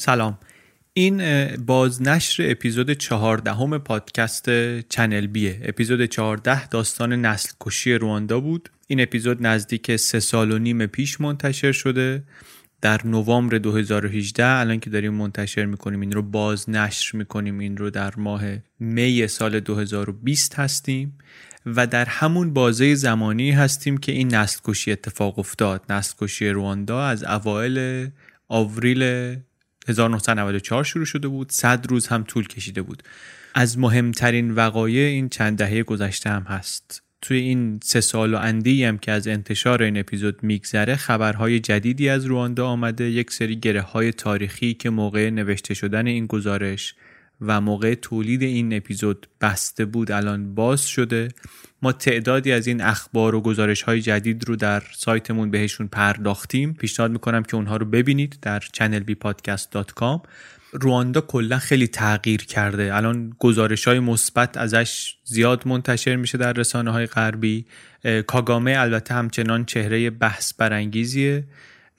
سلام. 0.00 0.38
این 0.92 1.46
بازنشر 1.56 2.50
اپیزود 2.50 2.90
چهاردهم 2.92 3.78
پادکست 3.78 4.50
چنل 4.80 5.26
بیه. 5.26 5.60
اپیزود 5.64 6.04
چهارده 6.04 6.68
داستان 6.68 7.12
نسل 7.12 7.52
کشی 7.60 7.94
رواندا 7.94 8.40
بود. 8.40 8.70
این 8.86 9.00
اپیزود 9.00 9.46
نزدیک 9.46 9.96
سه 9.96 10.20
سال 10.20 10.52
و 10.52 10.58
نیم 10.58 10.86
پیش 10.86 11.20
منتشر 11.20 11.72
شده. 11.72 12.22
در 12.80 13.06
نوامبر 13.06 13.58
2018 13.58 14.46
الان 14.46 14.80
که 14.80 14.90
داریم 14.90 15.14
منتشر 15.14 15.64
می‌کنیم 15.64 16.00
این 16.00 16.12
رو 16.12 16.22
بازنشر 16.22 17.16
می‌کنیم. 17.16 17.58
این 17.58 17.76
رو 17.76 17.90
در 17.90 18.12
ماه 18.16 18.42
می 18.78 19.26
سال 19.26 19.60
2020 19.60 20.58
هستیم 20.58 21.18
و 21.66 21.86
در 21.86 22.04
همون 22.04 22.52
بازه 22.52 22.94
زمانی 22.94 23.50
هستیم 23.50 23.98
که 23.98 24.12
این 24.12 24.34
نسل 24.34 24.60
کشی 24.64 24.92
اتفاق 24.92 25.38
افتاد. 25.38 25.92
نسل 25.92 26.14
کشی 26.18 26.48
رواندا 26.48 27.04
از 27.04 27.24
اوایل 27.24 28.08
آوریل 28.48 29.36
1994 29.88 30.84
شروع 30.84 31.04
شده 31.04 31.28
بود. 31.28 31.50
100 31.50 31.86
روز 31.90 32.06
هم 32.06 32.22
طول 32.22 32.46
کشیده 32.46 32.82
بود. 32.82 33.02
از 33.54 33.78
مهمترین 33.78 34.50
وقایع 34.50 35.08
این 35.08 35.28
چند 35.28 35.58
دهه 35.58 35.82
گذشته 35.82 36.30
هم 36.30 36.42
هست. 36.42 37.02
توی 37.22 37.38
این 37.38 37.80
سه 37.82 38.00
سال 38.00 38.34
و 38.34 38.38
اندی 38.38 38.84
هم 38.84 38.98
که 38.98 39.12
از 39.12 39.28
انتشار 39.28 39.82
این 39.82 39.98
اپیزود 39.98 40.42
میگذره 40.42 40.96
خبرهای 40.96 41.60
جدیدی 41.60 42.08
از 42.08 42.24
رواندا 42.24 42.66
آمده. 42.66 43.10
یک 43.10 43.30
سری 43.30 43.56
گره 43.56 43.80
های 43.80 44.12
تاریخی 44.12 44.74
که 44.74 44.90
موقع 44.90 45.30
نوشته 45.30 45.74
شدن 45.74 46.06
این 46.06 46.26
گزارش 46.26 46.94
و 47.40 47.60
موقع 47.60 47.94
تولید 47.94 48.42
این 48.42 48.76
اپیزود 48.76 49.26
بسته 49.40 49.84
بود 49.84 50.12
الان 50.12 50.54
باز 50.54 50.86
شده. 50.86 51.28
ما 51.82 51.92
تعدادی 51.92 52.52
از 52.52 52.66
این 52.66 52.80
اخبار 52.80 53.34
و 53.34 53.40
گزارش 53.40 53.82
های 53.82 54.00
جدید 54.00 54.48
رو 54.48 54.56
در 54.56 54.82
سایتمون 54.96 55.50
بهشون 55.50 55.88
پرداختیم. 55.88 56.74
پیشنهاد 56.74 57.10
می‌کنم 57.10 57.42
که 57.42 57.56
اونها 57.56 57.76
رو 57.76 57.86
ببینید 57.86 58.38
در 58.42 58.60
channelbpodcast.com 58.60 60.28
رواندا 60.72 61.20
کلا 61.20 61.58
خیلی 61.58 61.86
تغییر 61.86 62.44
کرده. 62.44 62.94
الان 62.94 63.34
گزارش 63.38 63.88
های 63.88 64.00
مثبت 64.00 64.56
ازش 64.56 65.14
زیاد 65.24 65.68
منتشر 65.68 66.16
میشه 66.16 66.38
در 66.38 66.52
رسانه 66.52 66.90
های 66.90 67.06
غربی 67.06 67.66
کاگامه 68.26 68.74
البته 68.78 69.14
همچنان 69.14 69.64
چهره 69.64 70.10
بحث 70.10 70.54
برانگیزیه 70.54 71.44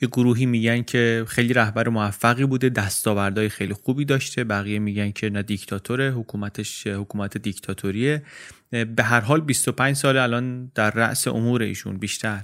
یه 0.02 0.08
گروهی 0.08 0.46
میگن 0.46 0.82
که 0.82 1.26
خیلی 1.28 1.54
رهبر 1.54 1.90
موفقی 1.90 2.46
بوده 2.46 2.70
دستاوردهای 2.70 3.50
خیلی 3.50 3.74
خوبی 3.74 4.06
داشته. 4.06 4.44
بقیه 4.44 4.80
میگن 4.80 5.12
که 5.12 5.30
نه 5.30 5.44
دیکتاتوره 5.44 6.12
حکومتش 6.12 6.88
حکومت 6.88 7.38
دیکتاتوریه. 7.38 8.24
به 8.72 9.04
هر 9.04 9.20
حال 9.20 9.42
25 9.42 9.96
سال 9.96 10.18
الان 10.18 10.72
در 10.76 10.92
رأس 10.92 11.28
امور 11.28 11.62
ایشون 11.62 11.98
بیشتر. 11.98 12.44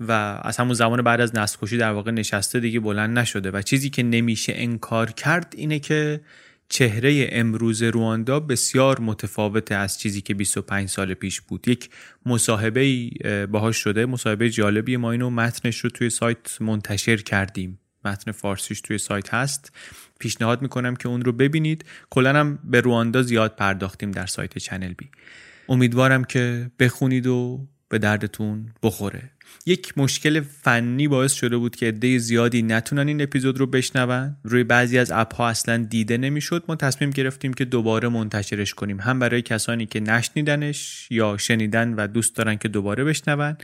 و 0.00 0.12
از 0.42 0.56
همون 0.56 0.74
زمان 0.74 1.02
بعد 1.02 1.20
از 1.20 1.36
نسل 1.36 1.58
کشی 1.62 1.76
در 1.76 1.90
واقع 1.90 2.10
نشسته 2.10 2.60
دیگه 2.60 2.80
بلند 2.80 3.18
نشده. 3.18 3.50
و 3.50 3.62
چیزی 3.62 3.90
که 3.90 4.02
نمیشه 4.02 4.52
انکار 4.56 5.10
کرد 5.10 5.54
اینه 5.56 5.78
که 5.78 6.20
چهره 6.68 7.28
امروز 7.32 7.82
رواندا 7.82 8.40
بسیار 8.40 9.00
متفاوته 9.00 9.74
از 9.74 9.98
چیزی 9.98 10.20
که 10.20 10.34
25 10.34 10.88
سال 10.88 11.14
پیش 11.14 11.40
بود. 11.40 11.68
یک 11.68 11.90
مصاحبه 12.26 13.10
باهاش 13.46 13.76
شده 13.76 14.06
مصاحبه 14.06 14.50
جالبی 14.50 14.96
ما 14.96 15.12
اینو 15.12 15.30
متنش 15.30 15.78
رو 15.78 15.90
توی 15.90 16.10
سایت 16.10 16.62
منتشر 16.62 17.16
کردیم. 17.16 17.80
متن 18.04 18.32
فارسیش 18.32 18.80
توی 18.80 18.98
سایت 18.98 19.34
هست. 19.34 19.72
پیشنهاد 20.18 20.62
می‌کنم 20.62 20.96
که 20.96 21.08
اون 21.08 21.22
رو 21.22 21.32
ببینید. 21.32 21.84
کلا 22.10 22.32
هم 22.32 22.58
به 22.64 22.80
رواندا 22.80 23.22
زیاد 23.22 23.56
پرداختیم 23.56 24.10
در 24.10 24.26
سایت 24.26 24.58
چنل 24.58 24.92
بی. 24.92 25.08
امیدوارم 25.68 26.24
که 26.24 26.70
بخونید 26.78 27.26
و 27.26 27.66
به 27.88 27.98
دردتون 27.98 28.68
بخوره. 28.82 29.30
یک 29.66 29.98
مشکل 29.98 30.40
فنی 30.40 31.08
باعث 31.08 31.32
شده 31.32 31.56
بود 31.56 31.76
که 31.76 31.86
عده 31.86 32.18
زیادی 32.18 32.62
نتونن 32.62 33.08
این 33.08 33.22
اپیزود 33.22 33.58
رو 33.58 33.66
بشنون. 33.66 34.36
روی 34.44 34.64
بعضی 34.64 34.98
از 34.98 35.10
اپ 35.10 35.34
ها 35.34 35.48
اصلا 35.48 35.76
دیده 35.76 36.16
نمی‌شد. 36.16 36.64
ما 36.68 36.76
تصمیم 36.76 37.10
گرفتیم 37.10 37.52
که 37.52 37.64
دوباره 37.64 38.08
منتشرش 38.08 38.74
کنیم. 38.74 39.00
هم 39.00 39.18
برای 39.18 39.42
کسانی 39.42 39.86
که 39.86 40.00
نشنیدنش 40.00 41.08
یا 41.10 41.36
شنیدن 41.36 41.94
و 41.94 42.06
دوست 42.06 42.36
دارن 42.36 42.56
که 42.56 42.68
دوباره 42.68 43.04
بشنون 43.04 43.56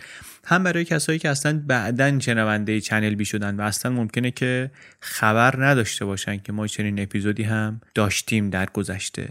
هم 0.44 0.64
برای 0.64 0.84
کسایی 0.84 1.19
که 1.19 1.28
اصلا 1.28 1.62
بعدا 1.66 2.20
شنونده 2.20 2.80
چنل 2.80 3.14
بی 3.14 3.25
شدن 3.25 3.56
و 3.56 3.60
اصلا 3.60 3.92
ممکنه 3.92 4.30
که 4.30 4.70
خبر 5.00 5.64
نداشته 5.64 6.04
باشن 6.04 6.36
که 6.36 6.53
ما 6.53 6.66
چنین 6.66 7.00
اپیزودی 7.00 7.42
هم 7.42 7.80
داشتیم 7.94 8.50
در 8.50 8.66
گذشته. 8.66 9.28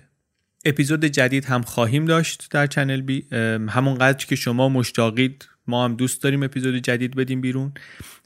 اپیزود 0.66 1.06
جدید 1.06 1.46
هم 1.46 1.62
خواهیم 1.62 2.06
داشت 2.06 2.48
در 2.52 2.68
چنل 2.68 3.02
بی 3.02 3.26
همونقدر 3.70 4.26
که 4.26 4.36
شما 4.36 4.70
مشتاقید 4.70 5.50
ما 5.68 5.86
هم 5.86 5.96
دوست 5.96 6.24
داریم 6.24 6.44
اپیزود 6.44 6.76
جدید 6.76 7.16
بدیم 7.16 7.42
بیرون. 7.42 7.74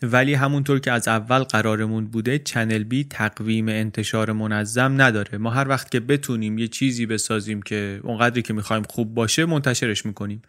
ولی 0.02 0.34
همونطور 0.34 0.80
که 0.80 0.92
از 0.92 1.08
اول 1.08 1.40
قرارمون 1.40 2.06
بوده 2.06 2.40
چنل 2.40 2.84
بی 2.84 3.04
تقویم 3.04 3.68
انتشار 3.68 4.32
منظم 4.32 5.02
نداره. 5.02 5.38
ما 5.38 5.50
هر 5.50 5.68
وقت 5.68 5.92
که 5.92 6.00
بتونیم 6.00 6.58
یه 6.58 6.68
چیزی 6.68 7.06
بسازیم 7.06 7.62
که 7.62 8.00
اونقدری 8.04 8.42
که 8.42 8.54
می‌خوایم 8.54 8.84
خوب 8.84 9.14
باشه 9.14 9.46
منتشرش 9.46 10.06
می‌کنیم. 10.06 10.42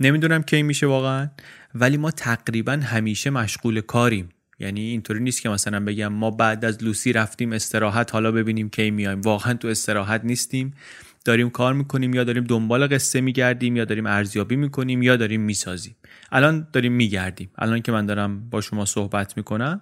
نمی‌دونم 0.00 0.42
کی 0.42 0.62
میشه 0.62 0.86
واقعا 0.86 1.30
ولی 1.74 1.96
ما 1.96 2.10
تقریبا 2.10 2.72
همیشه 2.72 3.30
مشغول 3.30 3.80
کاریم. 3.80 4.28
یعنی 4.58 4.80
اینطوری 4.80 5.20
نیست 5.20 5.42
که 5.42 5.48
مثلا 5.48 5.84
بگم 5.84 6.08
ما 6.08 6.30
بعد 6.30 6.64
از 6.64 6.84
لوسی 6.84 7.12
رفتیم 7.12 7.52
استراحت 7.52 8.12
حالا 8.12 8.32
ببینیم 8.32 8.68
کی 8.70 8.90
میایم. 8.90 9.20
واقعا 9.20 9.54
تو 9.54 9.68
استراحت 9.68 10.24
نیستیم. 10.24 10.74
داریم 11.24 11.50
کار 11.50 11.74
می‌کنیم 11.74 12.14
یا 12.14 12.24
داریم 12.24 12.44
دنبال 12.44 12.86
قصه 12.86 13.20
میگردیم 13.20 13.76
یا 13.76 13.84
داریم 13.84 14.06
ارزیابی 14.06 14.56
می‌کنیم 14.56 15.02
یا 15.02 15.16
داریم 15.16 15.40
می‌سازیم. 15.40 15.96
الان 16.32 16.68
داریم 16.72 16.92
میگردیم. 16.92 17.50
الان 17.58 17.82
که 17.82 17.92
من 17.92 18.06
دارم 18.06 18.50
با 18.50 18.60
شما 18.60 18.84
صحبت 18.84 19.36
می‌کنم 19.36 19.80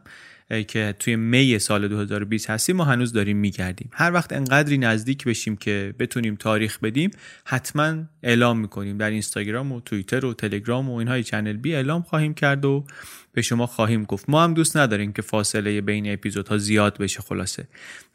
که 0.68 0.94
توی 0.98 1.16
می 1.16 1.58
سال 1.58 1.88
2020 1.88 2.50
هستیم 2.50 2.76
ما 2.76 2.84
هنوز 2.84 3.12
داریم 3.12 3.36
میگردیم. 3.36 3.90
هر 3.92 4.12
وقت 4.12 4.32
انقدری 4.32 4.78
نزدیک 4.78 5.24
بشیم 5.24 5.56
که 5.56 5.94
بتونیم 5.98 6.36
تاریخ 6.36 6.78
بدیم 6.78 7.10
حتما 7.44 8.04
اعلام 8.22 8.58
می‌کنیم. 8.58 8.98
در 8.98 9.10
اینستاگرام 9.10 9.72
و 9.72 9.80
توییتر 9.80 10.24
و 10.24 10.34
تلگرام 10.34 10.90
و 10.90 10.96
اینهای 10.96 11.22
چنل 11.22 11.56
بی 11.56 11.74
اعلام 11.74 12.02
خواهیم 12.02 12.34
کرد 12.34 12.64
و 12.64 12.84
به 13.32 13.42
شما 13.42 13.66
خواهیم 13.66 14.04
گفت. 14.04 14.30
ما 14.30 14.44
هم 14.44 14.54
دوست 14.54 14.76
نداریم 14.76 15.12
که 15.12 15.22
فاصله 15.22 15.80
بین 15.80 16.12
اپیزودها 16.12 16.58
زیاد 16.58 16.98
بشه 16.98 17.20
خلاصه. 17.22 17.68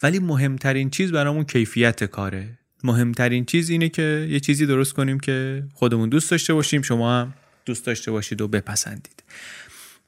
ولی 0.04 0.20
مهمترین 0.20 0.90
چیز 0.90 1.12
برامون 1.12 1.44
کیفیت 1.44 2.04
کاره. 2.04 2.60
مهمترین 2.84 3.46
چیز 3.46 3.70
اینه 3.70 3.90
که 3.90 4.28
یه 4.30 4.40
چیزی 4.40 4.66
درست 4.66 4.94
کنیم 4.94 5.20
که 5.20 5.64
خودمون 5.74 6.10
دوست 6.10 6.32
داشته 6.32 6.54
باشیم 6.54 6.82
شما 6.82 7.20
هم 7.20 7.34
دوست 7.66 7.86
داشته 7.86 8.12
باشید 8.12 8.42
و 8.42 8.48
بپسندید. 8.48 9.24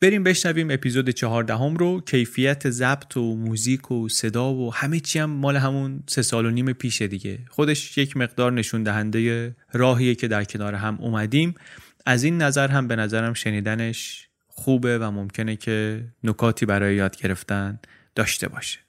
بریم 0.02 0.24
بشنویم 0.24 0.72
اپیزود 0.72 1.10
چهاردهم 1.10 1.76
رو 1.78 2.02
کیفیت 2.02 2.70
ضبط 2.70 3.18
و 3.18 3.36
موزیک 3.36 3.92
و 3.92 4.10
صدا 4.10 4.54
و 4.54 4.74
همه 4.74 5.00
چی 5.00 5.20
هم 5.20 5.30
مال 5.30 5.58
همون 5.58 6.04
سه 6.08 6.22
سال 6.22 6.46
و 6.46 6.52
نیم 6.52 6.74
پیشه 6.74 7.08
دیگه. 7.08 7.40
خودش 7.50 7.98
یک 7.98 8.18
مقدار 8.18 8.52
نشون 8.52 8.84
دهنده 8.84 9.56
راهیه 9.74 10.16
که 10.16 10.28
در 10.28 10.44
کنار 10.44 10.76
هم 10.76 10.98
اومدیم. 11.00 11.56
از 12.06 12.24
این 12.24 12.38
نظر 12.38 12.68
هم 12.68 12.88
به 12.88 12.96
نظرم 12.96 13.34
شنیدنش 13.34 14.28
خوبه 14.48 15.00
و 15.00 15.12
ممکنه 15.12 15.56
که 15.56 16.06
نکاتی 16.24 16.66
برای 16.66 16.96
یاد 16.96 17.18
گرفتن 17.18 17.80
داشته 18.16 18.48
باشه. 18.48 18.80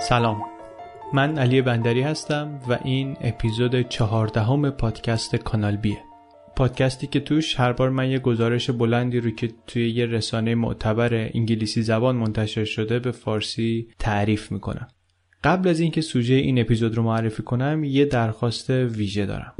سلام. 0.00 0.42
من 1.12 1.38
علی 1.38 1.62
بندری 1.62 2.02
هستم 2.02 2.60
و 2.68 2.78
این 2.84 3.16
اپیزود 3.20 3.88
چهاردهم 3.88 4.70
پادکست 4.70 5.36
کانال 5.36 5.76
بیه. 5.76 5.98
پادکستی 6.56 7.06
که 7.06 7.20
توش 7.20 7.60
هر 7.60 7.72
بار 7.72 7.90
من 7.90 8.10
یه 8.10 8.18
گزارش 8.18 8.70
بلندی 8.70 9.20
رو 9.20 9.30
که 9.30 9.50
توی 9.66 9.90
یه 9.90 10.06
رسانه 10.06 10.54
معتبر 10.54 11.14
انگلیسی 11.34 11.82
زبان 11.82 12.16
منتشر 12.16 12.64
شده 12.64 12.98
به 12.98 13.10
فارسی 13.10 13.88
تعریف 13.98 14.52
می‌کنم. 14.52 14.88
قبل 15.44 15.68
از 15.68 15.80
اینکه 15.80 16.00
سوژه 16.00 16.34
این 16.34 16.60
اپیزود 16.60 16.94
رو 16.94 17.02
معرفی 17.02 17.42
کنم 17.42 17.84
یه 17.84 18.04
درخواست 18.04 18.70
ویژه 18.70 19.26
دارم. 19.26 19.54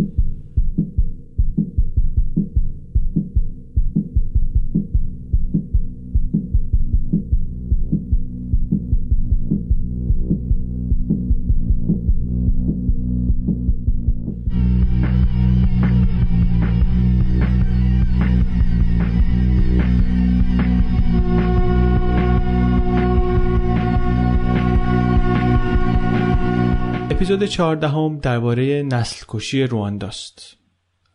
اپیزود 27.31 27.49
چهاردهم 27.49 28.19
درباره 28.19 28.82
نسل 28.82 29.25
کشی 29.29 29.62
روانداست. 29.62 30.56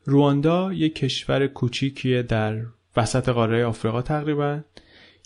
رواندا 0.06 0.74
یک 0.74 0.96
کشور 0.96 1.48
کوچیکیه 1.48 2.24
در 2.24 2.62
وسط 2.98 3.30
قاره 3.30 3.66
آفریقا 3.66 4.02
تقریبا 4.02 4.62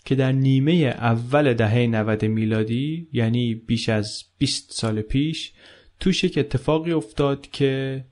که 0.04 0.14
در 0.14 0.32
نیمه 0.32 0.72
اول 0.72 1.54
دهه 1.54 1.86
90 1.86 2.24
میلادی 2.24 3.08
یعنی 3.12 3.54
بیش 3.54 3.88
از 3.88 4.24
20 4.38 4.72
سال 4.72 5.02
پیش 5.02 5.52
توش 6.00 6.24
یک 6.24 6.38
اتفاقی 6.38 6.92
افتاد 6.92 7.50
که 7.50 8.04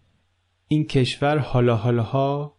این 0.68 0.84
کشور 0.84 1.38
حالا 1.38 1.76
حالاها 1.76 2.56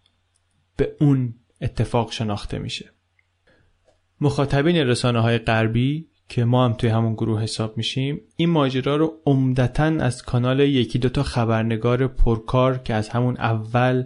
به 0.77 0.95
اون 0.99 1.35
اتفاق 1.61 2.11
شناخته 2.11 2.59
میشه 2.59 2.91
مخاطبین 4.21 4.75
رسانه 4.75 5.19
های 5.19 5.37
غربی 5.37 6.08
که 6.29 6.45
ما 6.45 6.65
هم 6.65 6.73
توی 6.73 6.89
همون 6.89 7.13
گروه 7.13 7.41
حساب 7.43 7.77
میشیم 7.77 8.21
این 8.35 8.49
ماجرا 8.49 8.95
رو 8.95 9.13
عمدتا 9.25 9.83
از 9.83 10.23
کانال 10.23 10.59
یکی 10.59 10.99
دوتا 10.99 11.23
خبرنگار 11.23 12.07
پرکار 12.07 12.77
که 12.77 12.93
از 12.93 13.09
همون 13.09 13.37
اول 13.37 14.03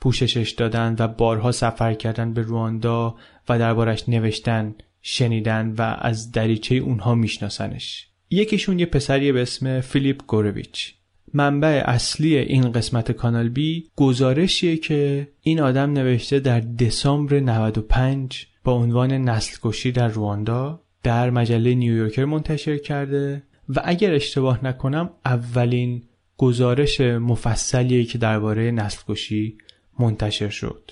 پوششش 0.00 0.50
دادن 0.50 0.96
و 0.98 1.08
بارها 1.08 1.52
سفر 1.52 1.94
کردن 1.94 2.32
به 2.32 2.42
رواندا 2.42 3.14
و 3.48 3.58
دربارش 3.58 4.08
نوشتن 4.08 4.74
شنیدن 5.02 5.74
و 5.78 5.96
از 5.98 6.32
دریچه 6.32 6.74
اونها 6.74 7.14
میشناسنش. 7.14 8.08
یکیشون 8.30 8.78
یه 8.78 8.86
پسریه 8.86 9.32
به 9.32 9.42
اسم 9.42 9.80
فیلیپ 9.80 10.22
گورویچ 10.26 10.94
منبع 11.34 11.82
اصلی 11.86 12.36
این 12.36 12.72
قسمت 12.72 13.12
کانال 13.12 13.48
بی 13.48 13.90
گزارشیه 13.96 14.76
که 14.76 15.28
این 15.40 15.60
آدم 15.60 15.92
نوشته 15.92 16.40
در 16.40 16.60
دسامبر 16.60 17.40
95 17.40 18.46
با 18.64 18.72
عنوان 18.72 19.12
نسل 19.12 19.56
کشی 19.62 19.92
در 19.92 20.08
رواندا. 20.08 20.81
در 21.02 21.30
مجله 21.30 21.74
نیویورکر 21.74 22.24
منتشر 22.24 22.78
کرده 22.78 23.42
و 23.68 23.80
اگر 23.84 24.14
اشتباه 24.14 24.64
نکنم 24.64 25.10
اولین 25.24 26.02
گزارش 26.36 27.00
مفصلیه 27.00 28.04
که 28.04 28.18
درباره 28.18 28.70
نسل 28.70 29.02
کشی 29.08 29.58
منتشر 29.98 30.48
شد. 30.48 30.90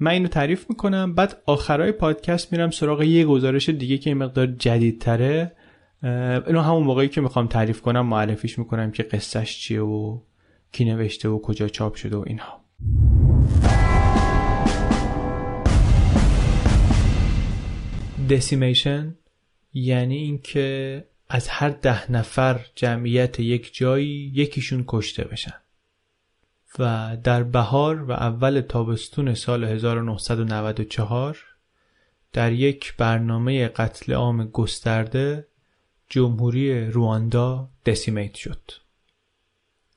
من 0.00 0.10
اینو 0.10 0.28
تعریف 0.28 0.66
می‌کنم 0.68 1.14
بعد 1.14 1.42
آخرای 1.46 1.92
پادکست 1.92 2.52
میرم 2.52 2.70
سراغ 2.70 3.02
یه 3.02 3.24
گزارش 3.24 3.68
دیگه 3.68 3.98
که 3.98 4.10
این 4.10 4.18
مقدار 4.18 4.46
جدیدتره. 4.46 5.52
اینو 6.46 6.60
همون 6.60 6.82
موقعی 6.82 7.08
که 7.08 7.20
می‌خوام 7.20 7.46
تعریف 7.46 7.80
کنم 7.80 8.06
معرفیش 8.06 8.58
می‌کنم 8.58 8.90
که 8.90 9.02
قصهش 9.02 9.58
چیه 9.58 9.82
و 9.82 10.20
کی 10.72 10.84
نوشته 10.84 11.28
و 11.28 11.38
کجا 11.38 11.68
چاپ 11.68 11.94
شده 11.94 12.16
و 12.16 12.24
اینها. 12.26 12.64
دسیمیشن 18.30 19.14
یعنی 19.80 20.16
اینکه 20.16 21.04
از 21.28 21.48
هر 21.48 21.70
ده 21.70 22.12
نفر 22.12 22.66
جمعیت 22.74 23.40
یک 23.40 23.74
جایی 23.74 24.32
یکیشون 24.34 24.84
کشته 24.86 25.24
بشن. 25.24 25.54
و 26.78 27.16
در 27.24 27.42
بهار 27.42 28.02
و 28.02 28.12
اول 28.12 28.60
تابستون 28.60 29.34
سال 29.34 29.64
1994 29.64 31.44
در 32.32 32.52
یک 32.52 32.96
برنامه 32.96 33.68
قتل 33.68 34.12
عام 34.12 34.44
گسترده 34.44 35.46
جمهوری 36.08 36.90
رواندا 36.90 37.68
دسیمیت 37.86 38.34
شد. 38.34 38.70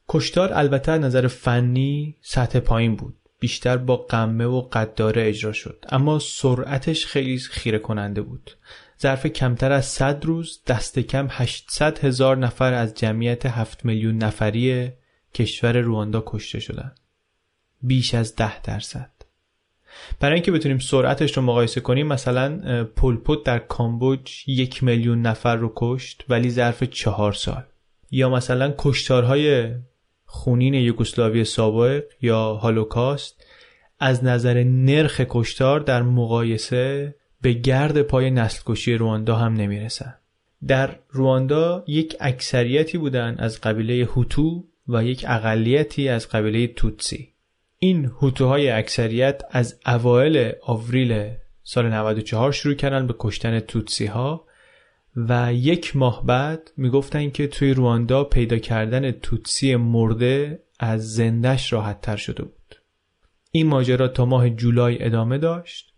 کشتار 0.10 0.54
البته 0.54 0.98
نظر 0.98 1.28
فنی 1.28 2.16
سطح 2.22 2.60
پایین 2.60 2.96
بود. 2.96 3.16
بیشتر 3.40 3.78
با 3.78 3.98
قمه 3.98 4.46
و 4.46 4.62
قداره 4.62 5.28
اجرا 5.28 5.54
شد. 5.54 5.86
اما 5.90 6.20
سرعتش 6.20 7.06
خیلی 7.06 7.38
خیره 7.38 7.80
کننده 7.80 8.22
بود. 8.22 8.52
ظرف 9.02 9.26
کمتر 9.26 9.72
از 9.72 9.86
100 9.86 10.26
روز 10.26 10.62
دست 10.68 11.00
کم 11.00 11.28
800 11.32 12.06
هزار 12.06 12.38
نفر 12.38 12.74
از 12.74 12.94
جمعیت 12.94 13.46
7 13.46 13.86
میلیون 13.86 14.18
نفری 14.18 14.92
کشور 15.34 15.78
رواندا 15.78 16.24
کشته 16.26 16.60
شدند. 16.60 17.00
بیش 17.82 18.16
از 18.16 18.36
10 18.36 18.62
درصد. 18.62 19.12
برای 20.20 20.34
اینکه 20.34 20.52
بتونیم 20.52 20.80
سرعتش 20.80 21.38
رو 21.38 21.44
مقایسه 21.44 21.82
کنیم 21.82 22.08
مثلا 22.08 22.84
پولپوت 22.84 23.44
در 23.44 23.60
کامبوج 23.60 24.44
یک 24.48 24.84
میلیون 24.84 25.22
نفر 25.22 25.56
رو 25.56 25.74
کشت 25.76 26.26
ولی 26.30 26.50
ظرف 26.50 26.84
چهار 26.84 27.34
سال 27.34 27.64
یا 28.12 28.30
مثلا 28.30 28.74
کشتارهای 28.78 29.76
خونین 30.26 30.74
یوگسلاوی 30.74 31.46
سابق 31.46 32.04
یا 32.22 32.54
هالوکاست 32.54 33.46
از 34.00 34.24
نظر 34.24 34.64
نرخ 34.64 35.22
کشتار 35.30 35.80
در 35.80 36.02
مقایسه 36.02 37.16
به 37.42 37.54
گرد 37.54 38.02
پای 38.02 38.32
نسل 38.32 38.62
کشی 38.66 38.94
رواندا 38.94 39.36
هم 39.36 39.54
نمی‌رسن. 39.54 40.14
در 40.68 40.96
رواندا 41.10 41.84
یک 41.88 42.16
اکثریتی 42.20 42.98
بودن 42.98 43.36
از 43.40 43.62
قبیله 43.62 44.06
هوتو 44.06 44.64
و 44.88 45.04
یک 45.04 45.26
اقلیتی 45.28 46.10
از 46.10 46.30
قبیله 46.30 46.68
توتسی. 46.68 47.34
این 47.80 48.06
هوتوهای 48.06 48.70
اکثریت 48.70 49.42
از 49.50 49.80
اوایل 49.86 50.52
آوریل 50.62 51.32
سال 51.64 51.90
94 51.90 52.52
شروع 52.52 52.76
کردن 52.76 53.08
به 53.08 53.16
کشتن 53.20 53.60
توتسی 53.60 54.06
ها 54.06 54.46
و 55.16 55.54
یک 55.54 55.96
ماه 55.96 56.26
بعد 56.26 56.72
می‌گفتن 56.78 57.30
که 57.30 57.48
توی 57.48 57.74
رواندا 57.74 58.24
پیدا 58.24 58.58
کردن 58.58 59.12
توتسی 59.12 59.76
مرده 59.76 60.64
از 60.80 61.14
زندش 61.14 61.74
راحت 61.74 62.02
تر 62.02 62.16
شده 62.16 62.44
بود. 62.44 62.76
این 63.52 63.68
ماجرا 63.68 64.08
تا 64.08 64.26
ماه 64.26 64.50
جولای 64.50 65.06
ادامه 65.06 65.38
داشت. 65.38 65.91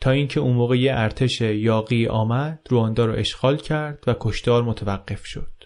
تا 0.00 0.10
اینکه 0.10 0.40
اون 0.40 0.56
موقع 0.56 0.78
یه 0.78 0.92
ارتش 0.94 1.40
یاغی 1.40 2.06
آمد 2.06 2.66
رواندا 2.70 3.06
رو 3.06 3.12
اشغال 3.12 3.56
کرد 3.56 4.04
و 4.06 4.14
کشتار 4.20 4.62
متوقف 4.62 5.24
شد. 5.24 5.56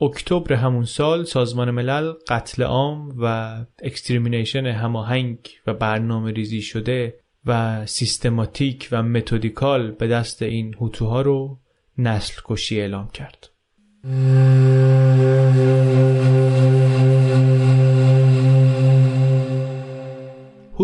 اکتبر 0.00 0.54
همون 0.54 0.84
سال 0.84 1.24
سازمان 1.24 1.70
ملل 1.70 2.12
قتل 2.28 2.62
عام 2.62 3.14
و 3.18 3.56
extermination 3.82 4.66
هماهنگ 4.66 5.38
و 5.66 5.74
برنامه 5.74 6.32
ریزی 6.32 6.62
شده 6.62 7.14
و 7.46 7.86
سیستماتیک 7.86 8.88
و 8.92 9.02
methodical 9.02 9.90
به 9.90 10.06
دست 10.06 10.42
این 10.42 10.74
هوتوها 10.74 11.22
رو 11.22 11.58
نسل 11.98 12.40
کشی 12.44 12.80
اعلام 12.80 13.08
کرد. 13.08 13.50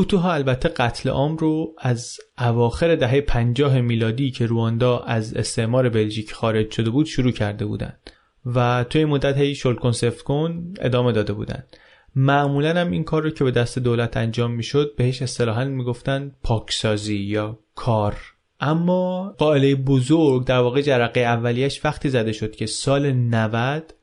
هوتوها 0.01 0.33
البته 0.33 0.69
قتل 0.69 1.11
عام 1.11 1.37
رو 1.37 1.75
از 1.79 2.19
اواخر 2.39 2.97
دهه 2.97 3.21
50 3.21 3.81
میلادی 3.81 4.31
که 4.31 4.47
رواندا 4.47 4.99
از 4.99 5.35
استعمار 5.35 5.89
بلژیک 5.89 6.33
خارج 6.33 6.71
شده 6.71 6.91
بود 6.91 7.07
شروع 7.07 7.33
کرده 7.33 7.67
بودند 7.67 8.11
و 8.47 8.85
توی 8.91 9.05
مدت 9.05 9.37
هی 9.37 9.55
شل 9.55 9.93
سفت 9.93 10.23
کن 10.23 10.75
ادامه 10.81 11.13
داده 11.13 11.33
بودند 11.33 11.77
معمولا 12.17 12.81
هم 12.81 12.91
این 12.91 13.05
کار 13.05 13.23
رو 13.23 13.31
که 13.31 13.45
به 13.45 13.51
دست 13.51 13.79
دولت 13.79 14.17
انجام 14.17 14.51
می‌شد 14.51 14.95
بهش 14.97 15.23
اصطلاحا 15.23 15.65
می‌گفتن 15.65 16.33
پاکسازی 16.43 17.17
یا 17.17 17.59
کار. 17.75 18.17
اما 18.61 19.35
قائله 19.39 19.75
بزرگ 19.75 20.45
در 20.45 20.59
واقع 20.59 20.81
جرقه 20.81 21.21
اولیش 21.21 21.85
وقتی 21.85 22.09
زده 22.09 22.33
شد 22.33 22.57
که 22.57 22.67
سال 22.67 23.13
90 23.13 23.95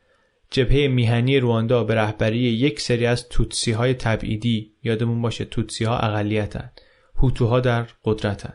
جبهه 0.51 0.87
میهنی 0.87 1.39
رواندا 1.39 1.83
به 1.83 1.95
رهبری 1.95 2.37
یک 2.37 2.79
سری 2.79 3.05
از 3.05 3.29
توتسی 3.29 3.71
های 3.71 3.93
تبعیدی 3.93 4.71
یادمون 4.83 5.21
باشه 5.21 5.45
توتسی 5.45 5.85
ها 5.85 5.97
اقلیتن 5.97 6.71
هوتوها 7.15 7.59
در 7.59 7.87
قدرتن 8.03 8.53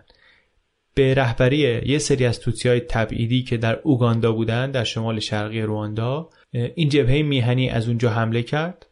به 0.95 1.15
رهبری 1.15 1.59
یه 1.87 1.99
سری 1.99 2.27
از 2.27 2.41
توتسی 2.41 2.69
های 2.69 2.81
تبعیدی 2.81 3.43
که 3.43 3.57
در 3.57 3.79
اوگاندا 3.83 4.33
بودن 4.33 4.71
در 4.71 4.85
شمال 4.85 5.21
شرقی 5.21 5.63
رواندا 5.63 6.31
این 6.53 6.89
جبهه 6.89 7.23
میهنی 7.23 7.69
از 7.71 7.89
اونجا 7.89 8.11
حمله 8.11 8.43
کرد 8.43 8.87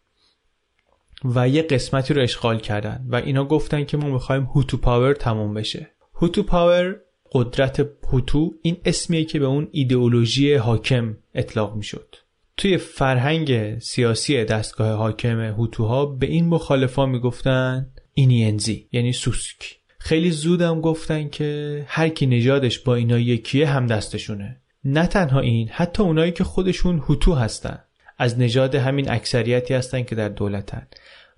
و 1.24 1.48
یه 1.48 1.62
قسمتی 1.62 2.14
رو 2.14 2.22
اشغال 2.22 2.58
کردن 2.58 3.06
و 3.08 3.16
اینا 3.16 3.44
گفتن 3.44 3.84
که 3.84 3.96
ما 3.96 4.08
می‌خوایم 4.08 4.42
هوتو 4.42 4.76
پاور 4.76 5.14
تموم 5.14 5.54
بشه. 5.54 5.90
هوتو 6.14 6.42
پاور 6.42 6.96
قدرت 7.32 7.88
هوتو 8.12 8.54
این 8.62 8.76
اسمیه 8.84 9.24
که 9.24 9.38
به 9.38 9.46
اون 9.46 9.68
ایدئولوژی 9.72 10.54
حاکم 10.54 11.16
اطلاق 11.34 11.76
می‌شد. 11.76 12.16
توی 12.60 12.76
فرهنگ 12.76 13.78
سیاسی 13.78 14.44
دستگاه 14.44 14.92
حاکم 14.92 15.40
هوتوها 15.40 16.06
به 16.06 16.26
این 16.26 16.48
مخالفا 16.48 17.06
می‌گفتن 17.06 17.86
اینینزی 18.14 18.88
یعنی 18.92 19.12
سوسک. 19.12 19.76
خیلی 19.98 20.30
زودم 20.30 20.80
گفتن 20.80 21.28
که 21.28 21.82
هر 21.88 22.08
کی 22.08 22.26
نژادش 22.26 22.78
با 22.78 22.94
اینا 22.94 23.18
یکیه 23.18 23.66
هم 23.68 23.86
دستشونه. 23.86 24.60
نه 24.84 25.06
تنها 25.06 25.40
این 25.40 25.68
حتی 25.68 26.02
اونایی 26.02 26.32
که 26.32 26.44
خودشون 26.44 26.98
هوتو 26.98 27.34
هستن. 27.34 27.78
از 28.18 28.38
نژاد 28.38 28.74
همین 28.74 29.10
اکثریتی 29.10 29.74
هستن 29.74 30.02
که 30.02 30.14
در 30.14 30.28
دولتن. 30.28 30.86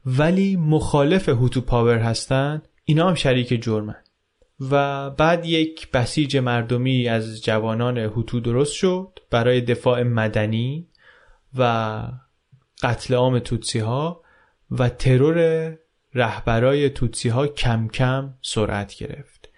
ولی 0.06 0.56
مخالف 0.56 1.28
هوتو 1.28 1.60
پاور 1.60 1.98
هستن 1.98 2.62
اینا 2.84 3.08
هم 3.08 3.14
شریک 3.14 3.62
جرمن. 3.62 3.96
و 4.70 5.10
بعد 5.10 5.46
یک 5.46 5.90
بسیج 5.90 6.36
مردمی 6.36 7.08
از 7.08 7.44
جوانان 7.44 7.98
هوتو 7.98 8.40
درست 8.40 8.72
شد 8.72 9.18
برای 9.30 9.60
دفاع 9.60 10.02
مدنی. 10.02 10.86
و 11.58 12.02
قتل 12.82 13.14
عام 13.14 13.38
توتسی 13.38 13.78
ها 13.78 14.22
و 14.70 14.88
ترور 14.88 15.78
رهبرای 16.14 16.90
توتسی 16.90 17.28
ها 17.28 17.46
کم 17.46 17.88
کم 17.88 18.34
سرعت 18.42 18.94
گرفت. 18.94 19.48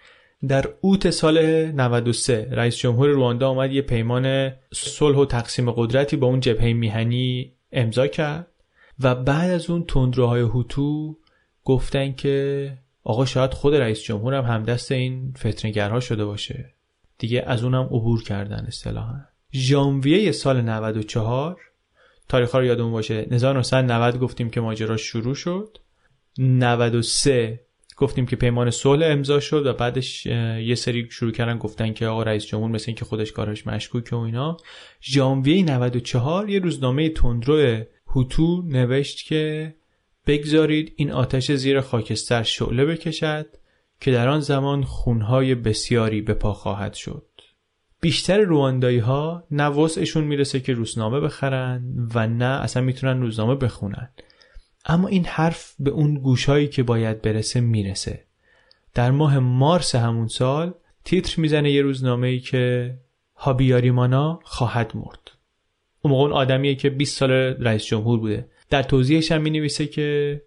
در 0.47 0.69
اوت 0.81 1.09
سال 1.09 1.65
93 1.71 2.47
رئیس 2.51 2.77
جمهور 2.77 3.09
رواندا 3.09 3.49
آمد 3.49 3.71
یه 3.71 3.81
پیمان 3.81 4.51
صلح 4.73 5.17
و 5.17 5.25
تقسیم 5.25 5.71
قدرتی 5.71 6.17
با 6.17 6.27
اون 6.27 6.39
جبهه 6.39 6.73
میهنی 6.73 7.53
امضا 7.71 8.07
کرد 8.07 8.47
و 8.99 9.15
بعد 9.15 9.51
از 9.51 9.69
اون 9.69 9.85
تندروهای 9.85 10.41
هوتو 10.41 11.17
گفتن 11.63 12.13
که 12.13 12.77
آقا 13.03 13.25
شاید 13.25 13.53
خود 13.53 13.75
رئیس 13.75 14.01
جمهور 14.01 14.33
هم 14.33 14.43
همدست 14.43 14.91
این 14.91 15.33
فتنگرها 15.37 15.99
شده 15.99 16.25
باشه. 16.25 16.73
دیگه 17.17 17.43
از 17.47 17.63
اونم 17.63 17.83
عبور 17.83 18.23
کردن 18.23 18.65
اصطلاحا. 18.67 19.19
ژانویه 19.53 20.31
سال 20.31 20.61
94 20.61 21.57
تاریخ 22.29 22.51
ها 22.51 22.59
رو 22.59 22.65
یادمون 22.65 22.91
باشه. 22.91 23.27
1990 23.31 24.19
گفتیم 24.19 24.49
که 24.49 24.61
ماجرا 24.61 24.97
شروع 24.97 25.35
شد. 25.35 25.77
93 26.37 27.59
گفتیم 27.97 28.25
که 28.25 28.35
پیمان 28.35 28.69
صلح 28.69 29.07
امضا 29.07 29.39
شد 29.39 29.65
و 29.65 29.73
بعدش 29.73 30.25
یه 30.25 30.75
سری 30.75 31.07
شروع 31.11 31.31
کردن 31.31 31.57
گفتن 31.57 31.93
که 31.93 32.07
آقا 32.07 32.23
رئیس 32.23 32.45
جمهور 32.45 32.71
مثل 32.71 32.85
اینکه 32.87 33.05
خودش 33.05 33.31
کارش 33.31 33.67
مشکوکه 33.67 34.15
و 34.15 34.19
اینا. 34.19 34.57
ژانویه 35.01 35.63
94 35.63 36.49
یه 36.49 36.59
روزنامه 36.59 37.09
تندرو 37.09 37.83
هوتو 38.07 38.61
نوشت 38.61 39.25
که 39.25 39.75
بگذارید 40.27 40.93
این 40.95 41.11
آتش 41.11 41.51
زیر 41.51 41.81
خاکستر 41.81 42.43
شعله 42.43 42.85
بکشد 42.85 43.47
که 43.99 44.11
در 44.11 44.27
آن 44.27 44.39
زمان 44.39 44.83
خونهای 44.83 45.55
بسیاری 45.55 46.21
به 46.21 46.33
پا 46.33 46.53
خواهد 46.53 46.93
شد. 46.93 47.25
بیشتر 48.05 48.37
رواندایی 48.37 48.99
ها 48.99 49.43
نه 49.51 49.67
وسعشون 49.67 50.23
می‌رسه 50.23 50.59
که 50.59 50.73
روزنامه 50.73 51.19
بخرن 51.19 52.09
و 52.15 52.27
نه 52.27 52.45
اصلا 52.45 52.83
می‌تونن 52.83 53.21
روزنامه 53.21 53.55
بخونن. 53.55 54.09
اما 54.85 55.07
این 55.07 55.25
حرف 55.25 55.75
به 55.79 55.91
اون 55.91 56.13
گوشهایی 56.13 56.67
که 56.67 56.83
باید 56.83 57.21
برسه 57.21 57.59
می‌رسه. 57.59 58.23
در 58.93 59.11
ماه 59.11 59.39
مارس 59.39 59.95
همون 59.95 60.27
سال 60.27 60.73
تیتر 61.05 61.41
می‌زنه 61.41 61.71
یه 61.71 61.81
روزنامه 61.81 62.27
ای 62.27 62.39
که 62.39 62.95
هابیاریمانا 63.35 64.39
خواهد 64.43 64.91
مرد. 64.95 65.31
اون 66.01 66.11
موقع 66.11 66.23
اون 66.23 66.33
آدمیه 66.33 66.75
که 66.75 66.89
20 66.89 67.17
سال 67.17 67.31
رئیس 67.31 67.85
جمهور 67.85 68.19
بوده. 68.19 68.49
در 68.69 68.83
توضیحش 68.83 69.31
هم 69.31 69.41
می 69.41 69.49
نویسه 69.49 69.87
که 69.87 70.41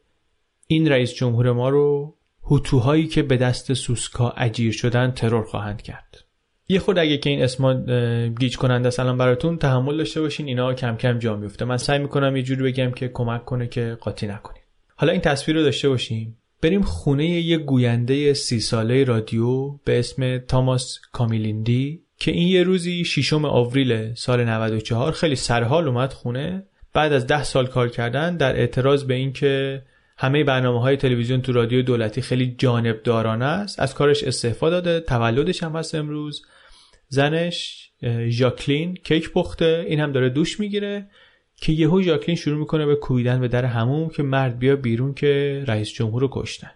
این 0.67 0.89
رئیس 0.89 1.15
جمهور 1.15 1.53
ما 1.53 1.69
رو 1.69 2.17
هوتوهایی 2.43 3.07
که 3.07 3.23
به 3.23 3.37
دست 3.37 3.73
سوسکا 3.73 4.31
اجیر 4.37 4.73
شدن 4.73 5.11
ترور 5.11 5.45
خواهند 5.45 5.83
کرد. 5.83 6.28
یه 6.71 6.79
خود 6.79 6.99
اگه 6.99 7.19
که 7.19 7.31
این 7.31 7.43
اسما 7.43 7.75
گیج 8.39 8.57
کننده 8.57 8.89
است 8.89 9.01
براتون 9.01 9.59
تحمل 9.59 9.97
داشته 9.97 10.21
باشین 10.21 10.47
اینا 10.49 10.75
کم 10.75 10.97
کم 10.97 11.19
جا 11.19 11.37
میفته 11.37 11.65
من 11.65 11.77
سعی 11.77 11.99
می‌کنم 11.99 12.37
یه 12.37 12.43
جوری 12.43 12.63
بگم 12.63 12.91
که 12.91 13.09
کمک 13.09 13.45
کنه 13.45 13.67
که 13.67 13.97
قاطی 14.01 14.27
نکنیم. 14.27 14.63
حالا 14.97 15.13
این 15.13 15.21
تصویر 15.21 15.57
رو 15.57 15.63
داشته 15.63 15.89
باشیم 15.89 16.39
بریم 16.63 16.83
خونه 16.83 17.27
یه 17.27 17.59
گوینده 17.59 18.35
سی 18.35 18.61
ساله 18.61 19.05
رادیو 19.05 19.69
به 19.85 19.99
اسم 19.99 20.39
تاماس 20.39 20.99
کامیلیندی 21.13 22.03
که 22.19 22.31
این 22.31 22.49
یه 22.49 22.63
روزی 22.63 23.05
ششم 23.05 23.45
آوریل 23.45 24.15
سال 24.15 24.45
94 24.45 25.13
خیلی 25.13 25.37
سرحال 25.37 25.89
اومد 25.89 26.13
خونه. 26.13 26.67
بعد 26.95 27.13
از 27.13 27.27
ده 27.27 27.43
سال 27.43 27.67
کار 27.67 27.89
کردن 27.89 28.37
در 28.37 28.57
اعتراض 28.57 29.05
به 29.05 29.15
اینکه 29.15 29.83
همه 30.19 30.45
برنامه 30.45 30.81
های 30.81 30.97
تلویزیون 30.97 31.43
تو 31.43 31.53
رادیو 31.53 31.83
دولتی 31.83 32.21
خیلی 32.21 32.55
جانبدارانه 32.59 33.45
است 33.45 33.81
از 33.81 33.95
کارش 33.95 34.25
استعفا 34.25 34.71
داده 34.71 35.01
تولدش 35.01 35.63
هم 35.63 35.77
هست 35.77 35.95
امروز. 35.95 36.43
زنش 37.09 37.91
ژاکلین 38.29 38.95
کیک 38.95 39.33
پخته 39.33 39.85
این 39.89 40.01
هم 40.01 40.13
داره 40.13 40.29
دوش 40.29 40.61
می‌گیره 40.61 41.11
که 41.57 41.73
یهو 41.73 42.03
ژاکلین 42.03 42.37
شروع 42.37 42.59
می‌کنه 42.59 42.87
به 42.87 42.97
کویدن 42.97 43.41
به 43.41 43.49
در 43.49 43.65
هموم 43.65 44.09
که 44.09 44.23
مرد 44.23 44.59
بیا 44.59 44.77
بیرون 44.77 45.15
که 45.15 45.65
رئیس 45.67 45.93
جمهور 45.93 46.23
رو 46.23 46.29
کشتن. 46.33 46.71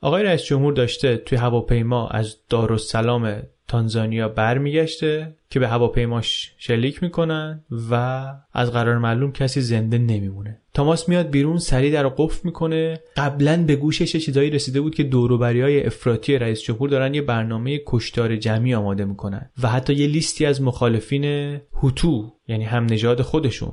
آقای 0.00 0.22
رئیس 0.22 0.44
جمهور 0.44 0.72
داشته 0.72 1.16
توی 1.16 1.38
هواپیما 1.38 2.08
از 2.08 2.36
دارالسلام 2.48 3.42
تانزانیا 3.68 4.28
برمیگشته 4.28 5.36
که 5.50 5.60
به 5.60 5.68
هواپیماش 5.68 6.52
شلیک 6.58 7.02
می‌کنن 7.02 7.64
و 7.90 8.24
از 8.52 8.72
قرار 8.72 8.98
معلوم 8.98 9.32
کسی 9.32 9.60
زنده 9.60 9.98
نمیمونه. 9.98 10.60
تاماس 10.74 11.08
میاد 11.08 11.30
بیرون 11.30 11.58
سریع 11.58 11.92
در 11.92 12.08
قفل 12.08 12.40
می‌کنه. 12.44 13.00
قبلا 13.16 13.64
به 13.66 13.76
گوشش 13.76 14.16
چیزایی 14.16 14.50
رسیده 14.50 14.80
بود 14.80 14.94
که 14.94 15.02
دوروبری 15.02 15.60
های 15.60 15.86
افراطی 15.86 16.38
رئیس 16.38 16.60
جمهور 16.60 16.88
دارن 16.88 17.14
یه 17.14 17.22
برنامه 17.22 17.80
کشتار 17.86 18.36
جمعی 18.36 18.74
آماده 18.74 19.04
می‌کنن 19.04 19.50
و 19.62 19.68
حتی 19.68 19.94
یه 19.94 20.06
لیستی 20.06 20.46
از 20.46 20.62
مخالفین 20.62 21.24
هوتو 21.72 22.32
یعنی 22.48 22.64
هم 22.64 22.84
نژاد 22.84 23.22
خودشون 23.22 23.72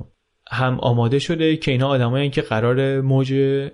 هم 0.50 0.80
آماده 0.80 1.18
شده 1.18 1.56
که 1.56 1.70
اینا 1.70 1.88
آدمایی 1.88 2.30
که 2.30 2.42
قرار 2.42 3.00
موج 3.00 3.32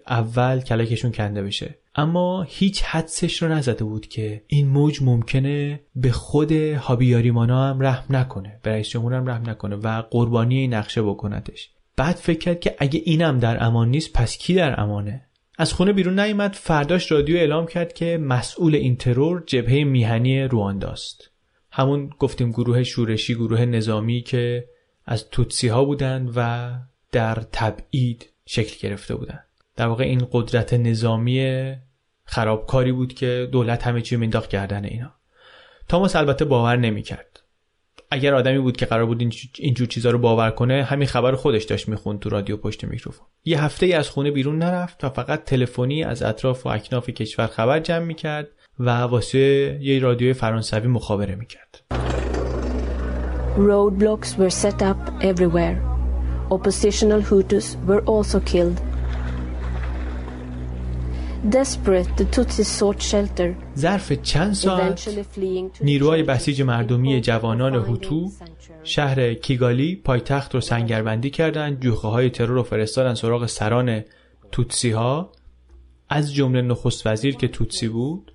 اول 0.09 0.61
کلکشون 0.61 1.13
کنده 1.13 1.43
بشه. 1.43 1.82
اما 1.95 2.43
هیچ 2.43 2.83
حدسش 2.83 3.43
رو 3.43 3.49
نزده 3.49 3.85
بود 3.85 4.07
که 4.07 4.43
این 4.47 4.69
موج 4.69 5.03
ممکنه 5.03 5.81
به 5.97 6.13
خود 6.13 6.53
هابیاریمانا 6.53 7.69
هم 7.69 7.81
رحم 7.81 8.17
نکنه 8.17 8.61
به 8.63 8.71
رئیس 8.71 8.89
جمهور 8.89 9.15
هم 9.15 9.27
رحم 9.27 9.51
نکنه 9.51 9.77
و 9.77 10.03
قربانی 10.03 10.59
این 10.59 10.75
نقشه 10.75 11.03
بکنتش. 11.03 11.71
بعد 11.97 12.17
فکر 12.17 12.39
کرد 12.39 12.61
که 12.61 12.77
اگه 12.79 13.03
اینم 13.05 13.39
در 13.39 13.65
امان 13.65 13.89
نیست 13.89 14.13
پس 14.13 14.37
کی 14.37 14.55
در 14.55 14.81
امانه؟ 14.81 15.27
از 15.59 15.73
خونه 15.73 15.93
بیرون 15.93 16.21
نیامد 16.21 16.53
فرداش 16.53 17.13
رادیو 17.13 17.37
اعلام 17.37 17.67
کرد 17.67 17.93
که 17.93 18.19
مسئول 18.19 18.75
این 18.75 18.97
ترور 18.97 19.43
جبهه 19.47 19.85
میهنی 19.85 20.43
روانداست 20.43 21.31
همون 21.71 22.11
گفتیم 22.19 22.51
گروه 22.51 22.83
شورشی 22.83 23.35
گروه 23.35 23.65
نظامی 23.65 24.23
که 24.23 24.69
از 25.07 25.29
توتسی 25.31 25.69
ها 25.69 25.85
بودند 25.85 26.33
و 26.37 26.71
در 27.13 27.35
تبعید 27.53 28.29
شکل 28.47 28.89
گرفته 28.89 29.15
بودند. 29.15 29.45
در 29.77 29.87
واقع 29.87 30.05
این 30.05 30.29
قدرت 30.33 30.75
نظامی 30.75 31.73
خرابکاری 32.25 32.93
بود 32.93 33.15
که 33.15 33.49
دولت 33.53 33.87
همه 33.87 34.01
چی 34.01 34.17
مینداخت 34.17 34.51
کردن 34.51 34.85
اینا 34.85 35.13
تاماس 35.89 36.17
البته 36.17 36.45
باور 36.45 36.77
نمی‌کرد 36.77 37.43
اگر 38.11 38.35
آدمی 38.35 38.59
بود 38.59 38.77
که 38.77 38.87
قرار 38.87 39.07
بود 39.07 39.33
اینجور 39.59 39.87
چیزا 39.87 40.11
رو 40.11 40.19
باور 40.19 40.51
کنه 40.51 40.83
همین 40.83 41.09
خبر 41.09 41.35
خودش 41.35 41.65
داشت 41.65 41.89
می‌خوند 41.89 42.19
تو 42.19 42.29
رادیو 42.29 42.57
پشت 42.57 42.85
میکروفون 42.85 43.27
یه 43.45 43.65
هفته 43.65 43.87
ای 43.87 43.93
از 43.93 44.09
خونه 44.09 44.31
بیرون 44.31 44.59
نرفت 44.59 45.05
و 45.05 45.09
فقط 45.09 45.45
تلفنی 45.45 46.05
از 46.05 46.23
اطراف 46.23 46.67
و 46.67 46.69
اکناف 46.69 47.11
کشور 47.11 47.47
خبر 47.47 47.81
جمع 47.81 48.05
می‌کرد 48.05 48.49
و 48.79 48.91
واسه 48.91 49.39
یه 49.83 49.99
رادیوی 49.99 50.33
فرانسوی 50.33 50.87
مخابره 50.89 51.35
می‌کرد 51.35 51.83
Roadblocks 53.57 54.39
were 54.39 54.55
set 54.63 54.81
up 54.83 55.01
everywhere. 55.21 55.77
Oppositional 56.51 57.21
Hutus 57.21 57.77
were 57.87 58.03
also 58.07 58.41
killed. 58.41 58.92
ظرف 63.79 64.13
چند 64.13 64.53
ساعت 64.55 65.09
نیروهای 65.81 66.23
بسیج 66.23 66.63
مردمی 66.63 67.21
جوانان 67.21 67.75
هوتو 67.75 68.31
شهر 68.85 69.35
کیگالی 69.35 69.97
پایتخت 69.97 70.55
رو 70.55 70.61
سنگربندی 70.61 71.31
کردند. 71.31 71.81
جوخه 71.81 72.09
های 72.09 72.31
ترور 72.31 72.51
رو 72.51 72.63
فرستادن 72.63 73.15
سراغ 73.15 73.47
سران 73.47 74.05
توتسی 74.53 74.91
ها 74.91 75.33
از 76.09 76.35
جمله 76.35 76.63
نخست 76.63 77.07
وزیر 77.07 77.37
که 77.37 77.49
توتسی 77.49 77.89
بود 77.89 78.33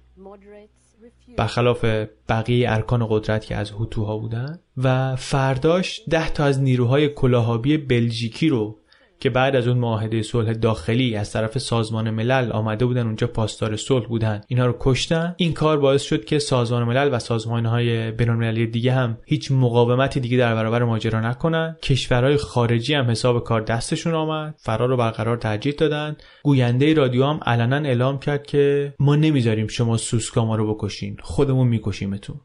برخلاف 1.37 1.85
بقیه 2.29 2.71
ارکان 2.71 3.07
قدرت 3.09 3.45
که 3.45 3.55
از 3.55 3.71
هوتوها 3.71 4.17
بودن 4.17 4.59
و 4.77 5.15
فرداش 5.15 6.01
ده 6.09 6.29
تا 6.29 6.43
از 6.43 6.61
نیروهای 6.61 7.09
کلاهابی 7.09 7.77
بلژیکی 7.77 8.49
رو 8.49 8.79
که 9.19 9.29
بعد 9.29 9.55
از 9.55 9.67
اون 9.67 9.77
معاهده 9.77 10.21
صلح 10.21 10.53
داخلی 10.53 11.15
از 11.15 11.31
طرف 11.31 11.57
سازمان 11.57 12.09
ملل 12.09 12.51
آمده 12.51 12.85
بودن 12.85 13.05
اونجا 13.05 13.27
پاسدار 13.27 13.75
صلح 13.75 14.07
بودن. 14.07 14.41
اینا 14.47 14.65
رو 14.65 14.75
کشتن. 14.79 15.35
این 15.37 15.53
کار 15.53 15.77
باعث 15.77 16.03
شد 16.03 16.25
که 16.25 16.39
سازمان 16.39 16.83
ملل 16.83 17.09
و 17.13 17.19
سازمانهای 17.19 18.11
بینالمللی 18.11 18.67
دیگه 18.67 18.91
هم 18.91 19.17
هیچ 19.25 19.51
مقاومتی 19.51 20.19
دیگه 20.19 20.37
در 20.37 20.55
برابر 20.55 20.83
ماجرا 20.83 21.21
نکنن. 21.21 21.77
کشورهای 21.81 22.37
خارجی 22.37 22.93
هم 22.93 23.09
حساب 23.11 23.43
کار 23.43 23.61
دستشون 23.61 24.13
آمد. 24.13 24.55
فرار 24.57 24.89
رو 24.89 24.97
برقرار 24.97 25.37
ترجیح 25.37 25.73
دادن. 25.73 26.17
گوینده 26.43 26.93
رادیو 26.93 27.25
هم 27.25 27.39
علنا 27.45 27.75
اعلام 27.75 28.19
کرد 28.19 28.45
که 28.45 28.93
ما 28.99 29.15
نمی‌ذاریم 29.15 29.67
شما 29.67 29.97
سوسکاما 29.97 30.55
رو 30.55 30.73
بکشین. 30.73 31.17
خودمون 31.21 31.67
میکشیمتون. 31.67 32.39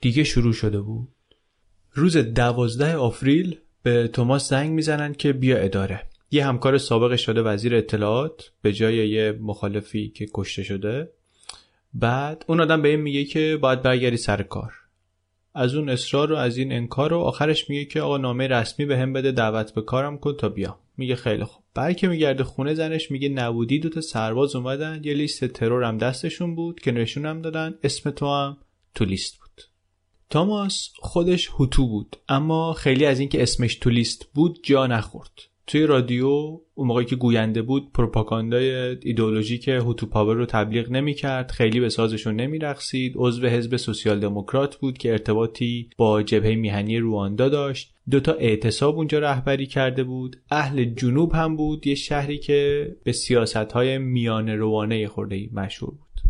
دیگه 0.00 0.24
شروع 0.24 0.52
شده 0.52 0.80
بود. 0.80 1.08
روز 1.92 2.16
دوازده 2.16 2.96
آوریل 2.96 3.56
به 3.82 4.08
توماس 4.08 4.48
زنگ 4.48 4.70
می‌زنن 4.70 5.12
که 5.12 5.32
بیا 5.32 5.58
اداره. 5.58 6.07
یه 6.30 6.46
همکار 6.46 6.78
سابقش 6.78 7.26
شده 7.26 7.42
وزیر 7.42 7.74
اطلاعات 7.74 8.52
به 8.62 8.72
جای 8.72 9.08
یه 9.08 9.38
مخالفی 9.40 10.08
که 10.08 10.26
کشته 10.34 10.62
شده. 10.62 11.10
بعد 11.94 12.44
اون 12.48 12.60
آدم 12.60 12.82
به 12.82 12.88
این 12.88 13.00
میگه 13.00 13.24
که 13.24 13.58
باید 13.60 13.82
برگردی 13.82 14.16
سر 14.16 14.42
کار. 14.42 14.72
از 15.54 15.74
اون 15.74 15.88
اصرار 15.88 16.32
و 16.32 16.36
از 16.36 16.56
این 16.56 16.72
انکار 16.72 17.12
و 17.12 17.18
آخرش 17.18 17.70
میگه 17.70 17.84
که 17.84 18.00
آقا 18.00 18.16
نامه 18.16 18.46
رسمی 18.46 18.86
به 18.86 18.98
هم 18.98 19.12
بده 19.12 19.32
دعوت 19.32 19.74
به 19.74 19.82
کارم 19.82 20.18
کن 20.18 20.36
تا 20.36 20.48
بیا 20.48 20.78
میگه 20.96 21.16
خیلی 21.16 21.44
خوب. 21.44 21.64
بعد 21.74 21.96
که 21.96 22.08
میگرده 22.08 22.44
خونه 22.44 22.74
زنش 22.74 23.10
میگه 23.10 23.28
نبودی 23.28 23.78
دوتا 23.78 24.00
سرباز 24.00 24.56
اومدن. 24.56 25.00
یه 25.04 25.14
لیست 25.14 25.44
ترور 25.44 25.84
هم 25.84 25.98
دستشون 25.98 26.54
بود 26.54 26.80
که 26.80 26.92
نشونم 26.92 27.42
دادن. 27.42 27.74
اسم 27.82 28.10
تو 28.10 28.26
هم 28.26 28.56
تو 28.94 29.04
لیست 29.04 29.38
بود. 29.38 29.62
تاماس 30.30 30.90
خودش 30.98 31.48
هوتو 31.48 31.86
بود 31.86 32.16
اما 32.28 32.72
خیلی 32.72 33.06
از 33.06 33.20
اینکه 33.20 33.42
اسمش 33.42 33.74
تو 33.74 33.90
لیست 33.90 34.26
بود 34.34 34.60
جا 34.62 34.86
نخورد. 34.86 35.32
توی 35.68 35.86
رادیو 35.86 36.26
اون 36.74 36.88
موقعی 36.88 37.04
که 37.04 37.16
گوینده 37.16 37.62
بود 37.62 37.92
پروپاگاندای 37.92 38.96
هوتو 39.68 40.06
پاور 40.06 40.34
رو 40.34 40.46
تبلیغ 40.46 40.90
نمی‌کرد 40.90 41.50
خیلی 41.50 41.80
به 41.80 41.88
سازشون 41.88 42.36
نمیرقصید 42.36 43.12
عضو 43.16 43.46
حزب 43.46 43.76
سوسیال 43.76 44.20
دموکرات 44.20 44.76
بود 44.76 44.98
که 44.98 45.12
ارتباطی 45.12 45.90
با 45.96 46.22
جبهه 46.22 46.54
میهنی 46.54 46.98
رواندا 46.98 47.48
داشت. 47.48 47.94
دوتا 48.10 48.32
اعتصاب 48.32 48.96
اونجا 48.96 49.18
رهبری 49.18 49.66
کرده 49.66 50.04
بود. 50.04 50.36
اهل 50.50 50.84
جنوب 50.84 51.32
هم 51.32 51.56
بود. 51.56 51.86
یه 51.86 51.94
شهری 51.94 52.38
که 52.38 52.90
به 53.04 53.12
سیاست 53.12 53.56
های 53.56 53.98
میان 53.98 54.48
روانه 54.48 55.06
خورده 55.06 55.48
مشهور 55.52 55.90
بود. 55.90 56.27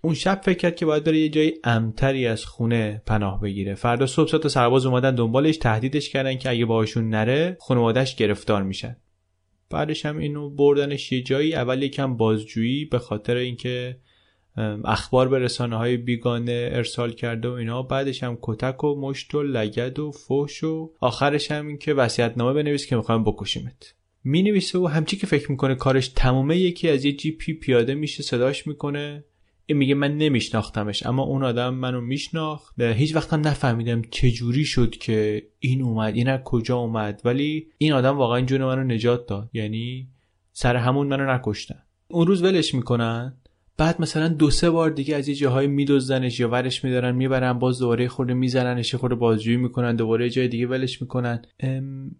اون 0.00 0.14
شب 0.14 0.40
فکر 0.44 0.58
کرد 0.58 0.76
که 0.76 0.86
باید 0.86 1.04
بره 1.04 1.18
یه 1.18 1.28
جای 1.28 1.52
امتری 1.64 2.26
از 2.26 2.44
خونه 2.44 3.02
پناه 3.06 3.40
بگیره. 3.40 3.74
فردا 3.74 4.06
صبح 4.06 4.38
تا 4.38 4.48
سرباز 4.48 4.86
اومدن 4.86 5.14
دنبالش 5.14 5.56
تهدیدش 5.56 6.10
کردن 6.10 6.38
که 6.38 6.50
اگه 6.50 6.64
باهاشون 6.64 7.08
نره 7.08 7.56
خانوادهش 7.60 8.14
گرفتار 8.14 8.62
میشن. 8.62 8.96
بعدش 9.70 10.06
هم 10.06 10.18
اینو 10.18 10.50
بردنش 10.50 11.12
یه 11.12 11.22
جایی 11.22 11.54
اول 11.54 11.82
یکم 11.82 12.16
بازجویی 12.16 12.84
به 12.84 12.98
خاطر 12.98 13.36
اینکه 13.36 13.98
اخبار 14.84 15.28
به 15.28 15.38
رسانه 15.38 15.76
های 15.76 15.96
بیگانه 15.96 16.70
ارسال 16.72 17.12
کرده 17.12 17.48
و 17.48 17.52
اینا. 17.52 17.82
بعدش 17.82 18.22
هم 18.22 18.38
کتک 18.42 18.84
و 18.84 19.00
مشت 19.00 19.34
و 19.34 19.42
لگد 19.42 19.98
و 19.98 20.12
فوش 20.12 20.64
و 20.64 20.92
آخرش 21.00 21.50
هم 21.50 21.66
این 21.66 21.78
که 21.78 21.94
نامه 22.36 22.52
بنویس 22.52 22.86
که 22.86 22.96
می‌خوایم 22.96 23.24
بکشیمت. 23.24 23.94
می 24.24 24.42
نویسه 24.42 24.78
و 24.78 24.86
همچی 24.86 25.16
که 25.16 25.26
فکر 25.26 25.50
می‌کنه 25.50 25.74
کارش 25.74 26.08
تمومه 26.08 26.56
یکی 26.56 26.88
از 26.88 27.04
یه 27.04 27.12
جیپی 27.12 27.52
پیاده 27.52 27.94
میشه 27.94 28.22
صداش 28.22 28.66
می‌کنه. 28.66 29.24
این 29.70 29.78
میگه 29.78 29.94
من 29.94 30.16
نمیشناختمش 30.16 31.06
اما 31.06 31.22
اون 31.22 31.44
آدم 31.44 31.74
منو 31.74 32.00
میشناخت 32.00 32.80
هیچ 32.80 33.16
وقت 33.16 33.32
هم 33.32 33.40
نفهمیدم 33.40 34.02
چجوری 34.10 34.64
شد 34.64 34.90
که 34.90 35.48
این 35.58 35.82
اومد 35.82 36.14
این 36.14 36.28
از 36.28 36.40
کجا 36.44 36.76
اومد. 36.76 37.20
ولی 37.24 37.66
این 37.78 37.92
آدم 37.92 38.16
واقعا 38.16 38.40
جون 38.40 38.64
منو 38.64 38.84
نجات 38.84 39.26
داد 39.26 39.50
یعنی 39.52 40.08
سر 40.52 40.76
همون 40.76 41.06
منو 41.06 41.32
نکشتن. 41.34 41.82
اون 42.08 42.26
روز 42.26 42.42
ولش 42.42 42.74
می‌کنن. 42.74 43.37
بعد 43.78 44.00
مثلا 44.00 44.28
دو 44.28 44.50
سه 44.50 44.70
بار 44.70 44.90
دیگه 44.90 45.16
از 45.16 45.28
یه 45.28 45.34
جاهای 45.34 45.66
میدزدنش 45.66 46.40
یا 46.40 46.48
ورش 46.48 46.84
میدارن 46.84 47.14
می‌برن 47.14 47.52
باز 47.52 47.78
دوباره 47.78 48.08
خورده 48.08 48.34
میزننش 48.34 48.94
خورده 48.94 49.14
بازجویی 49.14 49.56
می‌کنن 49.56 49.96
دوباره 49.96 50.30
جای 50.30 50.48
دیگه 50.48 50.66
ولش 50.66 51.02
می‌کنن. 51.02 51.42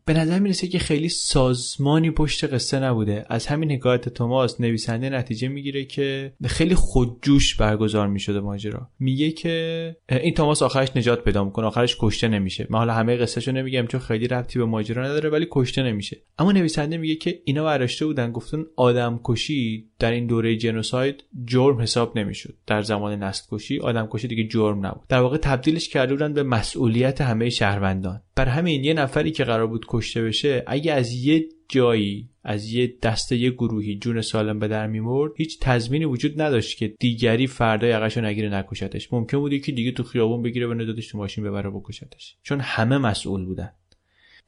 به 0.05 0.15
نظر 0.15 0.39
می‌رسه 0.39 0.67
که 0.67 0.79
خیلی 0.79 1.09
سازمانی 1.09 2.11
پشت 2.11 2.45
قصه 2.45 2.81
نبوده. 2.81 3.27
از 3.29 3.47
همین 3.47 3.73
حکایت 3.73 4.09
توماس 4.09 4.61
نویسنده 4.61 5.11
نتیجه 5.11 5.49
می‌گیره 5.49 5.85
که 5.85 6.33
خیلی 6.45 6.75
خودجوش 6.75 7.55
برگزار 7.55 8.09
می‌شده 8.09 8.41
ماجرا. 8.41 8.89
میگه 8.99 9.31
که 9.31 9.97
این 10.11 10.35
توماس 10.35 10.63
آخرش 10.63 10.97
نجات 10.97 11.25
پیدا 11.25 11.45
می‌کنه 11.45 11.67
آخرش 11.67 11.97
کشته 12.01 12.29
نمیشه. 12.29 12.67
من 12.71 12.79
حالا 12.79 12.95
همه 12.95 13.17
قصهشو 13.17 13.53
نمیگم 13.53 13.87
چون 13.87 14.01
خیلی 14.01 14.29
ربطی 14.29 14.59
به 14.59 14.65
ماجرا 14.65 15.05
نداره 15.05 15.31
ولی 15.31 15.47
کشته 15.51 15.83
نمیشه. 15.83 16.17
اما 16.39 16.53
نویسنده 16.53 16.97
میگه 16.97 17.15
که 17.15 17.43
اینا 17.45 17.65
برداشته 17.65 18.07
بودن 18.07 18.33
گفتن 18.33 18.65
آدم 18.77 19.21
کشی 19.25 19.85
در 19.99 20.11
این 20.11 20.27
دوره 20.27 20.57
جنوساید 20.57 21.25
جرم 21.49 21.81
حساب 21.81 22.19
نمی‌شد. 22.19 22.55
در 22.67 22.83
زمان 22.83 23.23
نسل 23.23 23.47
کشی 23.51 23.79
آدم 23.79 24.09
کشی 24.11 24.29
دیگه 24.29 24.49
جرم 24.49 24.87
نبود. 24.87 25.07
در 25.09 25.21
واقع 25.21 25.37
تبدیلش 25.37 25.89
کرده 25.89 26.15
بودن 26.15 26.33
به 26.33 26.43
مسئولیت 26.43 27.21
همه 27.21 27.51
شهروندان. 27.51 28.23
بر 28.37 28.49
همین 28.49 28.85
یه 28.85 28.95
نفری 28.95 29.31
که 29.31 29.45
قرار 29.45 29.67
بود 29.67 29.87
کشته 29.89 30.23
بشه 30.23 30.65
اگه 30.67 30.93
از 30.93 31.13
یه 31.13 31.45
جایی 31.69 32.29
از 32.45 32.73
یه 32.73 32.95
دسته 33.03 33.37
یه 33.37 33.51
گروهی 33.51 33.99
جون 33.99 34.21
سالم 34.21 34.59
به 34.59 34.69
در 34.69 34.87
میمرد 34.87 35.33
هیچ 35.37 35.61
تضمینی 35.61 36.05
وجود 36.05 36.43
نداشت 36.43 36.79
که 36.79 36.95
دیگری 37.01 37.47
فردا 37.47 37.87
یقشو 37.87 38.21
نگیره 38.21 38.49
نکشتش. 38.49 39.13
ممکن 39.13 39.39
بود 39.39 39.61
که 39.61 39.73
دیگه 39.73 39.93
تو 39.93 40.03
خیابون 40.03 40.43
بگیره 40.43 40.67
و 40.67 40.75
ندادش 40.75 41.09
تو 41.09 41.19
ماشین 41.19 41.45
ببره 41.45 41.71
بکشتش. 41.71 42.37
چون 42.43 42.61
همه 42.61 42.99
مسئول 42.99 43.45
بودن. 43.45 43.71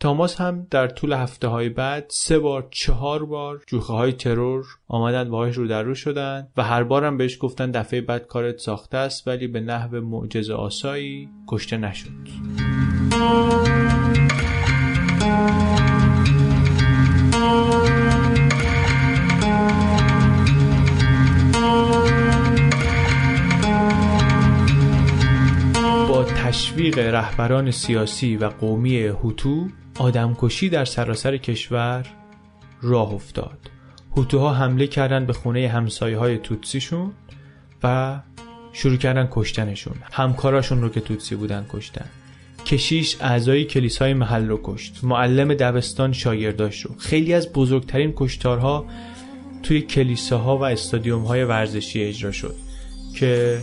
تاماس 0.01 0.41
هم 0.41 0.67
در 0.71 0.89
طول 0.89 1.13
هفته 1.13 1.49
های 1.49 1.69
بعد 1.69 2.07
سه 2.09 2.39
بار 2.39 2.69
چهار 2.71 3.25
بار 3.25 3.63
جوخه 3.67 3.93
های 3.93 4.13
ترور 4.13 4.65
آمدن 4.89 5.31
باهاش 5.31 5.57
رو 5.57 5.69
در 5.69 5.83
رو 5.83 5.95
شدن 5.95 6.49
و 6.57 6.63
هر 6.63 6.83
بارم 6.83 7.17
بهش 7.17 7.39
گفتن 7.41 7.71
دفعه 7.71 8.01
بعد 8.01 8.27
کارت 8.27 8.59
ساخته 8.59 8.97
است 8.99 9.29
ولی 9.29 9.47
به 9.47 9.61
نحو 9.61 10.01
معجزه 10.01 10.55
آسایی 10.55 11.29
کشته 11.49 11.77
نشد. 11.77 12.11
با 26.09 26.25
تشویق 26.25 26.99
رهبران 26.99 27.71
سیاسی 27.71 28.37
و 28.37 28.49
قومی 28.49 29.03
هوتو 29.03 29.67
آدمکشی 30.01 30.69
در 30.69 30.85
سراسر 30.85 31.37
کشور 31.37 32.07
راه 32.83 33.13
افتاد. 33.13 33.59
هوتوها 34.17 34.55
حمله 34.55 34.87
کردن 34.87 35.27
به 35.27 35.33
خونه 35.33 35.69
همسایه 35.69 36.19
های 36.19 36.39
توتسیشون 36.39 37.13
و 37.83 38.21
شروع 38.73 38.97
کردن 38.97 39.29
کشتنشون. 39.31 39.95
همکاراشون 40.13 40.83
رو 40.83 40.89
که 40.89 41.01
توتسی 41.01 41.35
بودن 41.35 41.67
کشتن. 41.69 42.05
کشیش 42.67 43.17
اعضای 43.21 43.65
کلیسای 43.65 44.15
محل 44.15 44.49
رو 44.49 44.61
کشت. 44.63 45.05
معلم 45.05 45.55
دبستان 45.55 46.13
شاگرداش 46.13 46.81
رو. 46.81 46.95
خیلی 46.99 47.35
از 47.35 47.53
بزرگترین 47.53 48.13
کشتارها 48.17 48.87
توی 49.63 49.81
کلیساها 49.81 50.59
و 50.59 50.63
استادیوم 50.63 51.23
های 51.23 51.45
ورزشی 51.45 52.03
اجرا 52.03 52.33
شد 52.33 52.55
که 53.15 53.61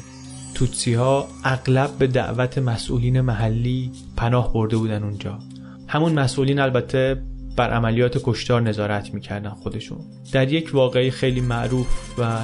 توتسی 0.54 0.93
ها 0.93 1.28
اغلب 1.43 1.97
به 2.00 2.08
دعوت 2.08 2.58
مسئولین 2.58 3.21
محلی 3.21 3.91
پناه 4.17 4.54
برده 4.54 4.78
بودن 4.78 5.04
اونجا. 5.04 5.39
همون 5.88 6.13
مسئولین 6.13 6.60
البته 6.60 7.21
بر 7.56 7.69
عملیات 7.69 8.17
کشتار 8.23 8.62
نظارت 8.62 9.13
می‌کردن 9.13 9.50
خودشون. 9.50 9.97
در 10.32 10.54
یک 10.54 10.69
واقعی 10.73 11.12
خیلی 11.12 11.41
معروف 11.41 12.19
و 12.19 12.39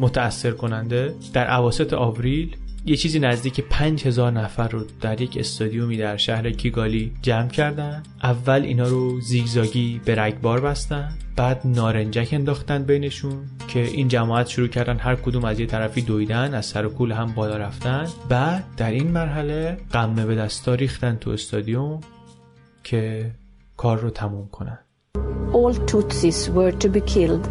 متأثر 0.00 0.50
کننده 0.50 1.14
در 1.32 1.46
عواسط 1.46 1.92
آوریل 1.92 2.56
یه 2.86 2.96
چیزی 2.96 3.18
نزدیک 3.18 3.60
پنج 3.60 4.06
هزار 4.06 4.32
نفر 4.32 4.68
رو 4.68 4.84
در 5.00 5.20
یک 5.20 5.36
استادیومی 5.36 5.96
در 5.96 6.16
شهر 6.16 6.50
کیگالی 6.50 7.12
جمع 7.22 7.48
کردن. 7.48 8.02
اول 8.22 8.62
اینا 8.62 8.88
رو 8.88 9.20
زیگزاگی 9.20 10.00
به 10.04 10.14
رگبار 10.14 10.60
بستن 10.60 11.12
بعد 11.36 11.60
نارنجک 11.64 12.28
انداختن 12.32 12.84
بینشون 12.84 13.32
که 13.68 13.80
این 13.80 14.08
جماعت 14.08 14.48
شروع 14.48 14.68
کردن 14.68 14.98
هر 14.98 15.14
کدوم 15.14 15.44
از 15.44 15.60
یه 15.60 15.66
طرفی 15.66 16.02
دویدن 16.02 16.54
از 16.54 16.66
سر 16.66 16.88
کول 16.88 17.12
هم 17.12 17.32
بالا 17.32 17.56
رفتن. 17.56 18.06
بعد 18.28 18.64
در 18.76 18.90
این 18.90 19.10
مرحله 19.10 19.76
قمه 19.92 20.26
به 20.26 20.34
دستا 20.34 20.74
ریختن 20.74 21.16
تو 21.16 21.30
استادیوم. 21.30 22.00
که 22.83 23.31
کار 23.77 23.97
رو 23.97 24.09
تموم 24.09 24.47
کنن 24.51 24.79
All 25.53 25.73
Tutsis 25.73 26.49
were 26.49 26.71
to 26.83 26.89
be 26.89 27.01
killed. 27.01 27.49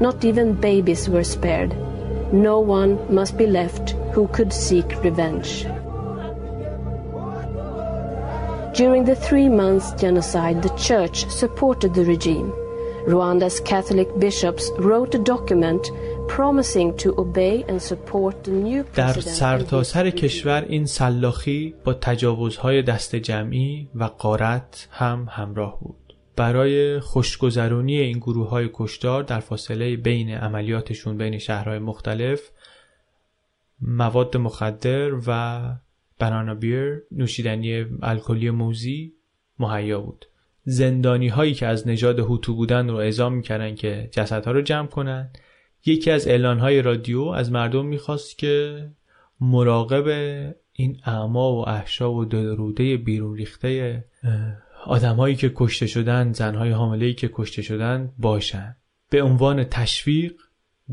Not 0.00 0.24
even 0.24 0.52
babies 0.52 1.08
were 1.08 1.24
spared. 1.24 1.72
No 2.32 2.60
one 2.60 2.92
must 3.18 3.36
be 3.38 3.46
left 3.46 3.86
who 4.14 4.28
could 4.28 4.52
seek 4.52 4.88
revenge. 5.02 5.66
During 8.74 9.04
the 9.04 9.16
three 9.16 9.48
months 9.48 9.92
genocide, 9.92 10.62
the 10.62 10.74
church 10.88 11.28
supported 11.30 11.94
the 11.94 12.04
regime. 12.04 12.52
Rwanda's 13.06 13.58
Catholic 13.60 14.08
bishops 14.18 14.70
wrote 14.78 15.14
a 15.14 15.18
document 15.18 15.90
promising 16.27 16.97
to 16.97 17.09
obey 17.17 17.63
and 17.67 17.81
support 17.81 18.43
the 18.43 18.51
new 18.51 18.83
در 18.95 19.13
سرتاسر 19.13 20.09
کشور 20.09 20.65
این 20.69 20.85
سلاخی 20.85 21.75
با 21.83 21.93
تجاوزهای 21.93 22.81
دست 22.81 23.15
جمعی 23.15 23.89
و 23.95 24.03
قارت 24.03 24.87
هم 24.91 25.27
همراه 25.29 25.79
بود. 25.79 26.15
برای 26.35 26.99
خوشگذرونی 26.99 27.97
این 27.97 28.17
گروه 28.17 28.49
های 28.49 28.69
کشدار 28.73 29.23
در 29.23 29.39
فاصله 29.39 29.95
بین 29.95 30.29
عملیاتشون 30.29 31.17
بین 31.17 31.37
شهرهای 31.37 31.79
مختلف 31.79 32.49
مواد 33.81 34.37
مخدر 34.37 35.11
و 35.27 35.61
بنانا 36.19 36.55
بیر 36.55 37.03
نوشیدنی 37.11 37.85
الکلی 38.01 38.49
موزی 38.49 39.13
مهیا 39.59 40.01
بود. 40.01 40.25
زندانی 40.65 41.27
هایی 41.27 41.53
که 41.53 41.67
از 41.67 41.87
نژاد 41.87 42.19
هوتو 42.19 42.55
بودن 42.55 42.89
رو 42.89 42.95
اعزام 42.95 43.33
می‌کردن 43.33 43.75
که 43.75 44.09
جسدها 44.11 44.51
رو 44.51 44.61
جمع 44.61 44.87
کنن 44.87 45.31
یکی 45.85 46.11
از 46.11 46.27
اعلان 46.27 46.59
های 46.59 46.81
رادیو 46.81 47.21
از 47.21 47.51
مردم 47.51 47.85
می‌خواست 47.85 48.37
که 48.37 48.89
مراقب 49.39 50.07
این 50.73 50.99
اعما 51.05 51.53
و 51.53 51.69
احشا 51.69 52.13
و 52.13 52.25
دلروده 52.25 52.97
بیرون 52.97 53.37
ریخته 53.37 54.05
آدمهایی 54.85 55.35
که 55.35 55.51
کشته 55.55 55.87
شدن 55.87 56.33
زنهای 56.33 56.71
حامله‌ای 56.71 57.13
که 57.13 57.29
کشته 57.33 57.61
شدن 57.61 58.13
باشن. 58.17 58.75
به 59.09 59.21
عنوان 59.23 59.63
تشویق 59.63 60.33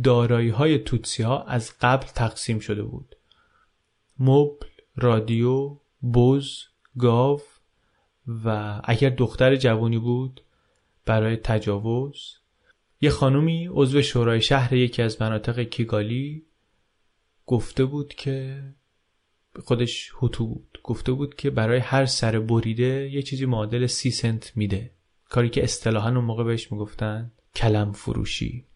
دارایی 0.05 0.49
های 0.49 0.79
توتسی 0.79 1.23
ها 1.23 1.43
از 1.43 1.73
قبل 1.81 2.07
تقسیم 2.07 2.59
شده 2.59 2.83
بود. 2.83 3.17
مبل، 4.19 4.67
رادیو، 4.97 5.77
بز، 6.15 6.51
گاو 6.99 7.41
و 8.45 8.81
اگر 8.85 9.11
دختر 9.11 9.57
جوانی 9.57 9.99
بود 9.99 10.41
برای 11.07 11.37
تجاوز 11.37 12.40
یه 13.01 13.11
خانومی 13.11 13.69
عضو 13.73 14.03
شورای 14.03 14.41
شهر 14.41 14.73
یکی 14.75 15.03
از 15.03 15.23
مناطق 15.23 15.61
کیگالی 15.61 16.47
گفته 17.47 17.85
بود 17.85 18.15
که 18.15 18.63
خودش 19.65 20.11
هوتو 20.15 20.47
بود. 20.47 20.81
گفته 20.83 21.13
بود 21.13 21.35
که 21.35 21.51
برای 21.51 21.79
هر 21.79 22.07
سر 22.07 22.39
بریده 22.39 23.11
یه 23.13 23.23
چیزی 23.23 23.47
معادل 23.47 23.87
سی 23.87 24.11
سنت 24.11 24.53
میده. 24.57 24.91
کاری 25.29 25.49
که 25.49 25.65
اصطلاحا 25.65 26.09
اون 26.09 26.25
موقع 26.25 26.45
بهش 26.45 26.73
می‌گفتن 26.73 27.33
کلم 27.55 27.93
فروشی. 27.93 28.67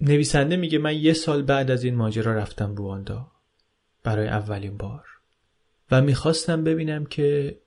نویسنده 0.00 0.56
میگه 0.56 0.78
من 0.78 0.96
یه 0.96 1.12
سال 1.12 1.42
بعد 1.42 1.70
از 1.70 1.84
این 1.84 1.94
ماجرا 1.94 2.34
رفتم 2.34 2.74
رواندا 2.74 3.32
برای 4.02 4.28
اولین 4.28 4.76
بار 4.76 5.04
و 5.90 6.02
می‌خواستم 6.02 6.64
ببینم 6.64 7.06
که 7.06 7.58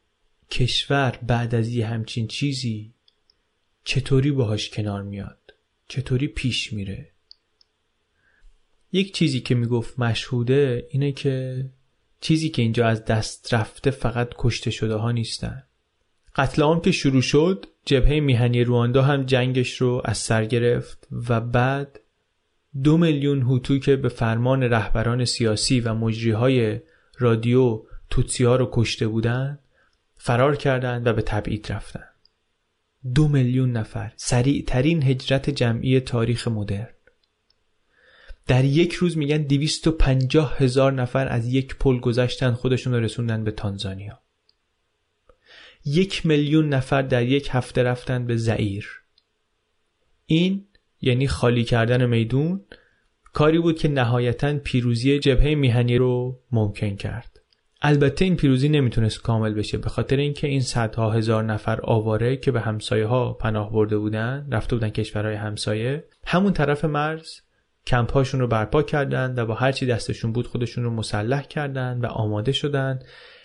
کشور 0.52 1.20
بعد 1.28 1.56
از 1.56 1.70
یه 1.70 1.88
همچین 1.88 2.28
چیزی 2.28 2.95
چطوری 3.86 4.32
باهاش 4.32 4.70
کنار 4.70 5.04
میاد؟ 5.04 5.54
چطوری 5.88 6.28
پیش 6.28 6.74
میره؟ 6.74 7.12
یک 8.92 9.14
چیزی 9.14 9.40
که 9.40 9.56
می‌گفت 9.56 10.00
مشهوده 10.00 10.88
اینه 10.90 11.12
که 11.12 11.66
چیزی 12.22 12.50
که 12.50 12.62
اینجا 12.62 12.88
از 12.88 13.06
دست 13.06 13.54
رفته 13.54 13.92
فقط 13.92 14.30
کشته 14.38 14.72
شده 14.72 14.96
ها 14.96 15.12
نیستن. 15.12 15.64
قتل 16.36 16.62
عام 16.62 16.82
که 16.82 16.92
شروع 16.92 17.22
شد 17.22 17.66
جبهه 17.86 18.20
میهنی 18.20 18.64
رواندا 18.64 19.02
هم 19.02 19.24
جنگش 19.24 19.82
رو 19.82 20.02
از 20.06 20.18
سر 20.18 20.46
گرفت 20.46 21.08
و 21.30 21.42
بعد 21.42 22.00
دو 22.84 22.98
میلیون 22.98 23.42
هوتو 23.42 23.80
که 23.80 23.96
به 23.96 24.10
فرمان 24.10 24.64
رهبران 24.64 25.26
سیاسی 25.26 25.80
و 25.80 25.94
مجریهای 25.94 26.80
رادیو 27.18 27.84
توتسی 28.10 28.44
ها 28.44 28.56
رو 28.56 28.70
کشته 28.72 29.08
بودن 29.08 29.60
فرار 30.16 30.56
کردند 30.56 31.08
و 31.08 31.14
به 31.14 31.22
تبعید 31.22 31.72
رفتن. 31.72 32.15
دو 33.14 33.28
میلیون 33.28 33.72
نفر. 33.72 34.14
سریع 34.16 34.64
ترین 34.68 35.04
هجرت 35.04 35.50
جمعی 35.50 36.00
تاریخ 36.00 36.48
مدرن. 36.48 36.90
در 38.48 38.66
یک 38.66 38.94
روز 38.94 39.18
میگن 39.18 39.38
250 39.38 40.58
هزار 40.58 40.94
نفر 40.94 41.28
از 41.28 41.48
یک 41.48 41.76
پل 41.76 42.00
گذشتن 42.00 42.52
خودشون 42.52 42.94
رو 42.94 43.00
رسوندن 43.00 43.44
به 43.44 43.52
تانزانیا. 43.52 44.22
یک 45.86 46.26
میلیون 46.26 46.70
نفر 46.70 47.02
در 47.02 47.26
یک 47.26 47.50
هفته 47.52 47.84
رفتن 47.84 48.26
به 48.26 48.38
زعیر. 48.38 48.88
این 50.26 50.68
یعنی 51.02 51.28
خالی 51.28 51.64
کردن 51.64 52.06
میدون 52.06 52.66
کاری 53.34 53.60
بود 53.60 53.80
که 53.80 53.88
نهایتا 53.88 54.58
پیروزی 54.58 55.20
جبهه 55.20 55.56
میهنی 55.56 55.98
رو 55.98 56.42
ممکن 56.52 56.96
کرد. 56.96 57.35
البته 57.82 58.26
این 58.26 58.36
پیروزی 58.36 58.70
نمی‌تونست 58.70 59.22
کامل 59.22 59.54
بشه 59.54 59.78
به 59.78 59.90
خاطر 59.90 60.18
اینکه 60.18 60.48
این 60.48 60.62
صدها 60.62 61.12
هزار 61.12 61.44
نفر 61.44 61.80
آواره 61.84 62.38
که 62.38 62.52
به 62.52 62.62
همسایه 62.62 63.06
ها 63.06 63.34
پناه 63.34 63.72
برده 63.72 63.98
بودن 63.98 64.48
رفته 64.52 64.76
بودن 64.76 64.90
کشورهای 64.90 65.36
همسایه 65.36 66.06
همون 66.26 66.54
طرف 66.54 66.86
مرز 66.86 67.40
کمپ 67.88 68.12
هاشون 68.12 68.40
رو 68.40 68.48
برپا 68.48 68.84
کردند 68.84 69.38
و 69.38 69.46
با 69.46 69.54
هرچی 69.54 69.86
دستشون 69.86 70.32
بود 70.32 70.48
خودشون 70.48 70.84
رو 70.84 70.90
مسلح 70.90 71.42
کردند 71.42 72.04
و 72.04 72.08
آماده 72.08 72.52
شدن. 72.52 73.00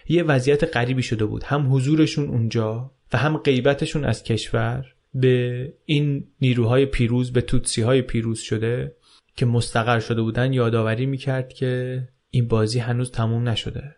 یه 0.09 0.23
وضعیت 0.23 0.77
غریبی 0.77 1.03
شده 1.03 1.25
بود 1.25 1.43
هم 1.45 1.75
حضورشون 1.75 2.29
اونجا 2.29 2.91
و 3.13 3.19
هم 3.19 3.37
غیبتشون 3.37 4.05
از 4.05 4.23
کشور 4.23 4.87
به 5.15 5.73
این 5.85 6.25
نیروهای 6.41 6.87
پیروز 6.87 7.33
به 7.33 7.41
توتسی 7.41 7.83
های 7.83 8.03
پیروز 8.03 8.41
شده 8.41 8.97
که 9.37 9.47
مستقر 9.47 10.01
شده 10.01 10.23
بودن 10.23 10.53
یادآوری 10.53 11.07
می‌کرد 11.07 11.53
که 11.53 12.03
این 12.31 12.49
بازی 12.49 12.79
هنوز 12.79 13.11
تموم 13.11 13.49
نشده. 13.49 13.97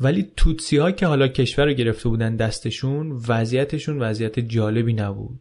ولی 0.00 0.32
توتسی 0.36 0.76
ها 0.76 0.90
که 0.90 1.06
حالا 1.06 1.28
کشور 1.28 1.64
رو 1.64 1.72
گرفته 1.72 2.08
بودن 2.08 2.36
دستشون 2.36 3.20
وضعیتشون 3.28 3.98
وضعیت 3.98 4.40
جالبی 4.40 4.92
نبود. 4.92 5.40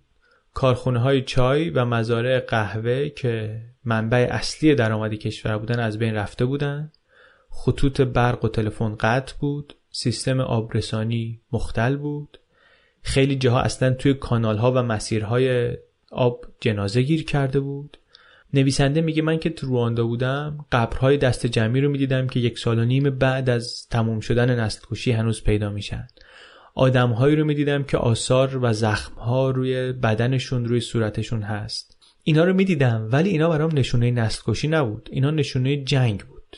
کارخونه 0.53 0.99
های 0.99 1.21
چای 1.21 1.69
و 1.69 1.85
مزارع 1.85 2.39
قهوه 2.39 3.09
که 3.09 3.61
منبع 3.85 4.27
اصلی 4.31 4.75
درآمد 4.75 5.13
کشور 5.13 5.57
بودن 5.57 5.79
از 5.79 5.99
بین 5.99 6.13
رفته 6.13 6.45
بودن. 6.45 6.91
خطوط 7.49 8.01
برق 8.01 8.45
و 8.45 8.47
تلفن 8.47 8.95
قطع 8.99 9.33
بود. 9.39 9.73
سیستم 9.91 10.39
آبرسانی 10.39 11.39
مختل 11.51 11.95
بود. 11.95 12.39
خیلی 13.01 13.35
جاها 13.35 13.61
اصلا 13.61 13.93
توی 13.93 14.13
کانال 14.13 14.57
ها 14.57 14.71
و 14.71 14.83
مسیرهای 14.83 15.77
آب 16.11 16.45
جنازه 16.59 17.01
گیر 17.01 17.25
کرده 17.25 17.59
بود. 17.59 17.97
نویسنده 18.55 19.01
میگه 19.01 19.21
من 19.21 19.39
که 19.39 19.49
تو 19.49 19.67
رواندا 19.67 20.07
بودم 20.07 20.65
قبرهای 20.71 21.17
دست 21.17 21.45
جمعی 21.45 21.81
رو 21.81 21.89
می‌دیدم 21.89 22.27
که 22.27 22.39
یک 22.39 22.59
سال 22.59 22.79
و 22.79 22.85
نیم 22.85 23.09
بعد 23.09 23.49
از 23.49 23.87
تموم 23.91 24.19
شدن 24.19 24.59
نسل 24.59 24.81
کشی 24.91 25.11
هنوز 25.11 25.43
پیدا 25.43 25.69
میشن. 25.69 26.07
آدمهایی 26.75 27.35
رو 27.35 27.45
می‌دیدم 27.45 27.83
که 27.83 27.97
آثار 27.97 28.59
و 28.61 28.73
زخمها 28.73 29.49
روی 29.49 29.91
بدنشون 29.91 30.65
روی 30.65 30.79
صورتشون 30.79 31.41
هست. 31.41 31.97
اینا 32.23 32.43
رو 32.43 32.53
می‌دیدم 32.53 33.09
ولی 33.11 33.29
اینا 33.29 33.49
برام 33.49 33.77
نشونه 33.77 34.11
نسل 34.11 34.41
کشی 34.45 34.67
نبود. 34.67 35.09
اینا 35.11 35.31
نشونه 35.31 35.83
جنگ 35.83 36.19
بود. 36.23 36.57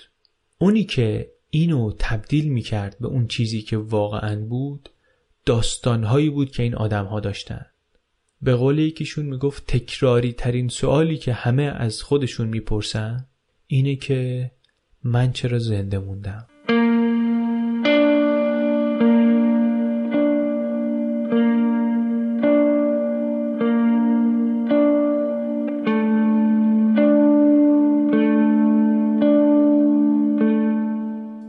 اونی 0.58 0.84
که 0.84 1.32
اینو 1.50 1.92
تبدیل 2.00 2.50
می‌کرد 2.50 2.98
به 3.00 3.08
اون 3.08 3.28
چیزی 3.28 3.62
که 3.62 3.78
واقعا 3.78 4.46
بود 4.46 4.90
داستانهایی 5.46 6.30
بود 6.30 6.52
که 6.52 6.64
این 6.64 6.76
آدمها 6.76 7.20
داشتن. 7.20 7.66
به 8.42 8.56
قول 8.56 8.80
یکیشون 8.80 9.26
می‌گفت 9.26 9.66
تکراری 9.68 10.34
ترین 10.34 10.68
سوالی 10.68 11.18
که 11.18 11.34
همه 11.34 11.64
از 11.64 12.02
خودشون 12.02 12.48
می‌پرسن 12.48 13.26
اینه 13.68 13.96
که 13.96 14.52
من 15.04 15.32
چرا 15.32 15.60
زنده 15.60 16.00
موندم؟ 16.00 16.48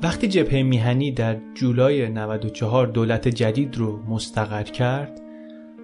وقتی 0.03 0.29
جبهه 0.29 0.63
میهنی 0.63 1.13
در 1.13 1.37
جولای 1.55 2.09
94 2.09 2.87
دولت 2.87 3.29
جدید 3.29 3.77
رو 3.77 4.03
مستقر 4.07 4.63
کرد 4.63 5.28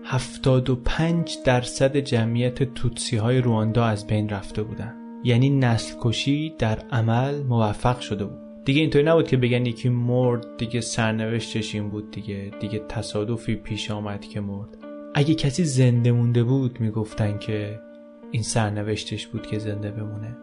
75 0.07 1.37
درصد 1.45 1.97
جمعیت 1.97 2.63
توتسی 2.75 3.17
های 3.17 3.41
رواندا 3.41 3.85
از 3.85 4.07
بین 4.07 4.29
رفته 4.29 4.63
بودن 4.63 4.95
یعنی 5.25 5.51
نسل 5.51 5.95
کشی 6.01 6.55
در 6.59 6.79
عمل 6.79 7.43
موفق 7.43 8.01
شده 8.01 8.25
بود. 8.25 8.65
دیگه 8.65 8.81
اینطوری 8.81 9.05
نبود 9.05 9.29
که 9.29 9.37
بگن 9.37 9.67
یکی 9.67 9.89
مرد 9.89 10.57
دیگه 10.57 10.81
سرنوشتش 10.81 11.75
این 11.75 11.91
بود 11.91 12.11
دیگه 12.11 12.51
دیگه 12.61 12.83
تصادفی 12.89 13.55
پیش 13.55 13.91
آمد 13.91 14.21
که 14.21 14.41
مرد. 14.41 14.79
اگه 15.15 15.35
کسی 15.35 15.65
زنده 15.65 16.13
مونده 16.13 16.45
بود 16.45 16.81
می‌گفتن 16.81 17.39
که 17.39 17.81
این 18.31 18.43
سرنوشتش 18.43 19.27
بود 19.27 19.47
که 19.47 19.59
زنده 19.59 19.91
بمونه. 19.91 20.37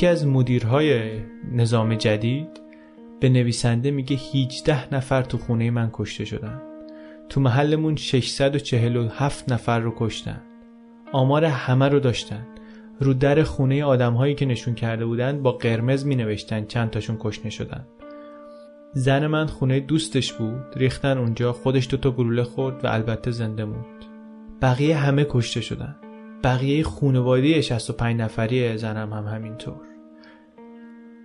یکی 0.00 0.06
از 0.06 0.26
مدیرهای 0.26 1.10
نظام 1.52 1.94
جدید 1.94 2.60
به 3.20 3.28
نویسنده 3.28 3.90
میگه 3.90 4.16
18 4.16 4.94
نفر 4.94 5.22
تو 5.22 5.38
خونه 5.38 5.70
من 5.70 5.90
کشته 5.92 6.24
شدن. 6.24 6.62
تو 7.28 7.40
محلمون 7.40 7.96
647 7.96 9.52
نفر 9.52 9.80
رو 9.80 9.94
کشتن. 9.96 10.40
آمار 11.12 11.44
همه 11.44 11.88
رو 11.88 12.00
داشتن. 12.00 12.46
رو 13.00 13.14
در 13.14 13.42
خونه 13.42 13.84
آدم 13.84 14.14
هایی 14.14 14.34
که 14.34 14.46
نشون 14.46 14.74
کرده 14.74 15.06
بودن 15.06 15.42
با 15.42 15.52
قرمز 15.52 16.06
می 16.06 16.16
نوشتن 16.16 16.64
چند 16.64 16.90
تاشون 16.90 17.16
کشنه 17.20 17.50
شدن. 17.50 17.86
زن 18.92 19.26
من 19.26 19.46
خونه 19.46 19.80
دوستش 19.80 20.32
بود 20.32 20.64
ریختن 20.76 21.18
اونجا 21.18 21.52
خودش 21.52 21.88
دوتا 21.90 22.10
گلوله 22.10 22.42
خورد 22.42 22.84
و 22.84 22.88
البته 22.88 23.30
زنده 23.30 23.64
موند. 23.64 24.04
بقیه 24.62 24.96
همه 24.96 25.26
کشته 25.30 25.60
شدن. 25.60 25.96
بقیه 26.44 26.82
خونواده 26.82 27.60
65 27.60 28.20
نفری 28.20 28.76
زنم 28.76 29.12
هم 29.12 29.24
همینطور. 29.24 29.89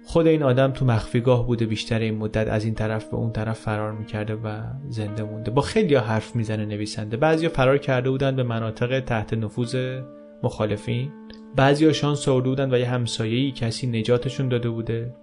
خود 0.06 0.28
این 0.28 0.44
آدم 0.44 0.72
تو 0.72 0.86
مخفیگاه 0.86 1.48
بوده 1.48 1.66
بیشتر 1.66 2.00
این 2.00 2.18
مدت 2.18 2.48
از 2.48 2.66
این 2.66 2.74
طرف 2.74 3.06
به 3.06 3.18
اون 3.18 3.32
طرف 3.32 3.60
فرار 3.60 3.92
می‌کرده 3.92 4.36
و 4.36 4.62
زنده 4.90 5.24
مونده. 5.24 5.52
با 5.52 5.62
خیلی 5.62 5.96
حرف 5.96 6.36
می‌زنه 6.36 6.66
نویسنده. 6.66 7.18
بعضیا 7.18 7.50
فرار 7.50 7.78
کرده 7.78 8.10
بودن 8.10 8.36
به 8.36 8.44
مناطق 8.44 9.00
تحت 9.00 9.34
نفوذ 9.34 10.00
مخالفین. 10.44 11.12
بعضیا 11.56 11.94
شانس 11.94 12.28
آورده 12.28 12.50
بودن 12.50 12.74
و 12.74 12.78
یه 12.78 12.90
همسایه‌ای 12.90 13.52
کسی 13.52 13.88
نجاتشون 13.88 14.50
داده 14.50 14.70
بوده. 14.70 15.16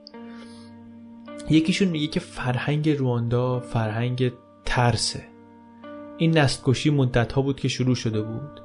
یکیشون 1.50 1.88
میگه 1.88 2.06
که 2.06 2.20
فرهنگ 2.20 2.90
رواندا 2.90 3.60
فرهنگ 3.60 4.32
ترسه. 4.64 5.22
این 6.18 6.38
نستکشی 6.38 6.90
مدت 6.90 7.32
ها 7.32 7.42
بود 7.42 7.60
که 7.60 7.68
شروع 7.68 7.94
شده 7.94 8.22
بود 8.22 8.60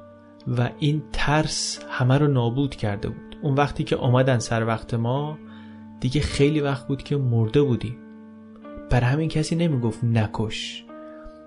و 0.58 0.70
این 0.78 1.02
ترس 1.12 1.84
همه 1.90 2.18
رو 2.18 2.28
نابود 2.28 2.74
کرده 2.74 3.08
بود. 3.08 3.36
اون 3.42 3.54
وقتی 3.54 3.84
که 3.84 3.96
آمدن 3.96 4.38
سر 4.38 4.66
وقت 4.66 4.94
ما 4.94 5.38
دیگه 6.00 6.20
خیلی 6.20 6.60
وقت 6.60 6.86
بود 6.86 7.02
که 7.02 7.16
مرده 7.16 7.62
بودیم. 7.62 7.96
بر 8.90 9.00
همین 9.00 9.28
کسی 9.28 9.56
نمی‌گفت 9.56 10.04
نکش. 10.04 10.84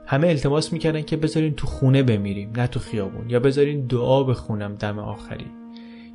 همه 0.06 0.28
التماس 0.28 0.74
می‌کردن 0.74 1.02
که 1.02 1.18
بذارین 1.18 1.54
تو 1.54 1.68
خونه 1.68 2.04
بمیریم 2.04 2.52
نه 2.58 2.68
تو 2.68 2.80
خیابون 2.80 3.30
یا 3.30 3.40
بذارین 3.40 3.86
دعا 3.86 4.24
بخونم 4.24 4.76
دم 4.76 5.00
آخری. 5.00 5.46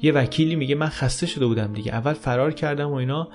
یه 0.03 0.13
وکیلی 0.13 0.57
میگه 0.57 0.75
من 0.75 0.89
خسته 0.89 1.27
شده 1.27 1.47
بودم 1.47 1.73
دیگه 1.73 1.95
اول 1.95 2.13
فرار 2.13 2.53
کردم 2.53 2.91
و 2.91 2.95
اینا 2.95 3.29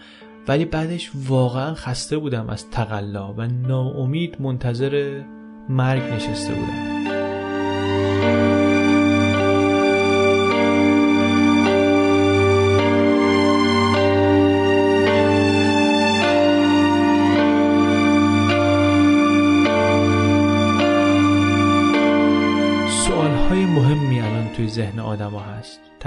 ولی 0.48 0.66
بعدش 0.66 1.12
واقعا 1.28 1.74
خسته 1.74 2.18
بودم 2.18 2.50
از 2.50 2.70
تقلا 2.70 3.34
و 3.34 3.42
ناامید 3.42 4.42
منتظر 4.42 5.22
مرگ 5.70 6.02
نشسته 6.02 6.54
بودم. 6.54 6.92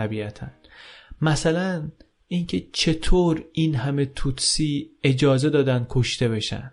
طبیعتا. 0.05 0.47
مثلا 1.21 1.91
اینکه 2.29 2.67
چطور 2.73 3.45
این 3.53 3.75
همه 3.75 4.05
توتسی 4.07 4.91
اجازه 5.03 5.51
دادن 5.51 5.87
کشته 5.91 6.29
بشن. 6.29 6.73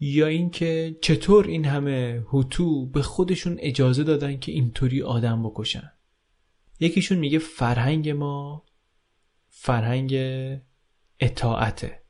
یا 0.00 0.26
اینکه 0.26 0.96
چطور 1.00 1.46
این 1.46 1.64
همه 1.64 2.24
هوتو 2.26 2.86
به 2.86 3.02
خودشون 3.02 3.56
اجازه 3.60 4.04
دادن 4.04 4.38
که 4.38 4.52
اینطوری 4.52 5.02
آدم 5.02 5.42
بکشن. 5.42 5.92
یکیشون 6.80 7.18
میگه 7.18 7.38
فرهنگ 7.38 8.10
ما 8.10 8.64
فرهنگ 9.48 10.14
اطاعته. 11.20 12.02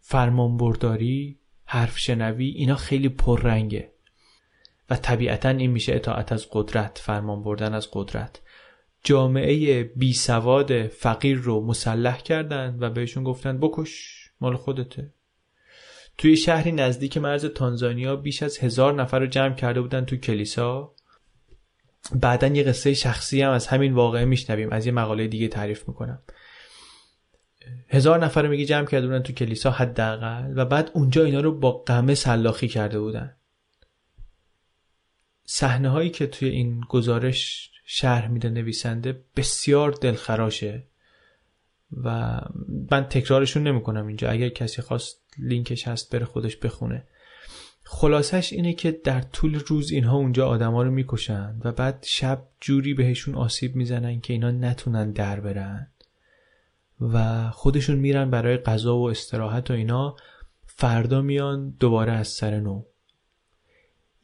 فرمانبرداری 0.00 1.38
حرف 1.64 1.98
شنوی 1.98 2.48
اینا 2.48 2.76
خیلی 2.76 3.08
پررنگه. 3.08 3.92
و 4.90 4.96
طبیعتا 4.96 5.48
این 5.48 5.70
میشه 5.70 5.94
اطاعت 5.94 6.32
از 6.32 6.46
قدرت 6.52 6.98
فرمان 6.98 7.42
بردن 7.42 7.74
از 7.74 7.88
قدرت. 7.92 8.40
جامعه 9.04 9.82
بی 9.82 10.12
سواد 10.12 10.86
فقیر 10.86 11.38
رو 11.38 11.66
مسلح 11.66 12.18
کردن 12.18 12.76
و 12.80 12.90
بهشون 12.90 13.24
گفتن 13.24 13.58
بکش 13.58 14.22
مال 14.40 14.56
خودته 14.56 15.12
توی 16.18 16.36
شهری 16.36 16.72
نزدیک 16.72 17.16
مرز 17.16 17.46
تانزانیا 17.46 18.16
بیش 18.16 18.42
از 18.42 18.58
هزار 18.58 18.94
نفر 18.94 19.18
رو 19.18 19.26
جمع 19.26 19.54
کرده 19.54 19.80
بودن 19.80 20.04
تو 20.04 20.16
کلیسا. 20.16 20.94
بعدا 22.14 22.46
یه 22.46 22.62
قصه 22.62 22.94
شخصی 22.94 23.42
هم 23.42 23.52
از 23.52 23.66
همین 23.66 23.92
واقعه 23.92 24.24
میشنویم 24.24 24.72
از 24.72 24.86
یه 24.86 24.92
مقاله 24.92 25.28
دیگه 25.28 25.48
تعریف 25.48 25.88
می‌کنم. 25.88 26.22
هزار 27.88 28.24
نفر 28.24 28.42
رو 28.42 28.48
میگه 28.48 28.64
جمع 28.64 28.86
کرده 28.86 29.06
بودن 29.06 29.22
تو 29.22 29.32
کلیسا 29.32 29.70
حداقل 29.70 30.52
و 30.56 30.64
بعد 30.64 30.90
اونجا 30.94 31.24
اینا 31.24 31.40
رو 31.40 31.58
با 31.58 31.72
قمه 31.72 32.14
سلاخی 32.14 32.68
کرده 32.68 33.00
بودن. 33.00 33.36
صحنه 35.44 35.88
هایی 35.88 36.10
که 36.10 36.26
توی 36.26 36.48
این 36.48 36.80
گزارش 36.88 37.71
شرح 37.84 38.28
میده 38.28 38.50
نویسنده 38.50 39.20
بسیار 39.36 39.92
دلخراشه 39.92 40.82
و 42.04 42.40
من 42.90 43.04
تکرارشون 43.04 43.66
نمی‌کنم 43.68 44.06
اینجا. 44.06 44.30
اگر 44.30 44.48
کسی 44.48 44.82
خواست 44.82 45.20
لینکش 45.38 45.88
هست 45.88 46.10
بره 46.10 46.24
خودش 46.24 46.56
بخونه. 46.56 47.04
خلاصش 47.84 48.52
اینه 48.52 48.72
که 48.72 48.92
در 49.04 49.20
طول 49.20 49.54
روز 49.54 49.90
اینها 49.90 50.16
اونجا 50.16 50.48
آدما 50.48 50.82
رو 50.82 50.90
می‌کشن 50.90 51.60
و 51.64 51.72
بعد 51.72 52.04
شب 52.08 52.42
جوری 52.60 52.94
بهشون 52.94 53.34
آسیب 53.34 53.76
می‌زنن 53.76 54.20
که 54.20 54.32
اینا 54.32 54.50
نتونن 54.50 55.10
در 55.10 55.40
برن 55.40 55.86
و 57.00 57.50
خودشون 57.50 57.98
میرن 57.98 58.30
برای 58.30 58.56
غذا 58.56 58.96
و 58.96 59.10
استراحت 59.10 59.70
و 59.70 59.74
اینا. 59.74 60.16
فردا 60.66 61.22
میان 61.22 61.70
دوباره 61.80 62.12
از 62.12 62.28
سر 62.28 62.60
نو. 62.60 62.84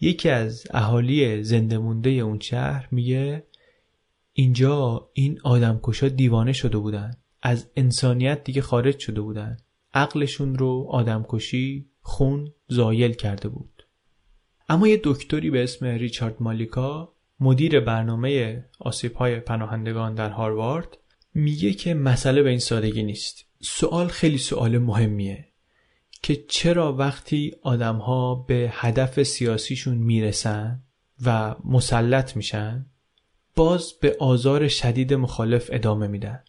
یکی 0.00 0.28
از 0.28 0.66
اهالی 0.70 1.42
زنده 1.42 1.78
مونده 1.78 2.10
اون 2.10 2.38
شهر 2.38 2.88
میگه 2.90 3.44
اینجا 4.40 5.10
این 5.12 5.40
آدمکشا 5.44 6.08
دیوانه 6.08 6.52
شده 6.52 6.78
بودن. 6.78 7.16
از 7.42 7.70
انسانیت 7.76 8.44
دیگه 8.44 8.62
خارج 8.62 8.98
شده 8.98 9.20
بودن. 9.20 9.56
عقلشون 9.94 10.58
رو 10.58 10.86
آدمکشی 10.90 11.90
خون 12.00 12.52
زایل 12.68 13.12
کرده 13.12 13.48
بود. 13.48 13.86
اما 14.68 14.88
یه 14.88 15.00
دکتری 15.04 15.50
به 15.50 15.62
اسم 15.62 15.86
ریچارد 15.86 16.36
مالیکا 16.40 17.14
مدیر 17.40 17.80
برنامه 17.80 18.64
آسیب 18.80 19.14
های 19.14 19.40
پناهندگان 19.40 20.14
در 20.14 20.30
هاروارد 20.30 20.98
میگه 21.34 21.72
که 21.72 21.94
مسئله 21.94 22.42
به 22.42 22.50
این 22.50 22.58
سادگی 22.58 23.02
نیست. 23.02 23.44
سوال 23.60 24.08
خیلی 24.08 24.38
سوال 24.38 24.78
مهمیه 24.78 25.48
که 26.22 26.44
چرا 26.48 26.92
وقتی 26.92 27.54
آدمها 27.62 28.34
به 28.34 28.70
هدف 28.72 29.22
سیاسیشون 29.22 29.98
می‌رسن 29.98 30.82
و 31.24 31.56
مسلط 31.64 32.36
میشن 32.36 32.86
باز 33.58 33.92
به 34.00 34.16
آزار 34.20 34.68
شدید 34.68 35.14
مخالف 35.14 35.70
ادامه 35.72 36.06
میدن. 36.06 36.42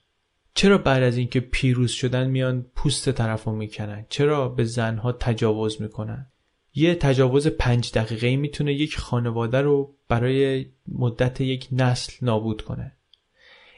چرا 0.54 0.78
بعد 0.78 1.04
از 1.04 1.17
اینکه 1.17 1.39
پیروز 1.39 1.91
شدن 1.91 2.30
میان 2.30 2.65
پوست 2.76 3.12
طرف 3.12 3.43
رو 3.43 3.56
می‌کنن؟ 3.56 4.06
چرا 4.10 4.50
به 4.50 4.63
زنها 4.63 5.12
تجاوز 5.12 5.82
می‌کنن؟ 5.82 6.28
یه 6.74 6.95
تجاوز 6.95 7.48
پنج 7.48 7.91
دقیقه 7.91 8.36
می‌تونه 8.36 8.74
یک 8.74 8.98
خانواده 8.98 9.62
رو 9.62 9.95
برای 10.08 10.65
مدت 10.88 11.41
یک 11.41 11.67
نسل 11.72 12.13
نابود 12.22 12.62
کنه. 12.62 12.91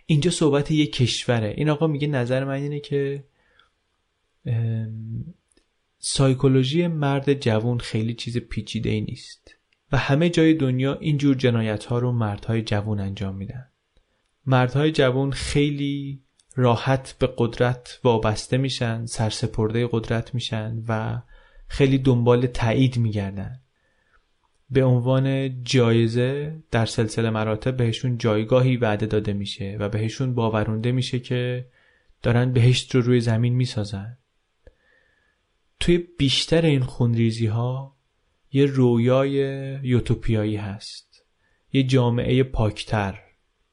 اینجا 0.06 0.32
صحبت 0.32 0.72
یک 0.72 0.92
کشوره. 0.94 1.54
این 1.58 1.70
آقا 1.70 1.88
میگه 1.88 2.08
نظر 2.08 2.44
من 2.44 2.54
اینه 2.54 2.80
که 2.80 3.24
سایکولوژی 6.00 6.88
مرد 6.88 7.34
جوان 7.34 7.80
خیلی 7.80 8.14
چیز 8.14 8.38
پیچیده 8.38 8.90
ای 8.90 9.02
نیست. 9.02 9.56
و 9.92 9.98
همه 9.98 10.30
جای 10.30 10.54
دنیا 10.54 10.94
اینجور 10.96 11.36
جنایت 11.36 11.86
ها 11.86 12.00
رو 12.00 12.12
مردهای 12.12 12.62
جوان 12.62 13.00
انجام 13.00 13.36
میدن. 13.36 13.68
مردهای 14.46 14.92
جوان 14.92 15.32
خیلی 15.32 16.22
راحت 16.56 17.16
به 17.20 17.30
قدرت 17.38 18.00
وابسته 18.04 18.58
میشن 18.58 19.06
سرسپرده 19.06 19.90
قدرت 19.92 20.34
میشن 20.34 20.84
و 20.88 21.22
خیلی 21.68 21.98
دنبال 21.98 22.48
تایید 22.48 22.98
میگردن. 22.98 23.60
به 24.70 24.84
عنوان 24.84 25.56
جایزه 25.64 26.60
در 26.72 26.86
سلسله 26.86 27.30
مراتب 27.30 27.78
بهشون 27.78 28.18
جایگاهی 28.18 28.78
وعده 28.78 29.06
داده 29.06 29.34
میشه 29.34 29.78
و 29.80 29.90
بهشون 29.90 30.34
باورونده 30.34 30.92
میشه 30.92 31.20
که 31.20 31.66
دارن 32.22 32.54
بهشت 32.54 32.96
رو 32.96 33.02
روی 33.02 33.20
زمین 33.20 33.54
می‌سازن. 33.54 34.18
توی 35.80 35.98
بیشتر 35.98 36.66
این 36.66 36.84
خونریزی 36.84 37.48
ها 37.48 37.96
یه 38.52 38.66
رویای 38.66 39.32
یوتوپیایی 39.84 40.56
هست. 40.56 41.26
یه 41.74 41.84
جامعه 41.84 42.44
پاکتر 42.44 43.20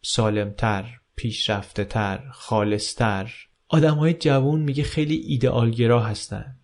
سالمتر 0.03 1.01
پیشرفته 1.17 1.85
تر 1.85 2.29
خالصتر. 2.33 3.33
آدم 3.69 3.95
های 3.95 4.15
جوون 4.15 4.61
میگه 4.61 4.83
خیلی 4.83 5.17
ایدئالگرا 5.17 6.01
هستن 6.01 6.57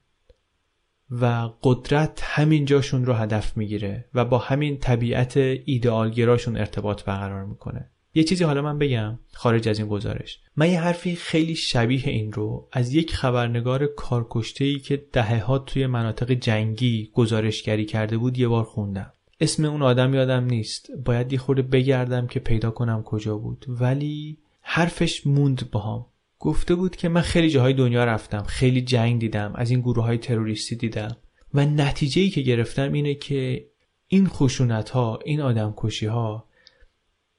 و 1.10 1.50
قدرت 1.62 2.20
همین 2.22 2.64
جاشون 2.64 3.04
رو 3.06 3.12
هدف 3.12 3.56
می‌گیره 3.56 4.08
و 4.14 4.24
با 4.24 4.38
همین 4.38 4.78
طبیعت 4.78 5.36
ایدئالگراشون 5.36 6.56
ارتباط 6.56 7.04
برقرار 7.04 7.44
می‌کنه. 7.44 7.90
یه 8.14 8.24
چیزی 8.24 8.44
حالا 8.44 8.62
من 8.62 8.78
بگم 8.78 9.18
خارج 9.32 9.68
از 9.68 9.78
این 9.78 9.88
گزارش. 9.88 10.38
من 10.56 10.70
یه 10.70 10.80
حرفی 10.80 11.16
خیلی 11.16 11.54
شبیه 11.54 12.08
این 12.08 12.32
رو 12.32 12.68
از 12.72 12.94
یک 12.94 13.14
خبرنگار 13.14 13.86
کارکشته 13.86 14.64
ای 14.64 14.78
که 14.78 15.06
دهه 15.12 15.44
ها 15.44 15.58
توی 15.58 15.86
مناطق 15.86 16.30
جنگی 16.30 17.10
گزارشگری 17.14 17.84
کرده 17.84 18.18
بود 18.18 18.38
یه 18.38 18.48
بار 18.48 18.64
خوندم. 18.64 19.12
اسم 19.40 19.64
اون 19.64 19.82
آدم 19.82 20.14
یادم 20.14 20.44
نیست. 20.44 20.90
باید 21.04 21.32
یه 21.32 21.38
خورده 21.38 21.62
بگردم 21.62 22.26
که 22.26 22.40
پیدا 22.40 22.70
کنم 22.70 23.02
کجا 23.02 23.38
بود. 23.38 23.64
ولی 23.68 24.38
حرفش 24.60 25.26
موند 25.26 25.70
باهام. 25.70 26.06
گفته 26.38 26.74
بود 26.74 26.96
که 26.96 27.08
من 27.08 27.20
خیلی 27.20 27.50
جاهای 27.50 27.72
دنیا 27.72 28.04
رفتم 28.04 28.42
خیلی 28.42 28.82
جنگ 28.82 29.20
دیدم 29.20 29.52
از 29.54 29.70
این 29.70 29.80
گروه 29.80 30.04
های 30.04 30.18
تروریستی 30.18 30.76
دیدم. 30.76 31.16
و 31.54 31.66
نتیجه 31.66 32.22
ای 32.22 32.30
که 32.30 32.40
گرفتم 32.40 32.92
اینه 32.92 33.14
که 33.14 33.66
این 34.06 34.26
خشونت 34.28 34.90
ها 34.90 35.18
این 35.24 35.40
آدم 35.40 35.74
کشی 35.76 36.06
ها 36.06 36.48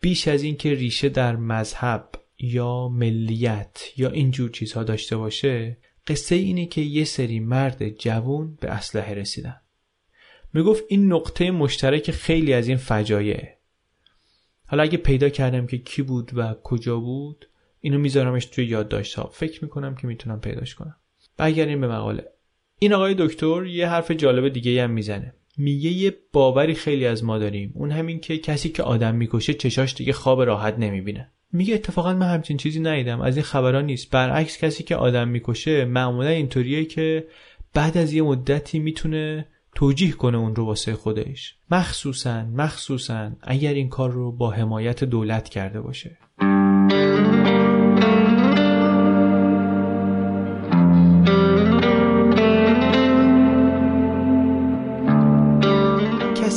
بیش 0.06 0.28
از 0.28 0.44
این 0.44 0.58
که 0.58 0.74
ریشه 0.74 1.10
در 1.10 1.36
مذهب 1.36 2.10
یا 2.40 2.88
ملیت 2.88 3.82
یا 3.98 4.10
اینجور 4.10 4.50
چیزها 4.50 4.84
داشته 4.84 5.18
باشه 5.18 5.78
قصه 6.08 6.36
اینه 6.36 6.66
که 6.66 6.82
یه 6.82 7.04
سری 7.04 7.40
مرد 7.40 7.90
جوون 7.90 8.58
به 8.62 8.72
اسلحه 8.72 9.14
رسیدن. 9.14 9.62
می‌گفت 10.54 10.84
این 10.88 11.14
نقطه 11.14 11.52
مشترک 11.52 12.12
خیلی 12.12 12.54
از 12.54 12.68
این 12.68 12.78
فجایعه. 12.78 13.58
حالا 14.66 14.84
اگه 14.84 14.98
پیدا 14.98 15.30
کردم 15.30 15.68
که 15.68 15.78
کی 15.78 16.02
بود 16.02 16.32
و 16.34 16.54
کجا 16.64 17.00
بود 17.00 17.50
اینو 17.80 17.98
میذارمش 17.98 18.46
توی 18.46 18.66
یادداشت 18.66 19.16
ها 19.16 19.30
فکر 19.34 19.64
می‌کنم 19.64 19.96
که 19.96 20.08
می‌تونم 20.08 20.40
پیداش 20.40 20.76
کنم. 20.76 20.96
برگردیم 21.38 21.82
به 21.82 21.88
مقاله. 21.88 22.32
این 22.80 22.94
آقای 22.94 23.16
دکتر 23.18 23.66
یه 23.66 23.88
حرف 23.88 24.12
جالب 24.12 24.54
دیگه 24.54 24.84
هم 24.84 24.92
می‌زنه. 24.92 25.34
میگه 25.58 25.90
یه 25.90 26.14
باوری 26.34 26.74
خیلی 26.74 27.06
از 27.06 27.24
ما 27.24 27.38
داریم. 27.38 27.72
اون 27.76 27.92
همین 27.92 28.20
که 28.20 28.38
کسی 28.38 28.70
که 28.70 28.84
آدم 28.84 29.16
می‌کشه 29.16 29.54
چشاش 29.54 29.94
دیگه 29.94 30.14
خواب 30.14 30.42
راحت 30.42 30.80
نمی‌بینه. 30.80 31.32
میگه 31.52 31.74
اتفاقا 31.74 32.14
من 32.14 32.34
همچین 32.34 32.58
چیزی 32.58 32.80
ندیدم. 32.80 33.22
از 33.22 33.38
این 33.38 33.44
خبرها 33.44 33.82
نیست. 33.82 34.12
برعکس 34.12 34.58
کسی 34.58 34.84
که 34.84 34.96
آدم 34.96 35.28
می‌کشه 35.28 35.86
معمولا 35.86 36.30
اینطوریه 36.30 36.86
که 36.86 37.28
بعد 37.74 37.98
از 37.98 38.14
یه 38.14 38.22
مدتی 38.22 38.80
می‌تونه 38.80 39.48
توجیه 39.76 40.12
کنه 40.12 40.38
اون 40.38 40.56
رو 40.56 40.66
واسه 40.66 40.94
خودش. 40.94 41.56
مخصوصا 41.72 42.44
مخصوصا 42.44 43.32
اگر 43.42 43.74
این 43.74 43.90
کار 43.90 44.12
رو 44.12 44.32
با 44.32 44.52
حمایت 44.52 45.04
دولت 45.04 45.50
کرده 45.50 45.82
باشه. 45.82 46.18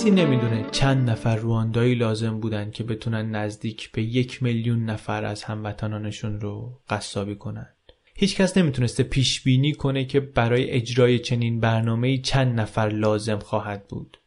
کسی 0.08 0.16
نمی‌دونه 0.16 0.66
چند 0.70 1.10
نفر 1.10 1.36
رواندایی 1.36 1.94
لازم 1.94 2.40
بودن 2.40 2.70
که 2.70 2.84
بتونن 2.84 3.30
نزدیک 3.30 3.92
به 3.92 4.02
یک 4.02 4.42
میلیون 4.42 4.84
نفر 4.84 5.24
از 5.24 5.42
هموطنانشون 5.42 6.40
رو 6.40 6.80
قصابی 6.90 7.34
کنن. 7.34 7.66
هیچکس 8.14 8.56
نمی‌تونسته 8.56 9.02
پیش 9.02 9.42
بینی 9.42 9.72
کنه 9.72 10.04
که 10.04 10.20
برای 10.20 10.70
اجرای 10.70 11.18
چنین 11.18 11.60
برنامه 11.60 12.18
چند 12.18 12.60
نفر 12.60 12.88
لازم 12.88 13.38
خواهد 13.38 13.88
بود. 13.88 14.18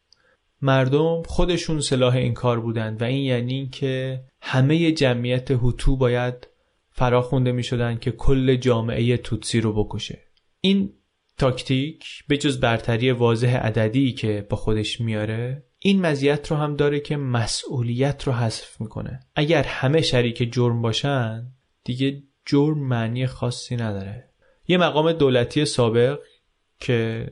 مردم 0.61 1.23
خودشون 1.25 1.79
سلاح 1.79 2.15
این 2.15 2.33
کار 2.33 2.59
بودند 2.59 3.01
و 3.01 3.05
این 3.05 3.23
یعنی 3.23 3.67
که 3.67 4.23
همه 4.41 4.91
جمعیت 4.91 5.51
هوتو 5.51 5.95
باید 5.95 6.47
فراخونده 6.91 7.51
می 7.51 7.63
شدن 7.63 7.97
که 7.97 8.11
کل 8.11 8.55
جامعه 8.55 9.17
توتسی 9.17 9.61
رو 9.61 9.83
بکشه. 9.83 10.19
این 10.61 10.93
تاکتیک 11.37 12.05
به 12.27 12.37
جز 12.37 12.59
برتری 12.59 13.11
واضح 13.11 13.57
عددی 13.57 14.13
که 14.13 14.45
با 14.49 14.57
خودش 14.57 15.01
میاره 15.01 15.63
این 15.83 16.01
مزیت 16.01 16.51
رو 16.51 16.57
هم 16.57 16.75
داره 16.75 16.99
که 16.99 17.17
مسئولیت 17.17 18.23
رو 18.23 18.33
حذف 18.33 18.81
می‌کنه. 18.81 19.19
اگر 19.35 19.63
همه 19.63 20.01
شریک 20.01 20.53
جرم 20.53 20.81
باشن 20.81 21.47
دیگه 21.83 22.23
جرم 22.45 22.79
معنی 22.79 23.27
خاصی 23.27 23.75
نداره. 23.75 24.29
یه 24.67 24.77
مقام 24.77 25.11
دولتی 25.11 25.65
سابق 25.65 26.19
که 26.79 27.27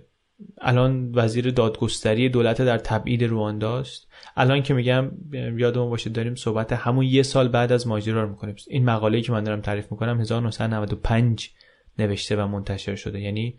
الان 0.62 1.12
وزیر 1.16 1.52
دادگستری 1.52 2.30
دولت 2.30 2.62
در 2.62 2.78
تبعید 2.78 3.24
روانداست 3.24 4.08
الان 4.36 4.64
که 4.64 4.74
میگم 4.74 5.12
یادمون 5.58 5.90
باشه 5.90 6.10
داریم 6.10 6.36
صحبت 6.36 6.74
همون 6.74 7.06
یه 7.06 7.24
سال 7.24 7.48
بعد 7.48 7.72
از 7.72 7.88
ماجرا 7.88 8.24
رو 8.24 8.30
می‌کنیم. 8.30 8.56
این 8.68 8.86
مقاله‌ای 8.86 9.24
که 9.24 9.32
من 9.32 9.44
دارم 9.44 9.62
تعریف 9.62 9.92
می‌کنم 9.92 10.20
1995 10.20 11.50
نوشته 12.00 12.36
و 12.36 12.48
منتشر 12.48 12.96
شده. 12.96 13.22
یعنی 13.22 13.58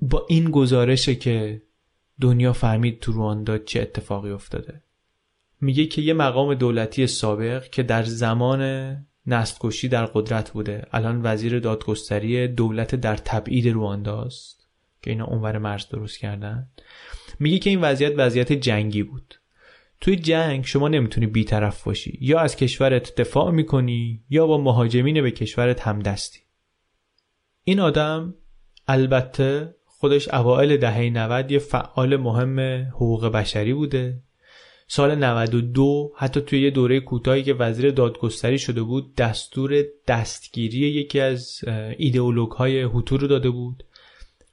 با 0.00 0.26
این 0.28 0.50
گزارشه 0.50 1.14
که 1.14 1.62
دنیا 2.20 2.52
فهمید 2.52 3.00
تو 3.00 3.12
رواندا 3.12 3.58
چه 3.58 3.80
اتفاقی 3.80 4.30
افتاده. 4.30 4.82
میگه 5.60 5.86
که 5.86 6.02
یه 6.02 6.14
مقام 6.14 6.54
دولتی 6.54 7.06
سابق 7.06 7.70
که 7.70 7.82
در 7.82 8.02
زمان 8.02 8.62
نسل 9.26 9.88
در 9.88 10.06
قدرت 10.06 10.50
بوده 10.50 10.86
الان 10.92 11.20
وزیر 11.24 11.58
دادگستری 11.58 12.48
دولت 12.48 12.94
در 12.94 13.16
تبعید 13.16 13.68
روانداست 13.68 14.68
که 15.02 15.10
اینا 15.10 15.26
اونور 15.26 15.58
مرز 15.58 15.88
درست 15.88 16.18
کردن. 16.18 16.68
میگه 17.40 17.58
که 17.58 17.70
این 17.70 17.80
وضعیت 17.80 18.12
وضعیت 18.16 18.52
جنگی 18.52 19.02
بود. 19.02 19.34
توی 20.00 20.16
جنگ 20.16 20.64
شما 20.64 20.88
نمی‌تونی 20.88 21.26
بیطرف 21.26 21.84
باشی. 21.84 22.18
یا 22.20 22.40
از 22.40 22.56
کشورت 22.56 23.14
دفاع 23.14 23.50
می‌کنی 23.50 24.24
یا 24.30 24.46
با 24.46 24.58
مهاجمین 24.58 25.22
به 25.22 25.30
کشورت 25.30 25.80
همدستی. 25.80 26.40
این 27.64 27.80
آدم 27.80 28.34
البته 28.88 29.74
خودش 30.00 30.28
اوائل 30.28 30.76
دهه 30.76 31.10
90 31.10 31.50
یه 31.50 31.58
فعال 31.58 32.16
مهم 32.16 32.60
حقوق 32.90 33.26
بشری 33.26 33.74
بوده. 33.74 34.18
سال 34.88 35.14
92 35.24 36.12
حتی 36.16 36.40
توی 36.40 36.60
یه 36.60 36.70
دوره 36.70 37.00
کوتاهی 37.00 37.42
که 37.42 37.54
وزیر 37.54 37.90
دادگستری 37.90 38.58
شده 38.58 38.82
بود 38.82 39.14
دستور 39.14 39.84
دستگیری 40.06 40.78
یکی 40.78 41.20
از 41.20 41.60
ایدئولوگ 41.98 42.50
های 42.50 42.82
هوتو 42.82 43.16
رو 43.16 43.26
داده 43.26 43.50
بود 43.50 43.84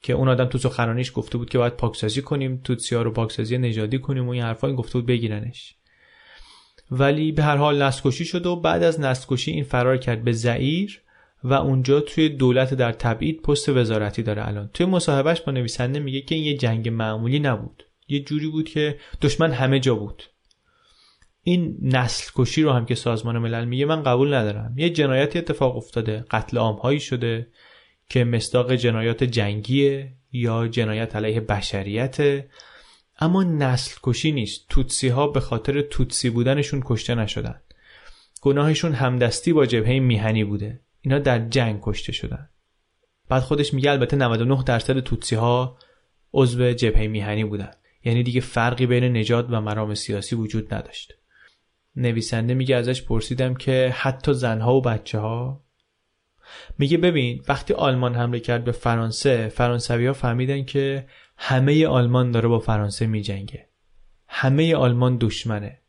که 0.01 0.13
اون 0.13 0.29
آدم 0.29 0.45
تو 0.45 0.58
سخنرانیش 0.58 1.12
گفته 1.15 1.38
بود 1.38 1.49
که 1.49 1.58
باید 1.58 1.73
پاکسازی 1.73 2.21
کنیم 2.21 2.62
توتسیا 2.63 3.01
رو 3.01 3.12
پاکسازی 3.12 3.58
نژادی 3.58 3.99
کنیم 3.99 4.27
و 4.27 4.31
این 4.31 4.43
حرفا 4.43 4.67
این 4.67 4.75
گفته 4.75 4.93
بود 4.93 5.05
بگیرنش. 5.05 5.75
ولی 6.91 7.31
به 7.31 7.43
هر 7.43 7.58
حال 7.58 7.84
نسکشی 7.84 8.25
شد 8.25 8.45
و 8.45 8.55
بعد 8.55 8.84
از 8.84 8.99
نسکشی 8.99 9.51
این 9.51 9.63
فرار 9.63 9.97
کرد 9.97 10.23
به 10.23 10.31
زعیر. 10.31 11.01
و 11.45 11.53
اونجا 11.53 11.99
توی 11.99 12.29
دولت 12.29 12.73
در 12.73 12.91
تبعید 12.91 13.41
پست 13.41 13.69
وزارتی 13.69 14.23
داره 14.23 14.47
الان. 14.47 14.69
توی 14.73 14.86
مصاحبهش 14.86 15.41
با 15.41 15.51
نویسنده 15.51 15.99
میگه 15.99 16.21
که 16.21 16.36
این 16.36 16.43
یه 16.43 16.58
جنگ 16.58 16.89
معمولی 16.89 17.39
نبود. 17.39 17.84
یه 18.08 18.19
جوری 18.19 18.47
بود 18.47 18.69
که 18.69 18.97
دشمن 19.21 19.51
همه 19.51 19.79
جا 19.79 19.95
بود. 19.95 20.23
این 21.43 21.77
نسل 21.81 22.31
کشی 22.36 22.63
رو 22.63 22.71
هم 22.71 22.86
که 22.86 22.95
سازمان 22.95 23.38
ملل 23.38 23.65
میگه 23.65 23.86
من 23.86 24.03
قبول 24.03 24.34
ندارم. 24.34 24.73
یه 24.77 24.89
جنایتی 24.89 25.39
اتفاق 25.39 25.77
افتاده. 25.77 26.25
قتل 26.31 26.58
عام 26.58 26.75
هایی 26.75 26.99
شده 26.99 27.47
که 28.10 28.23
مصداق 28.23 28.73
جنایات 28.73 29.23
جنگیه 29.23 30.13
یا 30.31 30.67
جنایت 30.67 31.15
علیه 31.15 31.39
بشریت 31.39 32.45
اما 33.19 33.43
نسل 33.43 33.95
کشی 34.03 34.31
نیست. 34.31 34.65
توتسی 34.69 35.08
ها 35.08 35.27
به 35.27 35.39
خاطر 35.39 35.81
توتسی 35.81 36.29
بودنشون 36.29 36.81
کشته 36.86 37.15
نشدن. 37.15 37.62
گناهشون 38.41 38.93
همدستی 38.93 39.53
با 39.53 39.65
جبهه 39.65 39.99
میهنی 39.99 40.43
بوده. 40.43 40.85
اینا 41.06 41.20
در 41.20 41.39
جنگ 41.50 41.80
کشته 41.82 42.12
شدن. 42.12 42.50
بعد 43.30 43.44
خودش 43.44 43.74
میگه 43.74 43.91
البته 43.91 44.18
99 44.18 44.63
درصد 44.63 45.00
توتسی 45.00 45.36
ها 45.36 45.78
عضو 46.34 46.72
جبهه 46.72 47.08
میهنی 47.08 47.44
بودن. 47.44 47.72
یعنی 48.04 48.24
دیگه 48.24 48.41
فرقی 48.41 48.86
بین 48.86 49.18
نجات 49.18 49.48
و 49.50 49.62
مرام 49.62 49.94
سیاسی 49.94 50.36
وجود 50.36 50.74
نداشت. 50.74 51.13
نویسنده 51.96 52.54
میگه 52.54 52.76
ازش 52.76 53.02
پرسیدم 53.02 53.54
که 53.54 53.94
حتی 53.98 54.34
زنها 54.34 54.76
و 54.76 54.82
بچه 54.82 55.20
ها 55.20 55.63
میگه 56.78 56.98
ببین 56.98 57.44
وقتی 57.48 57.74
آلمان 57.74 58.15
حمله 58.15 58.39
کرد 58.39 58.63
به 58.63 58.72
فرانسه 58.72 59.48
فرانسوی 59.48 60.06
ها 60.06 60.13
فهمیدن 60.13 60.65
که 60.65 61.08
همه 61.38 61.88
آلمان 61.88 62.32
داره 62.32 62.48
با 62.48 62.60
فرانسه 62.60 63.08
میجنگه. 63.08 63.68
همه 64.28 64.76
آلمان 64.76 65.18
دشمنه. 65.18 65.80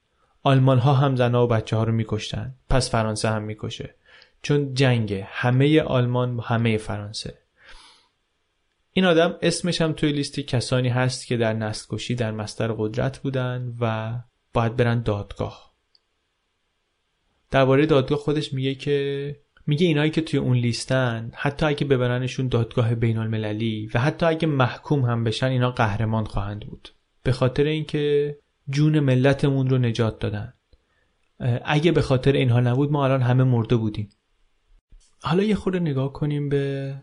آلمان 0.43 0.79
ها 0.79 0.95
هم 0.95 1.17
زنها 1.17 1.45
و 1.45 1.49
بچه 1.49 1.77
ها 1.77 1.85
رو 1.85 1.93
میکشتن. 1.93 2.55
پس 2.71 2.91
فرانسه 2.91 3.29
هم 3.29 3.43
می‌کشه. 3.43 3.95
چون 4.47 4.75
جنگه. 4.75 5.29
همه 5.31 5.83
آلمان 5.83 6.37
با 6.37 6.43
همه 6.43 6.77
فرانسه. 6.77 7.39
این 8.93 9.05
آدم 9.05 9.37
اسمش 9.43 9.81
هم 9.81 9.93
توی 9.93 10.13
لیست 10.13 10.41
کسانی 10.41 10.89
هست 10.89 11.27
که 11.27 11.37
در 11.37 11.53
نسل 11.53 12.15
در 12.15 12.31
مستر 12.31 12.73
قدرت 12.73 13.19
بودن 13.19 13.75
و 13.81 14.15
باید 14.53 14.77
برن 14.77 15.03
دادگاه. 15.03 15.75
درباره 17.51 17.87
دادگاه 17.87 18.19
خودش 18.19 18.53
میگه 18.53 18.75
که 18.75 19.37
میگه 19.67 19.87
اینایی 19.87 20.11
که 20.11 20.21
توی 20.21 20.39
اون 20.39 20.57
لیستن 20.57 21.31
حتی 21.35 21.67
اگه 21.67 21.87
ببرنشون 21.87 22.49
دادگاه 22.49 22.95
بین 22.95 23.19
المللی 23.19 23.91
و 23.95 23.99
حتی 23.99 24.27
اگه 24.27 24.49
محکوم 24.49 25.01
هم 25.01 25.25
بشن 25.25 25.47
اینا 25.47 25.71
قهرمان 25.71 26.25
خواهند 26.25 26.67
بود. 26.67 26.89
به 27.23 27.33
خاطر 27.33 27.65
اینکه 27.65 28.37
جون 28.71 29.01
ملتمون 29.01 29.71
رو 29.71 29.79
نجات 29.79 30.19
دادن. 30.19 30.55
اگه 31.65 31.93
به 31.93 32.03
خاطر 32.03 32.33
اینها 32.33 32.61
نبود 32.61 32.93
ما 32.93 33.05
الان 33.05 33.23
همه 33.23 33.45
مرده 33.45 33.77
بودیم. 33.77 34.09
حالا 35.23 35.43
یه 35.43 35.55
خورده 35.55 35.79
نگاه 35.79 36.13
کنیم 36.13 36.49
به 36.49 36.95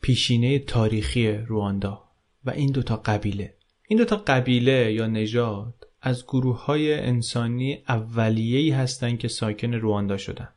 پیشینه 0.00 0.58
تاریخی 0.58 1.32
رواندا 1.32 2.04
و 2.44 2.50
این 2.50 2.72
دوتا 2.72 2.96
قبیله. 2.96 3.54
این 3.88 3.98
دوتا 3.98 4.16
قبیله 4.16 4.92
یا 4.92 5.06
نژاد 5.06 5.74
از 6.02 6.24
گروه 6.24 6.64
های 6.64 6.94
انسانی 6.94 7.78
اولیه‌ای 7.88 8.70
هستند 8.70 9.18
که 9.18 9.28
ساکن 9.28 9.72
رواندا 9.72 10.16
شدن. 10.16 10.48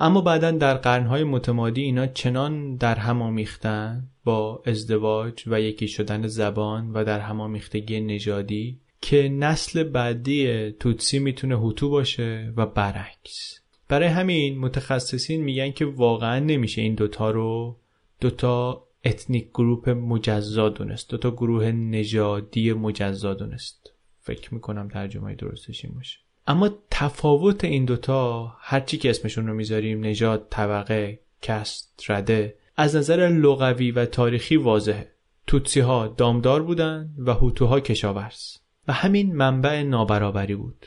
اما 0.00 0.20
بعدا 0.20 0.50
در 0.50 0.74
قرنهای 0.74 1.24
متمادی 1.24 1.82
اینا 1.82 2.06
چنان 2.06 2.76
در 2.76 2.94
هم 2.94 3.22
آمیختن 3.22 4.08
با 4.24 4.62
ازدواج 4.66 5.42
و 5.46 5.60
یکی 5.60 5.88
شدن 5.88 6.26
زبان 6.26 6.90
و 6.90 7.04
در 7.04 7.20
هم 7.20 7.40
آمیختگی 7.40 8.00
نژادی 8.00 8.80
که 9.00 9.28
نسل 9.28 9.82
بعدی 9.82 10.70
توتسی 10.70 11.18
می‌تونه 11.18 11.56
هوتو 11.56 11.90
باشه 11.90 12.52
و 12.56 12.66
برعکس. 12.66 13.60
برای 13.88 14.08
همین 14.08 14.58
متخصصین 14.58 15.44
میگن 15.44 15.70
که 15.70 15.84
واقعا 15.84 16.38
نمیشه 16.38 16.82
این 16.82 16.94
دوتا 16.94 17.30
رو 17.30 17.76
دوتا 18.20 18.86
ethnic 19.04 19.48
group 19.50 19.88
مجزا 19.88 20.68
دونست 20.68 21.10
دوتا 21.10 21.30
گروه 21.30 21.72
نژادی 21.72 22.72
مجزا 22.72 23.34
دونست. 23.34 23.92
فکر 24.20 24.54
می‌کنم 24.54 24.88
ترجمه 24.88 25.34
درستش 25.34 25.84
این 25.84 25.94
باشه. 25.94 26.18
اما 26.46 26.70
تفاوت 26.90 27.64
این 27.64 27.84
دوتا 27.84 28.52
هرچی 28.60 28.98
که 28.98 29.10
اسمشون 29.10 29.46
رو 29.46 29.54
می‌ذاریم 29.54 30.04
نژاد 30.04 30.46
طبقه 30.50 31.20
caste 31.42 32.04
رده 32.08 32.56
از 32.76 32.96
نظر 32.96 33.28
لغوی 33.28 33.90
و 33.90 34.06
تاریخی 34.06 34.56
واضحه. 34.56 35.12
توتسی 35.46 35.80
ها 35.80 36.08
دامدار 36.08 36.62
بودن 36.62 37.14
و 37.18 37.34
هوتوها 37.34 37.80
کشاورز. 37.80 38.56
و 38.88 38.92
همین 38.92 39.36
منبع 39.36 39.82
نابرابری 39.82 40.54
بود. 40.54 40.86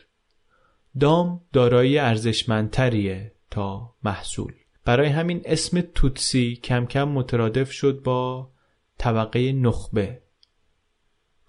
دام 1.00 1.42
دارایی 1.54 1.98
ارزشمندتریه 1.98 3.32
تا 3.52 3.96
محصول. 4.04 4.54
برای 4.86 5.08
همین 5.08 5.42
اسم 5.46 5.82
توتسی 5.82 6.56
کم 6.56 6.86
کم 6.86 7.08
مترادف 7.08 7.72
شد 7.72 8.02
با 8.04 8.50
طبقه 8.98 9.52
نخبه 9.52 10.22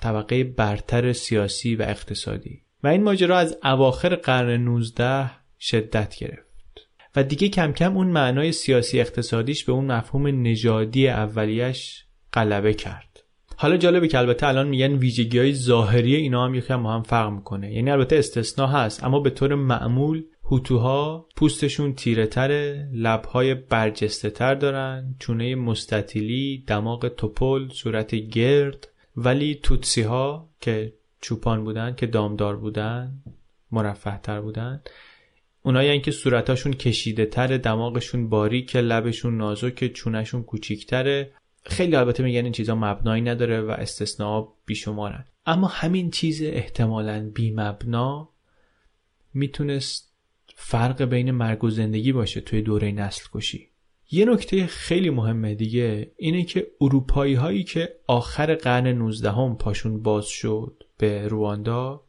طبقه 0.00 0.44
برتر 0.44 1.12
سیاسی 1.12 1.76
و 1.76 1.82
اقتصادی. 1.82 2.62
و 2.82 2.88
این 2.88 3.02
ماجرا 3.02 3.38
از 3.38 3.58
اواخر 3.64 4.14
قرن 4.14 4.60
19 4.60 5.30
شدت 5.60 6.16
گرفت. 6.16 6.50
و 7.16 7.22
دیگه 7.22 7.48
کم 7.48 7.72
کم 7.72 7.96
اون 7.96 8.06
معنای 8.06 8.52
سیاسی 8.52 9.00
اقتصادیش 9.00 9.64
به 9.64 9.72
اون 9.72 9.92
مفهوم 9.92 10.42
نژادی 10.42 11.08
اولیش 11.08 12.04
غلبه 12.32 12.74
کرد. 12.74 13.09
حالا 13.62 13.76
جالبه 13.76 14.08
که 14.08 14.18
البته 14.18 14.46
الان 14.46 14.68
میگن 14.68 14.92
ویژگی 14.92 15.38
های 15.38 15.54
ظاهری 15.54 16.16
اینا 16.16 16.44
هم 16.44 16.54
یکم 16.54 16.86
هم 16.86 17.02
فرق 17.02 17.30
می‌کنه. 17.30 17.72
یعنی 17.72 17.90
البته 17.90 18.16
استثنا 18.16 18.66
هست 18.66 19.04
اما 19.04 19.20
به 19.20 19.30
طور 19.30 19.54
معمول 19.54 20.24
هوتوها 20.44 21.26
پوستشون 21.36 21.94
تیره 21.94 22.26
تره 22.26 22.88
لبهای 22.92 23.54
برجسته 23.54 24.30
تر 24.30 24.54
دارن 24.54 25.14
چونه 25.18 25.54
مستطیلی 25.54 26.64
دماغ 26.66 27.08
توپل 27.08 27.68
صورت 27.68 28.14
گرد 28.14 28.88
ولی 29.16 29.54
توتسی 29.62 30.02
ها 30.02 30.48
که 30.60 30.92
چوپان 31.20 31.64
بودن 31.64 31.94
که 31.94 32.06
دامدار 32.06 32.56
بودن 32.56 33.12
مرفه 33.72 34.20
تر 34.22 34.40
بودن 34.40 34.82
اونایی 35.62 36.00
که 36.00 36.10
صورتاشون 36.10 36.72
کشیده 36.72 37.26
تره 37.26 37.58
دماغشون 37.58 38.28
باریک 38.28 38.76
لبشون 38.76 39.36
نازک 39.36 39.92
چونشون 39.92 40.42
کوچیکتره. 40.42 41.30
خیلی 41.62 41.96
البته 41.96 42.22
میگن 42.22 42.44
این 42.44 42.52
چیزا 42.52 42.74
مبنایی 42.74 43.22
نداره 43.22 43.60
و 43.60 43.70
استثناء 43.70 44.48
بیشمارن. 44.66 45.24
اما 45.46 45.66
همین 45.66 46.10
چیز 46.10 46.42
احتمالا 46.42 47.30
بی 47.34 47.50
مبنا 47.50 48.28
می‌تونست 49.34 50.10
فرق 50.54 51.02
بین 51.02 51.30
مرگ 51.30 51.64
و 51.64 51.70
زندگی 51.70 52.12
باشه 52.12 52.40
توی 52.40 52.62
دوره 52.62 52.92
نسل 52.92 53.24
کشی 53.32 53.68
یه 54.10 54.24
نکته 54.24 54.66
خیلی 54.66 55.10
مهمه 55.10 55.54
دیگه 55.54 56.12
اینه 56.16 56.44
که 56.44 56.66
اروپایی 56.80 57.34
هایی 57.34 57.64
که 57.64 57.94
آخر 58.06 58.54
قرن 58.54 58.86
19 58.86 59.30
هم 59.30 59.56
پاشون 59.56 60.02
باز 60.02 60.26
شد 60.26 60.84
به 60.98 61.28
رواندا 61.28 62.04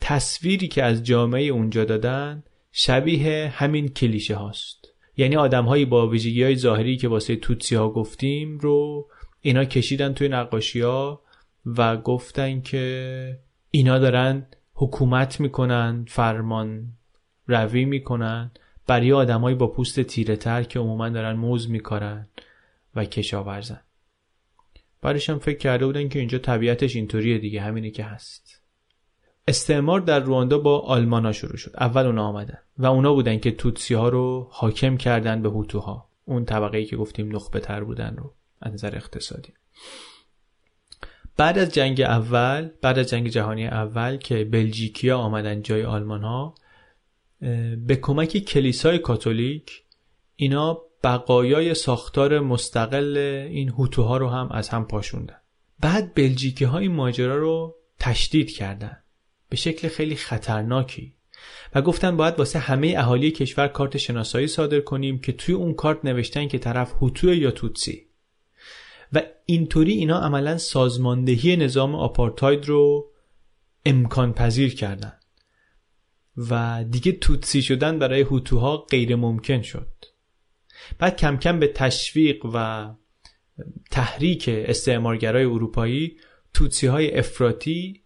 تصویری 0.00 0.68
که 0.68 0.82
از 0.82 1.02
جامعه 1.02 1.42
اونجا 1.42 1.84
دادن 1.84 2.42
شبیه 2.72 3.52
همین 3.54 3.88
کلیشه 3.88 4.34
هاست. 4.34 4.85
یعنی 5.16 5.36
آدمهایی 5.36 5.84
با 5.84 6.08
ویژگی 6.08 6.42
های 6.42 6.56
ظاهری 6.56 6.96
که 6.96 7.08
واسه 7.08 7.36
توتسی 7.36 7.74
ها 7.74 7.90
گفتیم 7.90 8.58
رو 8.58 9.08
اینا 9.40 9.64
کشیدن 9.64 10.14
توی 10.14 10.28
نقاشی 10.28 10.80
ها 10.80 11.22
و 11.66 11.96
گفتن 11.96 12.60
که 12.60 13.38
اینا 13.70 13.98
دارن 13.98 14.46
حکومت 14.74 15.40
می‌کنن 15.40 16.04
فرمان 16.08 16.92
روی 17.46 17.84
می‌کنن 17.84 18.50
برای 18.86 19.12
آدمایی 19.12 19.56
با 19.56 19.66
پوست 19.66 20.00
تیره 20.00 20.36
تر 20.36 20.62
که 20.62 20.78
عموما 20.78 21.08
دارن 21.08 21.32
موز 21.32 21.70
میکارن 21.70 22.28
و 22.94 23.04
کشاورزن. 23.04 23.80
بعدش 25.02 25.30
فکر 25.30 25.58
کرده 25.58 25.86
بودن 25.86 26.08
که 26.08 26.18
اینجا 26.18 26.38
طبیعتش 26.38 26.96
اینطوریه 26.96 27.38
دیگه 27.38 27.60
همینه 27.60 27.90
که 27.90 28.04
هست. 28.04 28.45
استعمار 29.48 30.00
در 30.00 30.20
رواندا 30.20 30.58
با 30.58 30.78
آلمانا 30.78 31.32
شروع 31.32 31.56
شد. 31.56 31.74
اول 31.80 32.06
اونا 32.06 32.26
آمدن 32.26 32.58
و 32.78 32.86
اونا 32.86 33.14
بودن 33.14 33.38
که 33.38 33.50
توتسی 33.50 33.94
ها 33.94 34.08
رو 34.08 34.48
حاکم 34.50 34.96
کردن 34.96 35.42
به 35.42 35.48
هوتوها. 35.48 36.08
اون 36.24 36.44
طبقه 36.44 36.78
ای 36.78 36.84
که 36.84 36.96
گفتیم 36.96 37.36
نخبه 37.36 37.60
تر 37.60 37.84
بودن 37.84 38.16
رو 38.16 38.34
از 38.60 38.72
نظر 38.72 38.96
اقتصادی. 38.96 39.52
بعد 41.36 41.58
از 41.58 41.74
جنگ 41.74 42.00
اول 42.00 42.70
بعد 42.82 42.98
از 42.98 43.08
جنگ 43.08 43.28
جهانی 43.28 43.66
اول 43.66 44.16
که 44.16 44.44
بلژیکیا 44.44 45.18
آمدن 45.18 45.62
جای 45.62 45.84
آلمان 45.84 46.22
ها 46.22 46.54
به 47.86 47.98
کمک 48.02 48.38
کلیسای 48.38 48.98
کاتولیک 48.98 49.82
اینا 50.36 50.78
بقایای 51.04 51.74
ساختار 51.74 52.40
مستقل 52.40 53.16
این 53.50 53.68
هوتوها 53.68 54.16
رو 54.16 54.28
هم 54.28 54.48
از 54.50 54.68
هم 54.68 54.86
پاشوندن. 54.86 55.36
بعد 55.80 56.14
بلژیکی 56.14 56.64
ها 56.64 56.78
این 56.78 56.92
ماجرا 56.92 57.36
رو 57.36 57.76
تشدید 57.98 58.50
کردن. 58.50 59.02
به 59.48 59.56
شکل 59.56 59.88
خیلی 59.88 60.16
خطرناکی. 60.16 61.14
و 61.74 61.82
گفتن 61.82 62.16
باید 62.16 62.38
واسه 62.38 62.58
همه 62.58 62.94
اهالی 62.96 63.30
کشور 63.30 63.68
کارت 63.68 63.96
شناسایی 63.96 64.46
صادر 64.46 64.80
کنیم 64.80 65.18
که 65.18 65.32
توی 65.32 65.54
اون 65.54 65.74
کارت 65.74 66.04
نوشتن 66.04 66.48
که 66.48 66.58
طرف 66.58 66.92
هوتو 66.92 67.34
یا 67.34 67.50
توتسی. 67.50 68.06
و 69.12 69.22
اینطوری 69.46 69.92
اینا 69.92 70.20
عملا 70.20 70.58
سازماندهی 70.58 71.56
نظام 71.56 71.94
آپارتاید 71.94 72.66
رو 72.66 73.12
امکان 73.84 74.32
پذیر 74.32 74.74
کردن. 74.74 75.12
و 76.36 76.84
دیگه 76.90 77.12
توتسی 77.12 77.62
شدن 77.62 77.98
برای 77.98 78.20
هوتوها 78.20 78.76
غیر 78.76 79.16
ممکن 79.16 79.62
شد. 79.62 79.88
بعد 80.98 81.16
کم 81.16 81.36
کم 81.36 81.58
به 81.60 81.66
تشویق 81.66 82.46
و 82.54 82.88
تحریک 83.90 84.48
استعمارگرای 84.48 85.44
اروپایی 85.44 86.16
توتسی 86.54 86.86
های 86.86 87.18
افراتی 87.18 88.02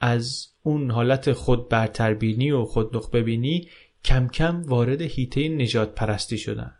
از 0.00 0.48
اون 0.68 0.90
حالت 0.90 1.32
خود 1.32 1.68
برتربینی 1.68 2.50
و 2.50 2.64
خود 2.64 3.12
بینی 3.12 3.68
کم 4.04 4.28
کم 4.28 4.62
وارد 4.62 5.02
هیته 5.02 5.48
نجات 5.48 5.94
پرستی 5.94 6.38
شدن. 6.38 6.74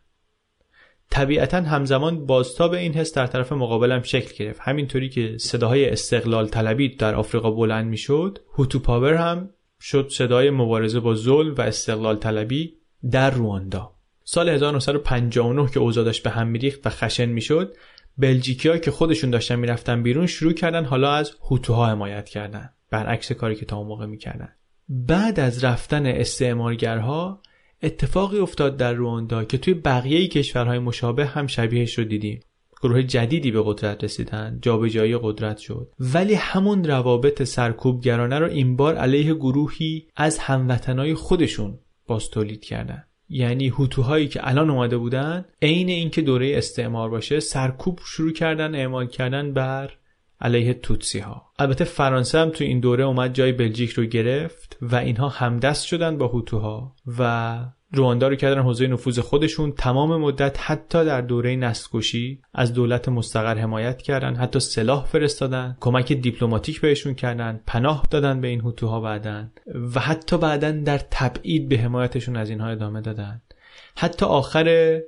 طبیعتا 1.10 1.56
همزمان 1.60 2.26
بازتاب 2.26 2.72
این 2.72 2.94
حس 2.94 3.14
در 3.14 3.26
طرف 3.26 3.52
مقابلم 3.52 4.02
شکل 4.02 4.44
گرفت. 4.44 4.60
همینطوری 4.62 5.08
که 5.08 5.36
صداهای 5.38 5.90
استقلال 5.90 6.48
طلبی 6.48 6.96
در 6.96 7.14
آفریقا 7.14 7.50
بلند 7.50 7.86
می‌شد 7.86 8.38
هوتو 8.54 8.78
پاور 8.78 9.14
هم 9.14 9.50
شد 9.80 10.08
صدای 10.10 10.50
مبارزه 10.50 11.00
با 11.00 11.14
ظلم 11.14 11.54
و 11.54 11.60
استقلال 11.60 12.16
طلبی 12.16 12.74
در 13.10 13.30
رواندا. 13.30 13.92
سال 14.24 14.48
1959 14.48 15.70
که 15.70 15.80
اوضاع 15.80 16.04
داشت 16.04 16.22
به 16.22 16.30
هم 16.30 16.46
میریخت 16.46 16.86
و 16.86 16.90
خشن 16.90 17.26
می‌شد 17.26 17.74
بلژیکیا 18.18 18.78
که 18.78 18.90
خودشون 18.90 19.30
داشتن 19.30 19.56
می‌رفتن 19.56 20.02
بیرون 20.02 20.26
شروع 20.26 20.52
کردن 20.52 20.84
حالا 20.84 21.12
از 21.12 21.36
هوتوها 21.50 21.86
حمایت 21.86 22.28
کردن. 22.28 22.70
برعکس 22.90 23.32
کاری 23.32 23.54
که 23.54 23.66
تا 23.66 23.76
اون 23.76 23.86
موقع 23.86 24.06
می‌کردن. 24.06 24.48
بعد 24.88 25.40
از 25.40 25.64
رفتن 25.64 26.06
استعمارگرها 26.06 27.42
اتفاقی 27.82 28.38
افتاد 28.38 28.76
در 28.76 28.92
رواندا 28.92 29.44
که 29.44 29.58
توی 29.58 29.74
بقیه 29.74 30.28
کشورهای 30.28 30.78
مشابه 30.78 31.26
هم 31.26 31.46
شبیهش 31.46 31.98
رو 31.98 32.04
دیدیم. 32.04 32.40
گروه 32.82 33.02
جدیدی 33.02 33.50
به 33.50 33.62
قدرت 33.64 34.04
رسیدن 34.04 34.58
جابجایی 34.62 35.18
قدرت 35.22 35.58
شد. 35.58 35.92
ولی 36.00 36.34
همون 36.34 36.84
روابط 36.84 37.42
سرکوبگرانه 37.42 38.38
رو 38.38 38.50
این 38.50 38.76
بار 38.76 38.96
علیه 38.96 39.34
گروهی 39.34 40.06
از 40.16 40.38
هموطنای 40.38 41.14
خودشون 41.14 41.78
باز 42.06 42.30
تولید 42.30 42.64
کردن. 42.64 43.04
یعنی 43.28 43.68
هوتوهایی 43.68 44.28
که 44.28 44.48
الان 44.48 44.70
اومده 44.70 44.98
بودن 44.98 45.44
عین 45.62 45.88
اینکه 45.88 46.22
دوره 46.22 46.52
استعمار 46.56 47.10
باشه 47.10 47.40
سرکوب 47.40 48.00
شروع 48.04 48.32
کردن 48.32 48.74
اعمال 48.74 49.06
کردن 49.06 49.52
بر 49.52 49.92
علیه 50.40 50.74
توتسی 50.74 51.18
ها 51.18 51.46
البته 51.58 51.84
فرانسه 51.84 52.38
هم 52.38 52.50
تو 52.50 52.64
این 52.64 52.80
دوره 52.80 53.04
اومد 53.04 53.34
جای 53.34 53.52
بلژیک 53.52 53.90
رو 53.90 54.04
گرفت 54.04 54.78
و 54.82 54.96
اینها 54.96 55.28
همدست 55.28 55.86
شدن 55.86 56.18
با 56.18 56.26
هوتوها 56.26 56.94
و 57.18 57.58
رواندا 57.92 58.28
رو 58.28 58.36
کردن 58.36 58.62
حوزه 58.62 58.86
نفوذ 58.86 59.18
خودشون. 59.18 59.72
تمام 59.72 60.20
مدت 60.20 60.56
حتی 60.60 61.04
در 61.04 61.20
دوره 61.20 61.56
نسل‌کشی 61.56 62.40
از 62.54 62.72
دولت 62.74 63.08
مستقر 63.08 63.58
حمایت 63.58 64.02
کردن 64.02 64.34
حتی 64.34 64.60
سلاح 64.60 65.04
فرستادن 65.04 65.76
کمک 65.80 66.12
دیپلماتیک 66.12 66.80
بهشون 66.80 67.14
کردن 67.14 67.60
پناه 67.66 68.06
دادن 68.10 68.40
به 68.40 68.48
این 68.48 68.60
هوتوها 68.60 69.00
بعدن 69.00 69.52
و 69.94 70.00
حتی 70.00 70.38
بعدا 70.38 70.70
در 70.70 70.98
تبعید 71.10 71.68
به 71.68 71.78
حمایتشون 71.78 72.36
از 72.36 72.50
اینها 72.50 72.68
ادامه 72.68 73.00
دادن. 73.00 73.42
حتی 73.96 74.26
آخر 74.26 74.98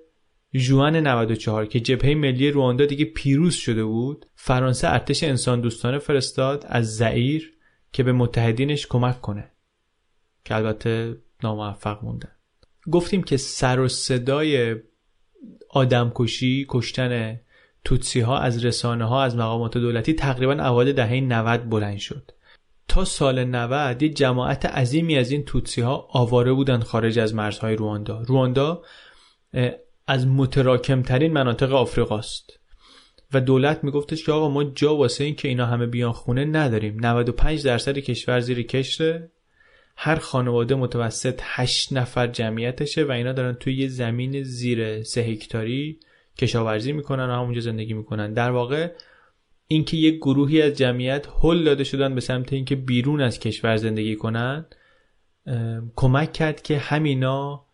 جوان 0.54 0.96
94 0.96 1.66
که 1.66 1.80
جبهه 1.80 2.14
ملی 2.14 2.50
رواندا 2.50 2.86
دیگه 2.86 3.04
پیروز 3.04 3.54
شده 3.54 3.84
بود 3.84 4.26
فرانسه 4.34 4.88
ارتش 4.88 5.22
انسان 5.22 5.60
دوستانه 5.60 5.98
فرستاد 5.98 6.64
از 6.68 6.96
زعیر 6.96 7.52
که 7.92 8.02
به 8.02 8.12
متحدینش 8.12 8.86
کمک 8.86 9.20
کنه. 9.20 9.50
که 10.44 10.54
البته 10.54 11.16
ناموفق 11.42 12.04
موندن 12.04 12.32
گفتیم 12.90 13.22
که 13.22 13.36
سر 13.36 13.80
و 13.80 13.88
صدای 13.88 14.76
آدمکشی 15.70 16.66
کشتن 16.68 17.40
توتسی 17.84 18.20
ها 18.20 18.38
از 18.38 18.64
رسانه 18.64 19.04
ها 19.04 19.22
از 19.22 19.36
مقامات 19.36 19.78
دولتی 19.78 20.12
تقریبا 20.12 20.52
اوایل 20.52 20.92
دهه 20.92 21.20
90 21.20 21.68
بلند 21.68 21.98
شد. 21.98 22.30
تا 22.88 23.04
سال 23.04 23.44
90 23.44 24.02
یه 24.02 24.08
جماعت 24.08 24.66
عظیمی 24.66 25.18
از 25.18 25.30
این 25.30 25.44
توتسی 25.44 25.80
ها 25.80 26.08
آواره 26.10 26.52
بودن 26.52 26.80
خارج 26.80 27.18
از 27.18 27.34
مرزهای 27.34 27.76
رواندا. 27.76 28.20
رواندا 28.20 28.82
از 30.10 30.26
متراکمترین 30.26 31.32
مناطق 31.32 31.72
آفریقاست. 31.72 32.60
و 33.32 33.40
دولت 33.40 33.84
میگفتش 33.84 34.24
که 34.24 34.32
آقا 34.32 34.48
ما 34.48 34.64
جا 34.64 34.96
واسه 34.96 35.24
این 35.24 35.34
که 35.34 35.48
اینا 35.48 35.66
همه 35.66 35.86
بیان 35.86 36.12
خونه 36.12 36.44
نداریم. 36.44 36.96
95 37.00 37.64
درصد 37.64 37.98
کشور 37.98 38.40
زیر 38.40 38.62
کشره 38.62 39.30
هر 39.96 40.16
خانواده 40.16 40.74
متوسط 40.74 41.40
8 41.42 41.92
نفر 41.92 42.26
جمعیتشه 42.26 43.04
و 43.04 43.10
اینا 43.10 43.32
دارن 43.32 43.52
توی 43.52 43.74
یه 43.74 43.88
زمین 43.88 44.42
زیر 44.42 45.02
3 45.02 45.20
هکتاری 45.20 46.00
کشاورزی 46.38 46.92
می‌کنن 46.92 47.30
و 47.30 47.32
همونجا 47.32 47.60
زندگی 47.60 47.94
می‌کنن. 47.94 48.32
در 48.32 48.50
واقع 48.50 48.92
اینکه 49.66 49.96
یک 49.96 50.16
گروهی 50.16 50.62
از 50.62 50.72
جمعیت 50.72 51.26
هل 51.42 51.64
داده 51.64 51.84
شدن 51.84 52.14
به 52.14 52.20
سمت 52.20 52.52
اینکه 52.52 52.76
بیرون 52.76 53.20
از 53.20 53.38
کشور 53.38 53.76
زندگی 53.76 54.16
کنن 54.16 54.66
کمک 55.96 56.32
کرد 56.32 56.62
که 56.62 56.78
همینا 56.78 57.66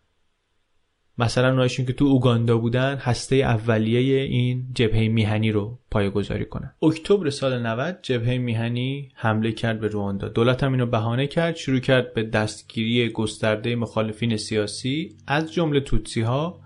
مثلا 1.19 1.49
اونایشون 1.49 1.85
که 1.85 1.93
تو 1.93 2.05
اوگاندا 2.05 2.57
بودن 2.57 2.95
هسته 2.95 3.35
اولیه 3.35 4.21
این 4.21 4.67
جبهه 4.73 5.07
میهنی 5.07 5.51
رو 5.51 5.79
پایگذاری 5.91 6.45
کنن. 6.45 6.73
اکتبر 6.81 7.29
سال 7.29 7.65
90 7.65 7.99
جبهه 8.01 8.37
میهنی 8.37 9.09
حمله 9.15 9.51
کرد 9.51 9.79
به 9.79 9.87
رواندا. 9.87 10.27
دولت 10.27 10.63
هم 10.63 10.71
اینو 10.71 10.85
بهانه 10.85 11.27
کرد 11.27 11.55
شروع 11.55 11.79
کرد 11.79 12.13
به 12.13 12.23
دستگیری 12.23 13.09
گسترده 13.09 13.75
مخالفین 13.75 14.37
سیاسی 14.37 15.15
از 15.27 15.53
جمله 15.53 15.79
توتسی 15.79 16.21
ها 16.21 16.59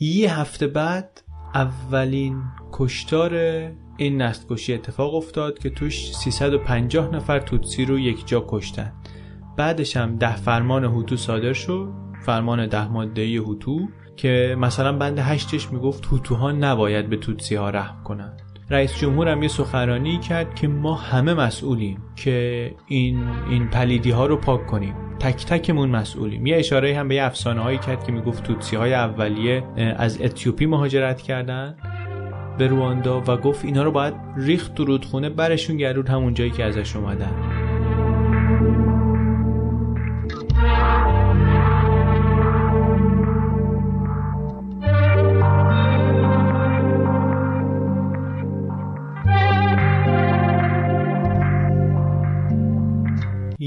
یه 0.00 0.38
هفته 0.38 0.66
بعد 0.66 1.22
اولین 1.54 2.42
کشتار 2.72 3.34
این 3.96 4.22
نسل 4.22 4.74
اتفاق 4.74 5.14
افتاد 5.14 5.58
که 5.58 5.70
توش 5.70 6.12
350 6.12 7.14
نفر 7.14 7.38
توتسی 7.38 7.84
رو 7.84 7.98
یک 7.98 8.26
جا 8.26 8.44
کشتن. 8.48 8.92
بعدش 9.56 9.96
هم 9.96 10.16
ده 10.16 10.36
فرمان 10.36 10.84
هوتو 10.84 11.16
صادر 11.16 11.52
شد. 11.52 12.07
فرمان 12.20 12.66
ده 12.66 12.88
ماده 12.88 13.40
هوتو 13.40 13.88
که 14.16 14.56
مثلا 14.58 14.92
بند 14.92 15.18
هشتش 15.18 15.72
می‌گفت 15.72 16.06
هوتوها 16.06 16.52
نباید 16.52 17.10
به 17.10 17.16
توتسی 17.16 17.54
ها 17.54 17.70
رحم 17.70 18.02
کنند. 18.04 18.42
رئیس 18.70 18.98
جمهور 18.98 19.28
هم 19.28 19.42
یه 19.42 19.48
سخنرانی 19.48 20.18
کرد 20.18 20.54
که 20.54 20.68
ما 20.68 20.94
همه 20.94 21.34
مسئولیم 21.34 21.98
که 22.16 22.70
این 22.86 23.28
این 23.50 23.68
پلیدی 23.68 24.10
ها 24.10 24.26
رو 24.26 24.36
پاک 24.36 24.66
کنیم. 24.66 24.94
تک 25.18 25.46
تکمون 25.46 25.88
مسئولیم. 25.88 26.46
یه 26.46 26.56
اشاره 26.56 26.96
هم 26.96 27.08
به 27.08 27.14
یه 27.14 27.24
افسانه 27.24 27.60
هایی 27.60 27.78
کرد 27.78 28.04
که 28.04 28.12
می‌گفت 28.12 28.42
توتسی 28.42 28.76
های 28.76 28.94
اولیه 28.94 29.64
از 29.96 30.22
اتیوپی 30.22 30.66
مهاجرت 30.66 31.22
کردن 31.22 31.76
به 32.58 32.66
رواندا 32.66 33.22
و 33.26 33.36
گفت 33.36 33.64
اینا 33.64 33.82
رو 33.82 33.90
باید 33.90 34.14
ریخت 34.36 34.74
تو 34.74 34.84
رودخونه 34.84 35.30
برشون 35.30 35.76
گرود 35.76 36.08
همون 36.08 36.34
جایی 36.34 36.50
که 36.50 36.64
ازش 36.64 36.96
اومدن. 36.96 37.67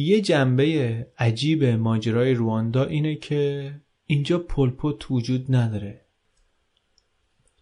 یه 0.01 0.21
جنبه 0.21 1.07
عجیب 1.17 1.63
ماجرای 1.63 2.33
رواندا 2.33 2.85
اینه 2.85 3.15
که 3.15 3.71
اینجا 4.05 4.39
پلپوت 4.39 5.11
وجود 5.11 5.55
نداره. 5.55 6.01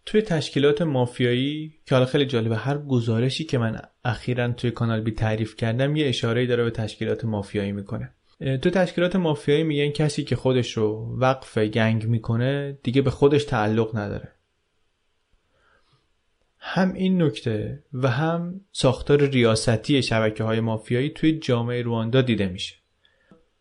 توی 0.06 0.22
تشکیلات 0.22 0.82
مافیایی 0.82 1.74
که 1.86 1.94
حالا 1.94 2.06
خیلی 2.06 2.26
جالبه 2.26 2.56
هر 2.56 2.78
گزارشی 2.78 3.44
که 3.44 3.58
من 3.58 3.82
اخیرا 4.04 4.52
توی 4.52 4.70
کانال 4.70 5.00
بی 5.00 5.10
تعریف 5.10 5.56
کردم 5.56 5.96
یه 5.96 6.08
اشاره 6.08 6.46
داره 6.46 6.64
به 6.64 6.70
تشکیلات 6.70 7.24
مافیایی 7.24 7.72
می‌کنه. 7.72 8.14
تو 8.40 8.70
تشکیلات 8.70 9.16
مافیایی 9.16 9.62
میگن 9.62 9.90
کسی 9.90 10.24
که 10.24 10.36
خودش 10.36 10.72
رو 10.72 11.16
وقف 11.18 11.58
گنگ 11.58 12.06
می‌کنه 12.06 12.78
دیگه 12.82 13.02
به 13.02 13.10
خودش 13.10 13.44
تعلق 13.44 13.96
نداره. 13.96 14.32
هم 16.62 16.92
این 16.92 17.22
نکته 17.22 17.82
و 17.92 18.08
هم 18.08 18.60
ساختار 18.72 19.26
ریاستی 19.26 20.02
شبکه 20.02 20.44
های 20.44 20.60
مافیایی 20.60 21.10
توی 21.10 21.38
جامعه 21.38 21.82
رواندا 21.82 22.22
دیده 22.22 22.46
میشه. 22.46 22.74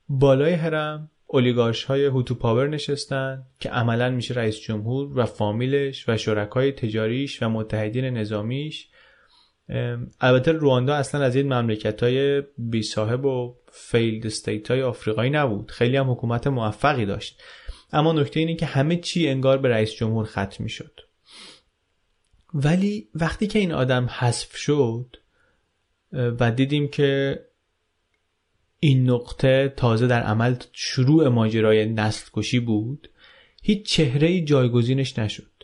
بالای 0.10 0.54
هرم 0.54 1.12
اولیگارش 1.28 1.84
های 1.84 2.06
Hutu 2.05 2.36
Power 2.36 2.68
نشستن 2.68 3.43
که 3.60 3.70
عملا 3.70 4.10
میشه 4.10 4.34
رئیس 4.34 4.60
جمهور 4.60 5.20
و 5.20 5.26
فامیلش 5.26 6.10
و 6.10 6.18
شرکای 6.18 6.72
تجاریش 6.72 7.43
و 7.43 7.50
متحدین 7.50 8.06
نظامیش. 8.06 8.88
البته 10.22 10.52
رواندا 10.52 10.95
اصلا 10.95 11.22
از 11.22 11.36
این 11.36 11.54
مملکت 11.54 12.04
های 12.04 12.43
بی 12.58 12.82
صاحب 12.82 13.26
و 13.26 13.56
failed 13.72 14.26
state 14.26 14.72
های 14.72 14.82
آفریقایی 14.82 15.30
نبود. 15.30 15.72
خیلی 15.72 15.97
هم 15.97 16.12
حکومت 16.12 16.47
موفقی 16.47 17.06
داشت. 17.06 17.41
اما 17.93 18.14
نکته 18.14 18.39
اینه 18.39 18.56
که 18.56 18.66
همه 18.66 18.95
چی 18.95 19.28
انگار 19.28 19.58
به 19.58 19.70
رئیس 19.70 19.91
جمهور 19.91 20.26
ختم 20.26 20.64
می‌شد. 20.64 21.09
ولی 22.54 23.10
وقتی 23.16 23.47
که 23.47 23.60
این 23.60 23.72
آدم 23.72 24.06
حذف 24.06 24.56
شد 24.56 25.16
و 26.12 26.52
دیدیم 26.52 26.88
که 26.88 27.39
این 28.80 29.10
نقطه 29.10 29.74
تازه 29.78 30.08
در 30.08 30.24
عمل 30.24 30.56
شروع 30.74 31.28
ماجرای 31.28 31.86
نسل 31.86 32.30
کشی 32.34 32.60
بود 32.60 33.10
هیچ 33.64 33.86
چهره 33.86 34.41
جایگزینش 34.41 35.20
نشد. 35.20 35.59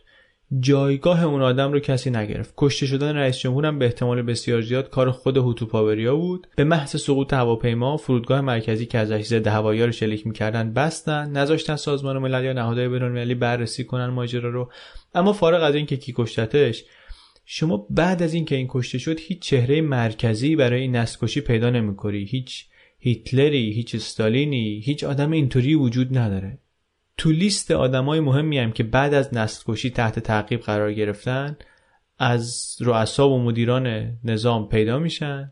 جایگاه 0.60 1.24
اون 1.24 1.41
آدم 1.41 1.72
رو 1.72 1.80
کسی 1.80 2.10
نگرفت. 2.10 2.54
کشته 2.58 2.86
شدن 2.86 3.16
رئیس 3.16 3.38
جمهورم 3.38 3.80
به 3.80 3.86
احتمال 3.86 4.22
بسیار 4.22 4.62
زیاد 4.62 4.89
کار 4.89 5.12
خود 5.12 5.38
هوتو 5.38 5.66
پاوریا 5.66 6.16
بود. 6.16 6.48
به 6.56 6.64
محض 6.64 7.02
سقوط 7.02 7.34
هواپیما 7.34 7.98
فرودگاه 7.98 8.41
مرکزی 8.41 8.86
که 8.86 8.98
ازش 8.98 9.22
ضد 9.22 9.48
هوایی 9.48 9.84
رو 9.84 9.91
شلیک 9.91 10.28
می‌کردن 10.28 10.74
بستن 10.74 11.30
نذاشتن 11.32 11.76
سازمان 11.76 12.18
ملل 12.18 12.46
یا 12.46 12.54
نهادهای 12.54 12.89
بینالمللی 12.89 13.36
بررسی 13.36 13.84
کنن 13.84 14.08
ماجرا 14.08 14.50
رو. 14.50 14.72
اما 15.16 15.34
فارغ 15.34 15.64
از 15.64 15.76
اینکه 15.76 15.98
کی 15.98 16.14
کشتتش 16.18 16.84
شما 17.46 17.88
بعد 17.89 18.24
از 18.24 18.34
اینکه 18.34 18.56
این 18.56 18.68
کشته 18.70 18.98
شد 18.98 19.20
هیچ 19.20 19.39
چهره 19.41 19.82
مرکزی 19.82 20.56
برای 20.56 20.82
این 20.82 20.96
نسل 20.96 21.39
پیدا 21.39 21.70
نمی‌کنی. 21.70 22.24
هیچ 22.24 22.66
هیتلری 23.00 23.72
هیچ 23.72 23.96
استالینی 23.96 24.82
هیچ 24.86 25.04
آدم 25.04 25.32
اینطوری 25.32 25.76
وجود 25.76 26.18
نداره. 26.18 26.60
تو 27.18 27.32
لیست 27.32 27.72
آدمای 27.72 28.20
مهمی 28.20 28.59
هم 28.59 28.72
که 28.72 28.84
بعد 28.84 29.13
از 29.13 29.34
نسل 29.34 29.63
کشی 29.68 29.89
تحت 29.89 30.20
تعقیب 30.20 30.59
قرار 30.59 30.93
گرفتن 30.93 31.57
از 32.20 32.76
رؤسا 32.80 33.30
و 33.30 33.43
مدیران 33.43 34.18
نظام 34.24 34.70
پیدا 34.70 34.99
میشن 34.99 35.51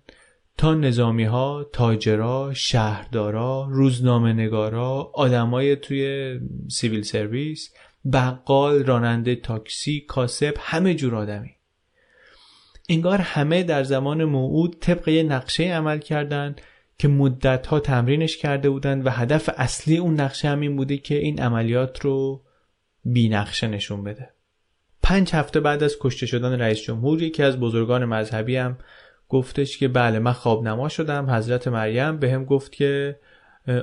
تا 0.57 0.73
نظامی 0.73 1.23
ها، 1.23 1.69
تاجرا، 1.73 2.53
شهردارا، 2.53 3.67
روزنامه 3.69 4.33
نگارا، 4.33 5.11
آدمای 5.13 5.75
توی 5.75 6.39
سیویل 6.69 7.01
سرویس، 7.01 7.73
بقال، 8.13 8.83
راننده 8.83 9.35
تاکسی، 9.35 10.01
کاسب، 10.07 10.53
همه 10.59 10.95
جور 10.95 11.15
آدمی. 11.15 11.51
انگار 12.89 13.17
همه 13.17 13.63
در 13.63 13.83
زمان 13.83 14.23
موعود 14.23 14.77
طبق 14.79 15.07
یه 15.07 15.23
نقشه 15.23 15.63
عمل 15.63 15.99
کردند 15.99 16.61
که 16.97 17.07
مدتها 17.07 17.79
تمرینش 17.79 18.37
کرده 18.37 18.69
بودند 18.69 19.05
و 19.05 19.09
هدف 19.09 19.49
اصلی 19.57 19.97
اون 19.97 20.19
نقشه 20.21 20.47
هم 20.47 20.59
این 20.59 20.75
بوده 20.75 20.97
که 20.97 21.15
این 21.15 21.41
عملیات 21.41 21.99
رو 22.01 22.43
بی 23.05 23.29
نقشه 23.29 23.67
نشون 23.67 24.03
بده. 24.03 24.29
پنج 25.03 25.31
هفته 25.33 25.59
بعد 25.59 25.83
از 25.83 25.97
کشته 25.99 26.25
شدن 26.25 26.61
رئیس 26.61 26.81
جمهور 26.81 27.21
یکی 27.21 27.43
از 27.43 27.59
بزرگان 27.59 28.05
مذهبی 28.05 28.55
هم 28.55 28.77
گفتش 29.29 29.77
که 29.77 29.87
بله 29.87 30.19
من 30.19 30.33
خواب 30.33 30.67
نما 30.67 30.89
شدم. 30.89 31.29
حضرت 31.29 31.67
مریم 31.67 32.17
به 32.17 32.31
هم 32.31 32.45
گفت 32.45 32.71
که 32.71 33.19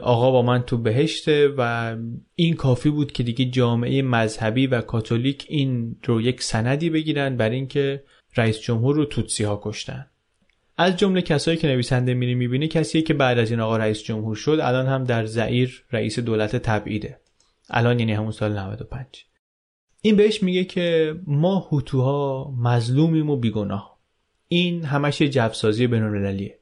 آقا 0.03 0.31
با 0.31 0.43
من 0.43 0.63
تو 0.63 0.79
بهشته 0.79 1.49
و 1.57 1.97
این 2.35 2.55
کافی 2.55 2.91
بود 2.91 3.13
که 3.13 3.23
دیگه 3.23 3.45
جامعه 3.45 4.03
مذهبی 4.03 4.67
و 4.67 4.81
کاتولیک 4.81 5.47
این 5.49 5.97
رو 6.05 6.21
یک 6.21 6.43
سندی 6.43 6.91
بگیرن 6.91 7.37
بر 7.37 7.51
اینکه 7.51 8.05
رئیس 8.37 8.61
جمهور 8.61 8.97
رو 8.97 9.05
توتسی 9.05 9.45
ها 9.45 9.61
کشتن. 9.65 10.10
از 10.81 10.97
جمله 10.97 11.23
کسایی 11.23 11.57
که 11.57 11.69
نویسنده 11.69 12.15
میری 12.15 12.35
می‌بینه 12.35 12.69
کسی 12.69 13.03
که 13.03 13.15
بعد 13.15 13.39
از 13.39 13.51
این 13.51 13.61
آقا 13.61 13.77
رئیس 13.77 14.03
جمهور 14.03 14.37
شد 14.37 14.59
الان 14.63 14.87
هم 14.87 15.05
در 15.05 15.27
زعیر 15.27 15.85
رئیس 15.93 16.19
دولت 16.19 16.57
تبعیده. 16.57 17.21
الان 17.71 17.99
یعنی 17.99 18.13
همون 18.13 18.31
سال 18.31 18.59
95 18.59 19.07
این 20.03 20.17
بهش 20.17 20.43
میگه 20.43 20.65
که 20.65 21.15
ما 21.27 21.59
هوتوها 21.59 22.55
مظلومیم 22.59 23.31
و 23.31 23.37
بیگناه. 23.37 23.99
این 24.49 24.85
همش 24.85 25.21
یه 25.21 25.29
جبسازی 25.29 25.87
بینالمللیه. 25.87 26.59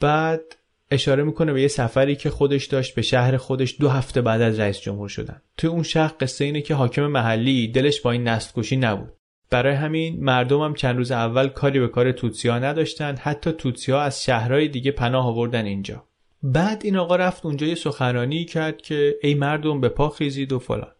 بعد 0.00 0.42
اشاره 0.90 1.22
می‌کنه 1.22 1.52
به 1.52 1.62
یه 1.62 1.68
سفری 1.68 2.16
که 2.16 2.30
خودش 2.30 2.66
داشت 2.66 2.94
به 2.94 3.02
شهر 3.02 3.36
خودش 3.36 3.76
دو 3.80 3.88
هفته 3.88 4.20
بعد 4.20 4.40
از 4.40 4.60
رئیس 4.60 4.80
جمهور 4.80 5.08
شدن. 5.08 5.42
توی 5.56 5.70
اون 5.70 5.82
شهر 5.82 6.14
قصه 6.20 6.44
اینه 6.44 6.60
که 6.62 6.74
حاکم 6.74 7.06
محلی 7.06 7.68
دلش 7.68 8.00
با 8.00 8.10
این 8.10 8.28
نسل 8.28 8.52
کشی 8.60 8.76
نبود. 8.76 9.12
برای 9.50 9.74
همین 9.74 10.24
مردم 10.24 10.60
هم 10.60 10.74
چند 10.74 10.96
روز 10.96 11.12
اول 11.12 11.48
کاری 11.48 11.80
به 11.80 11.88
کار 11.88 12.12
توتسیا 12.12 12.58
نداشتن 12.58 13.16
حتی 13.16 13.52
توتسیا 13.52 14.00
از 14.00 14.24
شهرهای 14.24 14.68
دیگه 14.68 14.90
پناه 14.90 15.26
آوردن 15.26 15.64
اینجا. 15.64 16.04
بعد 16.42 16.80
این 16.84 16.96
آقا 16.96 17.16
رفت 17.16 17.46
اونجا 17.46 17.66
یه 17.66 17.74
سخنرانی 17.74 18.44
کرد 18.44 18.82
که 18.82 19.16
ای 19.22 19.34
مردم 19.34 19.80
به 19.80 19.88
پا 19.88 20.08
خیزید 20.08 20.52
و 20.52 20.58
فلان. 20.58 20.92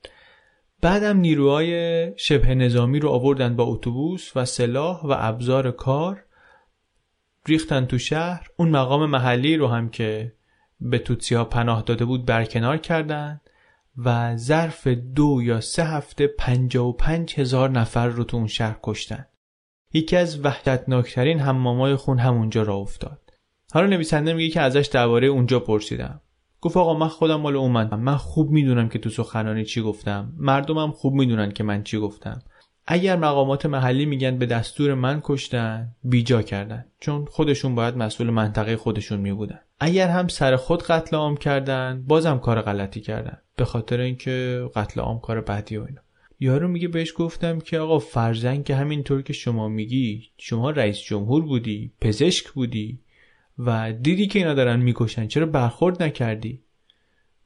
بعدم 0.81 1.17
نیروهای 1.17 2.13
شبه 2.19 2.55
نظامی 2.55 3.01
رو 3.01 3.09
آوردن 3.09 3.57
با 3.57 3.65
اتوبوس 3.65 4.37
و 4.37 4.45
سلاح 4.45 5.01
و 5.03 5.15
ابزار 5.19 5.71
کار 5.71 6.25
ریختن 7.47 7.87
تو 7.87 7.99
شهر. 7.99 8.49
اون 8.57 8.69
مقام 8.69 9.11
محلی 9.11 9.57
رو 9.57 9.69
هم 9.69 9.89
که 9.89 10.33
به 10.81 10.99
توتسی 10.99 11.35
ها 11.35 11.45
پناه 11.45 11.83
داده 11.83 12.05
بود 12.05 12.27
برکنار 12.27 12.77
کردن. 12.77 13.41
و 14.05 14.37
ظرف 14.37 14.87
دو 14.87 15.41
یا 15.43 15.61
سه 15.61 15.85
هفته 15.85 16.27
پنجا 16.27 16.87
و 16.87 16.97
پنج 16.97 17.35
هزار 17.41 17.71
نفر 17.71 18.07
رو 18.07 18.25
تو 18.25 18.37
اون 18.37 18.47
شهر 18.47 18.79
کشتن. 18.83 19.27
یکی 19.93 20.17
از 20.17 20.45
وحشتناکترین 20.45 21.41
حمامای 21.41 21.97
خون 21.97 22.19
همونجا 22.19 22.63
را 22.63 22.75
افتاد. 22.75 23.21
حالا 23.73 23.87
نویسنده 23.87 24.33
میگه 24.33 24.55
که 24.55 24.61
ازش 24.61 24.87
درباره 24.93 25.27
اونجا 25.27 25.61
پرسیدم. 25.61 26.21
گفت 26.61 26.77
آقا 26.77 26.95
من 26.95 27.09
خودم 27.09 27.41
مال 27.41 27.57
اومدم 27.57 28.01
من 28.01 28.17
خوب 28.17 28.51
می‌دونم 28.51 28.89
که 28.89 28.99
تو 28.99 29.11
سخنانی 29.11 29.65
چی 29.65 29.83
گفتم. 29.83 30.33
مردمم 30.37 30.91
خوب 30.91 31.15
می‌دونن 31.15 31.53
که 31.53 31.65
من 31.65 31.83
چی 31.83 31.99
گفتم. 31.99 32.43
اگر 32.87 33.17
مقامات 33.17 33.67
محلی 33.67 34.07
میگن 34.07 34.39
به 34.39 34.47
دستور 34.47 34.95
من 34.95 35.21
کشتن 35.25 35.89
بیجا 36.05 36.43
کردن. 36.43 36.85
چون 37.01 37.25
خودشون 37.25 37.75
باید 37.75 37.97
مسئول 37.97 38.31
منطقه 38.31 38.77
خودشون 38.77 39.21
میبودن. 39.21 39.61
اگر 39.81 40.09
هم 40.09 40.29
سر 40.29 40.57
خود 40.57 40.83
قتل 40.83 41.17
عام 41.17 41.37
کردن 41.37 42.05
بازم 42.07 42.39
کار 42.39 42.61
غلطی 42.63 43.01
کردن. 43.01 43.39
به 43.57 43.65
خاطر 43.65 44.01
اینکه 44.01 44.65
قتل 44.77 45.01
عام 45.01 45.21
کار 45.21 45.41
بدی 45.41 45.77
و 45.77 45.83
اینا 45.83 46.01
یارو 46.41 46.69
میگه 46.69 46.89
بهش 46.89 47.13
گفتم 47.17 47.59
که 47.59 47.79
آقا 47.79 47.99
فرزن 47.99 48.63
که 48.63 48.75
همینطور 48.75 49.23
که 49.23 49.33
شما 49.33 49.69
میگی 49.69 50.23
شما 50.39 50.71
رئیس 50.71 50.99
جمهور 50.99 51.43
بودی 51.43 51.93
پزشک 52.01 52.49
بودی 52.49 52.99
و 53.59 53.93
دیدی 53.93 54.27
که 54.27 54.39
اینا 54.39 54.55
دارن 54.55 54.81
می‌کشن 54.81 55.27
چرا 55.27 55.47
برخورد 55.47 56.03
نکردی 56.03 56.61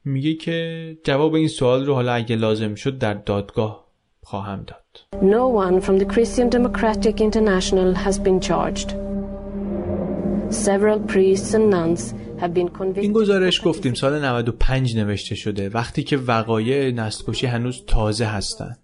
میگه 0.05 0.33
که 0.33 0.97
جواب 1.03 1.33
این 1.33 1.47
سوال 1.47 1.85
رو 1.85 1.93
حالا 1.93 2.13
اگه 2.13 2.35
لازم 2.35 2.75
شد 2.75 2.97
در 2.97 3.13
دادگاه 3.13 3.87
خواهم 4.21 4.63
داد 4.67 4.81
No 5.21 5.47
one 5.47 5.81
from 5.81 5.97
the 5.99 6.05
Christian 6.05 6.49
Democratic 6.49 7.21
International 7.21 7.93
has 7.93 8.19
been 8.19 8.39
charged. 8.39 8.89
Several 10.49 10.99
priests 10.99 11.53
and 11.53 11.69
nuns. 11.69 12.13
این 12.95 13.13
گزارش 13.13 13.61
گفتیم 13.65 13.93
سال 13.93 14.25
95 14.25 14.97
نوشته 14.97 15.35
شده 15.35 15.69
وقتی 15.69 16.03
که 16.03 16.17
وقایع 16.17 16.91
نسل‌کشی 16.91 17.47
هنوز 17.47 17.83
تازه 17.87 18.25
هستند. 18.25 18.79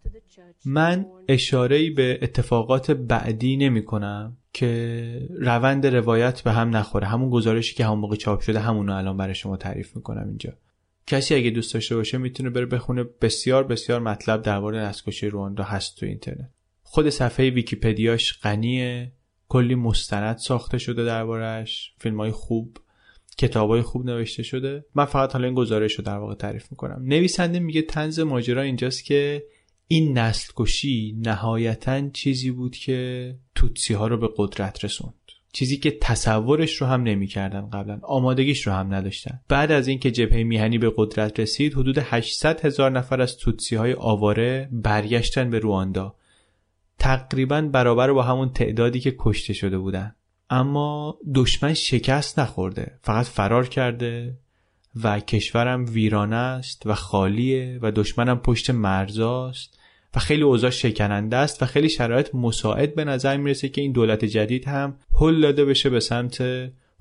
من 0.66 1.06
اشاره‌ای 1.28 1.90
به 1.90 2.20
اتفاقات 2.22 2.92
بعدی 2.92 3.58
نمی 3.58 3.86
کنم 3.86 4.38
که 4.54 5.30
روند 5.40 5.88
روایت 5.88 6.42
به 6.42 6.52
هم 6.52 6.76
نخوره. 6.76 7.08
همون 7.08 7.30
گزارشی 7.30 7.76
که 7.76 7.86
همون 7.86 8.00
موقع 8.00 8.16
چاپ 8.16 8.42
شده 8.42 8.60
همونو 8.60 8.96
الان 8.96 9.18
برای 9.18 9.36
شما 9.36 9.58
تعریف 9.58 9.96
می‌کنم 9.96 10.28
اینجا. 10.28 10.54
کسی 11.08 11.36
اگه 11.36 11.50
دوست 11.50 11.74
داشته 11.74 11.96
باشه 11.96 12.18
می‌تونه 12.18 12.50
بره 12.50 12.66
بخونه. 12.66 13.04
بسیار 13.22 13.64
بسیار 13.64 14.00
مطلب 14.00 14.42
درباره 14.42 14.80
نسل‌کشی 14.80 15.30
رواندا 15.30 15.64
هست 15.64 15.98
تو 15.98 16.06
اینترنت. 16.06 16.50
خود 16.84 17.10
صفحه 17.10 17.50
ویکیپدیاش 17.50 18.40
غنیه. 18.44 19.12
کلی 19.50 19.76
مستند 19.76 20.38
ساخته 20.38 20.78
شده 20.78 21.06
دربارهش 21.06 21.94
فیلم 21.98 22.18
های 22.18 22.32
خوب 22.32 22.78
کتاب 23.38 23.70
های 23.70 23.82
خوب 23.82 24.06
نوشته 24.06 24.44
شده. 24.44 24.86
من 24.96 25.06
فقط 25.06 25.34
حالا 25.34 25.46
این 25.46 25.56
گزارش 25.56 25.94
رو 25.94 26.04
در 26.04 26.18
واقع 26.18 26.36
تعریف 26.36 26.72
می‌کنم. 26.72 27.02
نویسنده 27.06 27.60
میگه 27.60 27.82
تنز 27.82 28.20
ماجرا 28.20 28.62
اینجاست 28.62 29.06
که 29.06 29.44
این 29.88 30.18
نسل 30.18 30.54
کشی 30.56 31.18
نهایتا 31.24 32.10
چیزی 32.10 32.52
بود 32.52 32.76
که 32.76 33.36
توتسی 33.56 33.94
ها 33.94 34.08
رو 34.08 34.18
به 34.18 34.30
قدرت 34.38 34.86
رسوند. 34.86 35.14
چیزی 35.54 35.78
که 35.78 35.98
تصورش 36.02 36.82
رو 36.82 36.88
هم 36.88 37.04
نمی‌کردن 37.04 37.70
قبلا 37.70 38.00
آمادگیش 38.04 38.68
رو 38.68 38.74
هم 38.74 38.94
نداشتن. 38.94 39.40
بعد 39.50 39.72
از 39.72 39.88
اینکه 39.88 40.12
جبهه 40.12 40.44
میهنی 40.44 40.78
به 40.78 40.94
قدرت 40.96 41.40
رسید 41.40 41.74
حدود 41.74 41.98
800 41.98 42.66
هزار 42.66 42.92
نفر 42.92 43.22
از 43.22 43.38
توتسی 43.38 43.76
های 43.76 43.94
آواره 43.94 44.70
برگشتن 44.72 45.50
به 45.50 45.60
رواندا. 45.60 46.16
تقریبا 47.00 47.62
برابر 47.62 48.14
با 48.14 48.24
همون 48.24 48.50
تعدادی 48.50 49.00
که 49.00 49.16
کشته 49.20 49.54
شده 49.54 49.78
بودن. 49.78 50.16
اما 50.50 51.18
دشمن 51.36 51.74
شکست 51.74 52.40
نخورده. 52.40 53.00
فقط 53.02 53.26
فرار 53.26 53.68
کرده 53.68 54.38
و 55.04 55.20
کشورم 55.20 55.86
ویرانه 55.90 56.36
است 56.36 56.82
و 56.86 56.94
خالیه 56.94 57.80
و 57.82 57.92
دشمنم 57.92 58.40
پشت 58.40 58.70
مرزاست 58.70 59.80
و 60.16 60.20
خیلی 60.20 60.44
اوضاع 60.44 60.70
شکننده 60.70 61.38
است 61.38 61.64
و 61.64 61.66
خیلی 61.66 61.90
شرایط 61.90 62.36
مساعد 62.36 62.96
به 62.96 63.06
نظر 63.06 63.38
می‌رسه 63.38 63.70
که 63.70 63.82
این 63.82 63.92
دولت 63.92 64.26
جدید 64.26 64.68
هم 64.68 64.98
هل 65.22 65.42
داده 65.42 65.66
بشه 65.66 65.90
به 65.90 66.00
سمت 66.00 66.44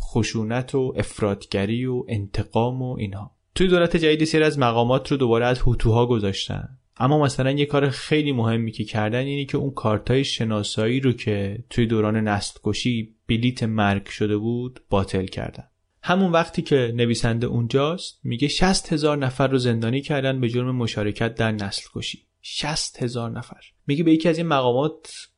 خشونت 0.01 0.75
و 0.75 0.95
افرادگری 0.97 1.87
و 1.87 2.05
انتقام 2.09 2.83
و 2.83 2.97
اینها 2.99 3.31
توی 3.55 3.69
دولت 3.69 3.97
جدید 3.97 4.25
سری 4.25 4.43
از 4.43 4.59
مقامات 4.59 5.11
رو 5.11 5.17
دوباره 5.17 5.47
از 5.47 5.59
هوتوها 5.59 6.07
گذاشتن. 6.07 6.69
اما 6.99 7.23
مثلا 7.23 7.51
یه 7.51 7.67
کار 7.67 7.91
خیلی 7.91 8.33
مهمی 8.33 8.73
که 8.73 8.85
کردن 8.85 9.19
اینه 9.19 9.45
که 9.45 9.59
اون 9.59 9.71
کارتای 9.71 10.25
شناسایی 10.25 11.01
رو 11.01 11.13
که 11.13 11.65
توی 11.71 11.87
دوران 11.87 12.17
نسل 12.17 12.61
کشی 12.65 13.15
بلیت 13.29 13.63
مرگ 13.63 14.07
شده 14.07 14.37
بود 14.37 14.81
باطل 14.91 15.27
کردن. 15.27 15.65
همون 16.03 16.33
وقتی 16.33 16.63
که 16.63 16.93
نویسنده 16.95 17.47
اونجاست 17.47 18.21
میگه 18.25 18.49
60 18.49 18.93
هزار 18.93 19.19
نفر 19.19 19.49
رو 19.49 19.59
زندانی 19.59 20.01
کردن 20.01 20.41
به 20.41 20.49
جرم 20.49 20.77
مشارکت 20.77 21.35
در 21.35 21.53
نسل 21.53 21.83
کشی 21.95 22.27
60 22.43 23.03
هزار 23.03 23.31
نفر. 23.31 23.61
میگه 23.87 24.05
به 24.05 24.13
یکی 24.13 24.29
از 24.29 24.39
این 24.39 24.47
مقامات 24.47 25.29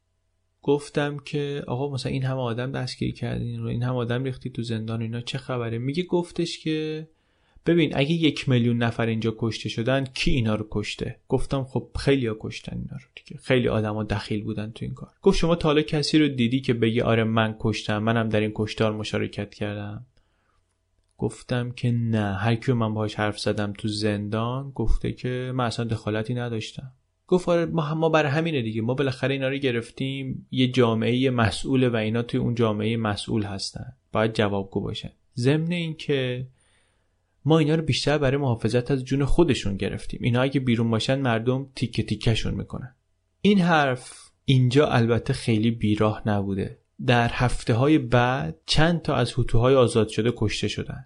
گفتم 0.63 1.19
که 1.19 1.65
آقا 1.67 1.95
مثلا 1.95 2.13
این 2.13 2.25
همه 2.25 2.41
آدم 2.41 2.73
دستگیر 2.73 3.15
کردین 3.15 3.63
رو 3.63 3.69
این 3.69 3.83
همه 3.83 3.97
آدم 3.97 4.25
ریختی 4.25 4.51
تو 4.51 4.63
زندان 4.63 5.03
اینا 5.03 5.21
چه 5.21 5.39
خبره؟ 5.39 5.79
میگه 5.79 6.03
گفتش 6.03 6.59
که 6.59 7.09
ببین 7.67 7.97
اگه 7.97 8.13
یک 8.13 8.49
میلیون 8.49 8.77
نفر 8.77 9.07
اینجا 9.07 9.35
کشته 9.39 9.69
شدن 9.69 10.05
کی 10.05 10.31
اینا 10.31 10.55
رو 10.55 10.67
کشته؟ 10.71 11.17
گفتم 11.29 11.65
خب 11.65 11.91
خیلی 11.99 12.27
ها 12.27 12.37
کشتن 12.41 12.77
اینا 12.77 12.97
رو 12.97 13.09
دیگه. 13.15 13.41
خیلی 13.43 13.69
آدما 13.69 14.05
دخیل 14.05 14.45
بودن 14.45 14.71
تو 14.71 14.85
این 14.85 14.95
کار. 14.95 15.11
گفت 15.23 15.39
شما 15.39 15.55
تا 15.55 15.83
کسی 15.83 16.19
رو 16.19 16.29
دیدی 16.29 16.61
که 16.61 16.75
بگی 16.75 17.01
آره 17.01 17.25
من 17.25 17.57
کشتم 17.61 17.99
منم 17.99 18.29
در 18.29 18.41
این 18.41 18.53
کشتار 18.55 18.93
مشارکت 18.93 19.55
کردم؟ 19.55 20.07
گفتم 21.19 21.71
که 21.71 21.91
نه. 21.91 22.35
هر 22.35 22.55
کیو 22.55 22.75
من 22.75 22.95
باهاش 22.95 23.15
حرف 23.15 23.39
زدم 23.39 23.73
تو 23.73 23.89
زندان 23.89 24.73
گفته 24.75 25.13
که 25.13 25.53
من 25.55 25.65
اصلا 25.65 25.85
دخالتی 25.85 26.35
نداشتم. 26.35 26.93
گفت 27.27 27.49
آره 27.49 27.67
ما, 27.67 27.95
ما 27.95 28.09
برای 28.09 28.31
همینه 28.31 28.63
دیگه. 28.63 28.83
ما 28.83 28.95
بالاخره 28.95 29.35
اینا 29.35 29.49
رو 29.49 29.57
گرفتیم. 29.57 30.47
یه 30.51 30.69
جامعه 30.69 31.31
مسئوله 31.31 31.89
و 31.89 31.97
اینا 31.97 32.23
توی 32.23 32.41
اون 32.41 32.55
جامعه 32.55 32.97
مسئول 32.97 33.43
هستن. 33.43 33.93
باید 34.13 34.33
جوابگو 34.33 34.81
باشن 34.81 35.11
ضمن 35.39 35.73
اینکه 35.73 36.47
ما 37.49 37.59
اینا 37.59 37.75
رو 37.75 37.83
بیشتر 37.83 38.19
برای 38.19 38.37
محافظت 38.37 38.91
از 38.91 39.05
جون 39.05 39.25
خودشون 39.25 39.77
گرفتیم. 39.77 40.21
اینا 40.23 40.43
اگه 40.43 40.61
بیرون 40.61 40.91
باشن 40.91 41.21
مردم 41.21 41.67
تیکه 41.75 42.03
تیکهشون 42.03 42.55
می‌کنن. 42.55 42.95
این 43.41 43.61
حرف 43.61 44.31
اینجا 44.45 44.89
البته 44.89 45.33
خیلی 45.33 45.71
بیراه 45.71 46.23
نبوده. 46.27 46.79
در 47.07 47.31
هفته 47.33 47.75
های 47.75 47.99
بعد 47.99 48.57
چند 48.67 49.03
تا 49.03 49.15
از 49.15 49.33
هوتوهای 49.33 49.75
آزاد 49.75 50.09
شده 50.09 50.33
کشته 50.37 50.69
شدن. 50.69 51.05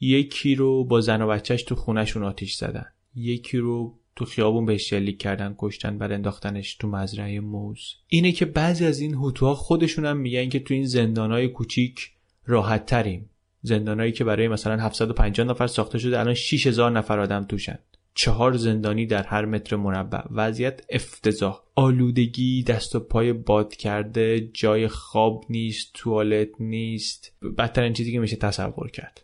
یکی 0.00 0.54
رو 0.54 0.84
با 0.84 1.00
زن 1.00 1.22
و 1.22 1.28
بچهش 1.28 1.62
تو 1.62 1.74
خونهشون 1.74 2.24
آتیش 2.24 2.54
زدن. 2.54 2.86
یکی 3.14 3.58
رو 3.58 3.98
تو 4.16 4.24
خیابون 4.24 4.66
بهش 4.66 4.90
شلیک 4.90 5.18
کردن 5.18 5.54
کشتن 5.58 5.98
بعد 5.98 6.12
انداختنش 6.12 6.74
تو 6.74 6.88
مزرعه 6.88 7.40
موز. 7.40 7.94
اینه 8.08 8.32
که 8.32 8.44
بعضی 8.44 8.84
از 8.84 9.00
این 9.00 9.14
هوتوها 9.14 9.54
خودشون 9.54 10.06
هم 10.06 10.16
میگن 10.16 10.48
که 10.48 10.60
تو 10.60 10.74
این 10.74 10.86
زندانهای 10.86 11.48
کوچیک 11.48 12.10
راحت 12.46 12.86
تریم 12.86 13.30
زندانهایی 13.66 14.12
که 14.12 14.24
برای 14.24 14.48
مثلا 14.48 14.82
750 14.82 15.46
نفر 15.46 15.66
ساخته 15.66 15.98
شده 15.98 16.20
الان 16.20 16.34
6000 16.34 16.90
نفر 16.90 17.20
آدم 17.20 17.44
توشن. 17.44 17.78
چهار 18.14 18.56
زندانی 18.56 19.06
در 19.06 19.22
هر 19.22 19.44
متر 19.44 19.76
مربع. 19.76 20.20
وضعیت 20.30 20.80
افتضاح. 20.90 21.62
آلودگی 21.74 22.62
دست 22.62 22.94
و 22.94 23.00
پای 23.00 23.32
باد 23.32 23.74
کرده 23.74 24.50
جای 24.52 24.88
خواب 24.88 25.44
نیست 25.50 25.90
توالت 25.94 26.48
نیست. 26.60 27.32
بدترین 27.58 27.92
چیزی 27.92 28.12
که 28.12 28.18
میشه 28.18 28.36
تصور 28.36 28.90
کرد. 28.90 29.22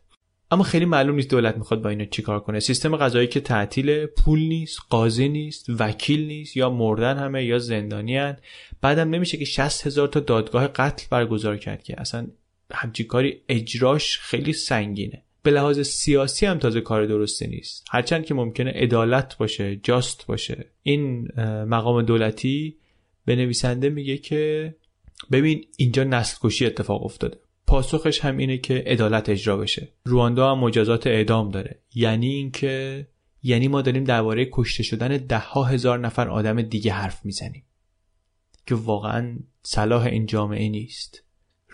اما 0.51 0.63
خیلی 0.63 0.85
معلوم 0.85 1.15
نیست 1.15 1.31
دولت 1.31 1.57
می‌خواد 1.57 1.83
با 1.83 1.91
اینا 1.91 2.05
چیکار 2.05 2.41
کنه. 2.41 2.61
سیستم 2.61 2.97
غذایی 2.97 3.27
که 3.27 3.41
تعطیل 3.41 4.07
پول 4.07 4.41
نیست 4.41 4.79
قاضی 4.91 5.29
نیست 5.29 5.67
وکیل 5.79 6.27
نیست 6.27 6.57
یا 6.57 6.71
مردن 6.71 7.19
همه 7.19 7.45
یا 7.45 7.59
زندانی 7.59 8.17
هن. 8.17 8.37
بعدم 8.81 9.11
نمیشه 9.11 9.37
که 9.37 9.45
60 9.45 9.87
هزار 9.87 10.09
تا 10.09 10.21
دادگاه 10.21 10.67
قتل 10.67 11.07
برگزار 11.11 11.57
کرد 11.57 11.83
که 11.83 12.01
اصلا 12.01 12.27
همچین 12.75 13.07
کاری 13.07 13.41
اجراش 13.49 14.19
خیلی 14.19 14.53
سنگینه. 14.53 15.23
به 15.43 15.51
لحاظ 15.51 15.81
سیاسی 15.81 16.47
هم 16.47 16.59
تازه 16.59 16.81
کار 16.81 17.07
درستی 17.07 17.47
نیست. 17.47 17.85
هرچند 17.91 18.25
که 18.25 18.35
ممکنه 18.35 18.71
عدالت 18.71 19.37
باشه 19.37 19.77
جاست 19.77 20.27
باشه. 20.27 20.67
این 20.83 21.29
مقام 21.65 22.03
دولتی 22.03 22.77
به 23.25 23.37
نویسنده 23.37 23.89
میگه 23.89 24.19
که 24.19 24.75
ببین 25.33 25.65
اینجا 25.77 26.05
نسل 26.05 26.39
کشی 26.43 26.67
اتفاق 26.67 27.05
افتاده. 27.05 27.39
پاسخش 27.67 28.21
هم 28.21 28.37
اینه 28.37 28.59
که 28.59 28.85
عدالت 28.87 29.29
اجرا 29.29 29.57
بشه. 29.57 29.89
رواندا 30.05 30.53
هم 30.53 30.59
مجازات 30.59 31.07
اعدام 31.07 31.51
داره. 31.51 31.79
یعنی 31.95 32.29
اینکه 32.29 33.07
یعنی 33.43 33.69
ما 33.69 33.83
داریم 33.83 34.05
درباره 34.05 34.49
کشته 34.53 34.83
شدن 34.83 35.17
ده 35.17 35.39
ها 35.39 35.65
هزار 35.65 35.99
نفر 35.99 36.29
آدم 36.29 36.63
دیگه 36.63 36.93
حرف 36.93 37.25
می‌زنیم. 37.25 37.65
که 38.67 38.75
واقعا 38.75 39.37
صلاح 39.63 40.07
این 40.07 40.27
جامعه 40.27 40.69
نیست. 40.69 41.25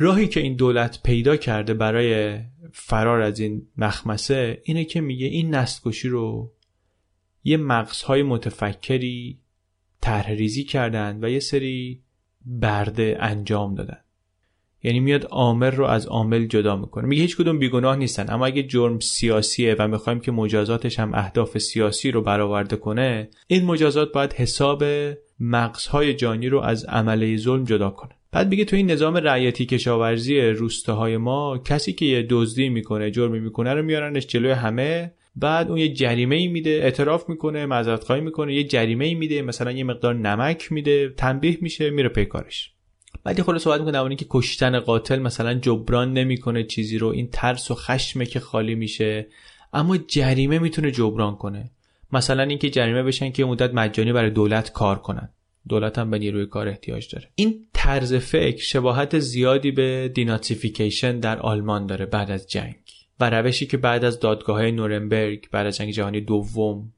راهی 0.00 0.28
که 0.28 0.40
این 0.40 0.56
دولت 0.56 1.02
پیدا 1.02 1.36
کرده 1.36 1.74
برای 1.74 2.38
فرار 2.72 3.20
از 3.20 3.40
این 3.40 3.66
مخمسه 3.76 4.62
اینه 4.64 4.84
که 4.84 5.00
میگه 5.00 5.26
این 5.26 5.54
نسل 5.54 6.08
رو 6.08 6.52
یه 7.44 7.56
مغزهای 7.56 8.22
یعنی 14.82 15.00
میاد 15.00 15.24
عامل 15.24 15.70
رو 15.70 15.84
از 15.84 16.06
عامل 16.06 16.46
جدا 16.46 16.76
می‌کنه. 16.76 17.06
میگه 17.06 17.22
هیچ 17.22 17.36
کدوم 17.36 17.58
بیگناه 17.58 17.96
نیستن 17.96 18.26
اما 18.28 18.46
اگه 18.46 18.62
جرم 18.62 18.98
سیاسیه 18.98 19.76
و 19.78 19.88
می‌خوایم 19.88 20.20
که 20.20 20.32
مجازاتش 20.32 20.98
هم 20.98 21.14
اهداف 21.14 21.58
سیاسی 21.58 22.10
رو 22.10 22.22
برآورده 22.22 22.76
کنه 22.76 23.28
این 23.46 23.64
مجازات 23.64 24.12
باید 24.12 24.32
حساب 24.32 24.84
مغزهای 25.40 26.14
جانی 26.14 26.48
رو 26.48 26.60
از 26.60 26.84
عمله 26.84 27.36
ظلم 27.36 27.64
جدا 27.64 27.90
کنه. 27.90 28.17
بعد 28.32 28.48
میگه 28.48 28.64
تو 28.64 28.76
این 28.76 28.90
نظام 28.90 29.16
رعیتی 29.16 29.66
کشاورزی 29.66 30.40
روستاهای 30.40 31.16
ما 31.16 31.58
کسی 31.58 31.92
که 31.92 32.06
یه 32.06 32.26
دزدی 32.30 32.68
می‌کنه 32.68 33.10
جرمی 33.10 33.40
می‌کنه 33.40 33.74
رو 33.74 33.82
میارنش 33.82 34.26
جلوی 34.26 34.50
همه. 34.50 35.12
بعد 35.36 35.68
اون 35.68 35.78
یه 35.78 35.92
جریمه 35.92 36.36
ای 36.36 36.48
میده 36.48 36.70
اعتراف 36.70 37.28
می‌کنه 37.28 37.66
معذرت 37.66 38.04
خواهی 38.04 38.20
می‌کنه 38.20 38.54
یه 38.54 38.64
جریمه 38.64 39.04
ای 39.04 39.14
میده 39.14 39.42
مثلا 39.42 39.72
یه 39.72 39.84
مقدار 39.84 40.14
نمک 40.14 40.72
میده 40.72 41.08
تنبیه 41.08 41.58
میشه 41.60 41.90
میره 41.90 42.08
پیکارش 42.08 42.72
بعد 43.24 43.40
خود 43.40 43.58
صحبت 43.58 43.78
می‌کنه 43.78 43.92
درباره 43.92 44.16
که 44.16 44.26
کشتن 44.30 44.80
قاتل 44.80 45.18
مثلا 45.18 45.54
جبران 45.54 46.12
نمی‌کنه 46.12 46.64
چیزی 46.64 46.98
رو 46.98 47.08
این 47.08 47.28
ترس 47.32 47.70
و 47.70 47.74
خشمه 47.74 48.26
که 48.26 48.40
خالی 48.40 48.74
میشه. 48.74 49.26
اما 49.72 49.96
جریمه 49.96 50.58
می‌تونه 50.58 50.90
جبران 50.90 51.36
کنه. 51.36 51.70
مثلا 52.12 52.42
اینکه 52.42 52.70
جریمه 52.70 53.02
بشن 53.02 53.30
که 53.30 53.44
مدت 53.44 53.74
مجانی 53.74 54.12
برای 54.12 54.30
دولت 54.30 54.72
کار 54.72 54.98
کنن. 54.98 55.28
دولت 55.68 55.98
هم 55.98 56.10
به 56.10 56.18
نیروی 56.18 56.46
کار 56.46 56.68
احتیاج 56.68 57.14
داره. 57.14 57.28
این 57.34 57.66
طرز 57.72 58.14
فکر 58.14 58.62
شباهت 58.62 59.18
زیادی 59.18 59.70
به 59.70 60.10
دیناتیفیکیشن 60.14 61.20
در 61.20 61.38
آلمان 61.38 61.86
داره 61.86 62.06
بعد 62.06 62.30
از 62.30 62.46
جنگ 62.46 62.76
و 63.20 63.30
روشی 63.30 63.66
که 63.66 63.76
بعد 63.76 64.04
از 64.04 64.20
دادگاه 64.20 64.70
نورنبرگ 64.70 65.50
بعد 65.50 65.66
از 65.66 65.76
جنگ 65.76 65.90
جهانی 65.90 66.20
دوم 66.20 66.92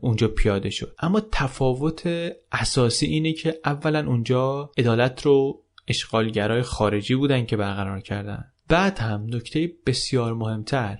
اونجا 0.00 0.28
پیاده 0.28 0.70
شد. 0.70 0.94
اما 0.98 1.22
تفاوت 1.32 2.32
اساسی 2.52 3.06
اینه 3.06 3.32
که 3.32 3.58
اولا 3.64 4.06
اونجا 4.06 4.70
عدالت 4.78 5.22
رو 5.22 5.62
اشغالگرای 5.88 6.62
خارجی 6.62 7.14
بودن 7.14 7.46
که 7.46 7.56
برقرار 7.56 8.00
کردن. 8.00 8.44
بعد 8.68 8.98
هم 8.98 9.26
نکته 9.30 9.72
بسیار 9.86 10.34
مهمتر 10.34 10.98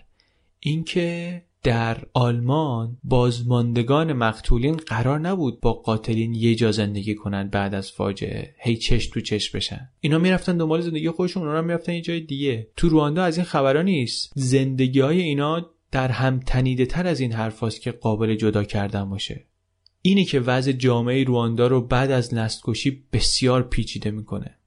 اینکه 0.60 1.42
در 1.66 1.98
آلمان 2.12 2.98
بازماندگان 3.04 4.12
مقتولین 4.12 4.76
قرار 4.76 5.18
نبود 5.18 5.60
با 5.60 5.72
قاتلین 5.72 6.34
یه 6.34 6.54
جا 6.54 6.72
زندگی 6.72 7.14
کنند 7.14 7.50
بعد 7.50 7.74
از 7.74 7.92
فاجعه. 7.92 8.54
هی 8.58 8.76
چش 8.76 9.06
تو 9.06 9.20
چش 9.20 9.50
بشن. 9.50 9.88
اینا 10.00 10.18
می‌رفتن 10.18 10.56
دنبال 10.56 10.80
زندگی 10.80 11.10
خودشون 11.10 11.42
اونا 11.48 11.62
می‌رفتن 11.62 11.92
یه 11.92 12.00
جای 12.00 12.20
دیگه. 12.20 12.68
تو 12.76 12.88
رواندا 12.88 13.24
از 13.24 13.36
این 13.36 13.46
خبرها 13.46 13.82
نیست. 13.82 14.32
زندگی 14.34 15.00
های 15.00 15.20
اینا 15.22 15.70
در 15.90 16.08
هم 16.08 16.40
تنیده 16.40 16.86
تر 16.86 17.06
از 17.06 17.20
این 17.20 17.32
حرفاست 17.32 17.80
که 17.80 17.92
قابل 17.92 18.34
جدا 18.34 18.64
کردن 18.64 19.10
باشه. 19.10 19.46
اینه 20.02 20.24
که 20.24 20.40
وضع 20.40 20.72
جامعه 20.72 21.24
رواندا 21.24 21.66
رو 21.66 21.80
بعد 21.80 22.10
از 22.10 22.34
نسلکشی 22.34 23.02
بسیار 23.12 23.62
پیچیده 23.62 24.10
می‌کنه. 24.10 24.58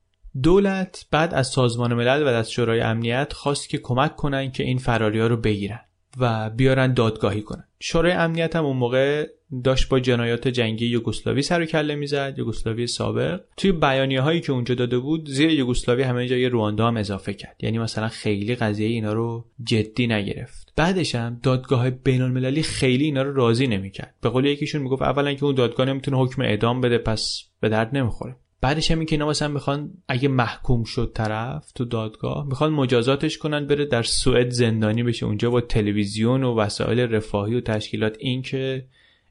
دولت 0.44 1.06
بعد 1.12 1.34
از 1.34 1.48
سازمان 1.48 1.94
ملل 1.94 2.24
و 2.24 2.28
از 2.28 2.52
شورای 2.52 2.82
امنیت 2.82 3.34
خواست 3.34 3.70
که 3.70 3.78
کمک 3.78 4.16
کنن 4.16 4.52
که 4.52 4.64
این 4.64 4.78
فراری 4.78 5.20
ها 5.20 5.28
رو 5.28 5.38
بگیرن. 5.38 5.80
و 6.20 6.50
بیارن 6.50 6.94
دادگاهی 6.94 7.42
کنن. 7.42 7.64
شورای 7.80 8.12
امنیت 8.12 8.56
هم 8.56 8.66
اون 8.66 8.78
موقع 8.78 9.28
داشت 9.64 9.90
با 9.90 10.00
جنایات 10.00 10.48
جنگی 10.48 10.86
یوگسلاوی 10.86 11.42
سر 11.42 11.62
و 11.62 11.66
کله 11.66 11.96
می‌زد 11.96 12.36
یوگسلاوی 12.38 12.88
سابق. 12.88 13.42
توی 13.58 13.72
بیانیه 13.72 14.22
هایی 14.22 14.42
که 14.42 14.52
اونجا 14.52 14.76
داده 14.76 15.00
بود 15.00 15.30
زیر 15.30 15.50
یوگسلاوی 15.50 16.04
همه 16.04 16.28
جای 16.28 16.50
رواندا 16.50 16.88
هم 16.88 16.98
اضافه 16.98 17.34
کرد. 17.34 17.56
یعنی 17.60 17.80
مثلا 17.80 18.08
خیلی 18.08 18.56
قضیه 18.56 18.88
اینا 18.88 19.14
رو 19.14 19.46
جدی 19.64 20.08
نگرفت. 20.08 20.74
بعدش 20.76 21.16
هم 21.16 21.40
دادگاه 21.44 21.90
بین 21.90 22.22
المللی 22.22 22.64
خیلی 22.64 23.06
اینا 23.06 23.22
رو 23.22 23.34
راضی 23.34 23.68
نمی‌کرد. 23.68 24.16
به 24.22 24.30
قول 24.30 24.46
یکیشون 24.46 24.82
می‌گفت 24.82 25.02
اولا 25.02 25.34
که 25.34 25.44
اون 25.46 25.56
دادگاه 25.56 25.86
نمی‌تونه 25.86 26.18
حکم 26.18 26.42
اعدام 26.42 26.82
بده 26.82 26.98
پس 26.98 27.44
به 27.60 27.70
درد 27.70 27.98
نمی‌خوره. 27.98 28.36
بعدش 28.62 28.92
هم 28.92 29.06
که 29.06 29.16
اینا 29.16 29.28
مثلا 29.28 29.48
می‌خوان 29.48 29.92
اگه 30.08 30.30
محکوم 30.30 30.84
شد 30.84 31.12
طرف 31.16 31.72
تو 31.72 31.86
دادگاه 31.86 32.48
می‌خوان 32.48 32.72
مجازاتش 32.72 33.38
کنن 33.38 33.68
بره 33.68 33.86
در 33.86 34.04
سوئد 34.04 34.50
زندانی 34.50 35.04
بشه 35.04 35.26
اونجا 35.26 35.50
با 35.50 35.62
تلویزیون 35.62 36.44
و 36.44 36.56
وسایل 36.56 37.00
رفاهی 37.00 37.56
و 37.56 37.62
تشکیلات. 37.62 38.18
این 38.20 38.42
که 38.42 38.86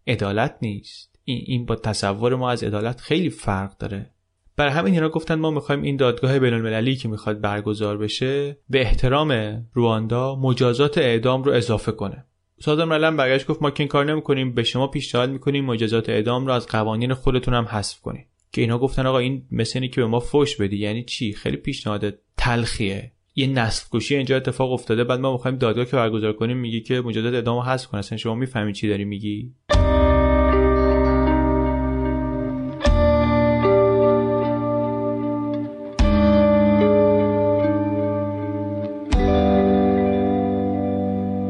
عدالت 0.06 0.56
نیست. 0.62 1.18
این, 1.24 1.66
با 1.66 1.76
تصور 1.76 2.34
ما 2.34 2.50
از 2.50 2.62
عدالت 2.64 3.00
خیلی 3.00 3.30
فرق 3.30 3.78
داره. 3.78 4.10
برای 4.56 4.72
همین 4.72 4.94
اینا 4.94 5.08
گفتن 5.08 5.34
ما 5.34 5.50
می‌خوایم 5.50 5.82
این 5.82 5.96
دادگاه 5.96 6.38
بین 6.38 6.54
المللی 6.54 6.96
که 6.96 7.08
می‌خواد 7.08 7.40
برگزار 7.40 7.98
بشه 7.98 8.58
به 8.70 8.80
احترام 8.80 9.62
رواندا 9.74 10.36
مجازات 10.36 10.98
اعدام 10.98 11.42
رو 11.42 11.52
اضافه 11.52 11.92
کنه. 11.92 12.24
سازمان 12.60 12.88
ملل 12.88 13.16
برگشت 13.16 13.46
گفت 13.46 13.62
ما 13.62 13.70
که 13.70 13.82
این 13.82 13.88
کار 13.88 14.04
نمی‌کنیم 14.04 14.54
به 14.54 14.62
شما 14.62 14.86
پیشنهاد 14.86 15.30
می‌کنیم 15.30 15.64
مجازات 15.64 16.08
اعدام 16.08 16.46
رو 16.46 16.52
از 16.52 16.66
قوانین 16.66 17.14
خودتون 17.14 17.54
هم 17.54 17.64
حذف 17.64 18.00
کنیم 18.00 18.26
که 18.58 18.62
اینا 18.62 18.78
گفتن 18.78 19.06
آقا 19.06 19.18
این 19.18 19.42
مثل 19.50 19.86
که 19.86 20.00
به 20.00 20.06
ما 20.06 20.20
فوش 20.20 20.56
بدی. 20.56 20.76
یعنی 20.76 21.04
چی؟ 21.04 21.32
خیلی 21.32 21.56
پیشنهاد 21.56 22.14
تلخیه. 22.36 23.12
یه 23.34 23.46
نسل 23.46 23.86
کشی 23.92 24.16
اینجا 24.16 24.36
اتفاق 24.36 24.72
افتاده 24.72 25.04
بعد 25.04 25.20
ما 25.20 25.32
می‌خوایم 25.32 25.56
دادگاه 25.56 25.84
که 25.84 25.96
برگزار 25.96 26.32
کنیم 26.32 26.56
میگی 26.56 26.80
که 26.80 27.00
مجازات 27.00 27.34
اعدام 27.34 27.58
حذف 27.58 27.86
کن. 27.86 27.98
اصلا 27.98 28.18
شما 28.18 28.34
می‌فهمی 28.34 28.72
چی 28.72 28.88
داری 28.88 29.04
میگی؟ 29.04 29.52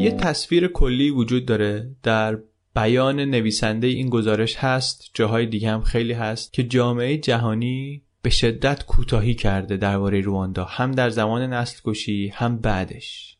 یه 0.01 0.11
تصویر 0.11 0.69
کلی 0.69 1.11
وجود 1.11 1.47
داره 1.47 1.91
در 2.03 2.39
بیان 2.79 3.21
نویسنده 3.21 3.87
این 3.87 4.09
گزارش 4.09 4.57
هست 4.57 5.11
جاهای 5.15 5.47
دیگه 5.47 5.71
هم 5.71 5.83
خیلی 5.83 6.13
هست 6.13 6.53
که 6.53 6.63
جامعه 6.63 7.19
جهانی 7.19 8.03
به 8.23 8.31
شدت 8.31 8.87
کوتاهی 8.87 9.35
کرده 9.35 9.77
درباره 9.77 10.21
رواندا 10.21 10.65
هم 10.65 10.93
در 10.93 11.11
زمان 11.11 11.43
نسل 11.43 11.81
کشی 11.85 12.29
هم 12.29 12.59
بعدش. 12.59 13.37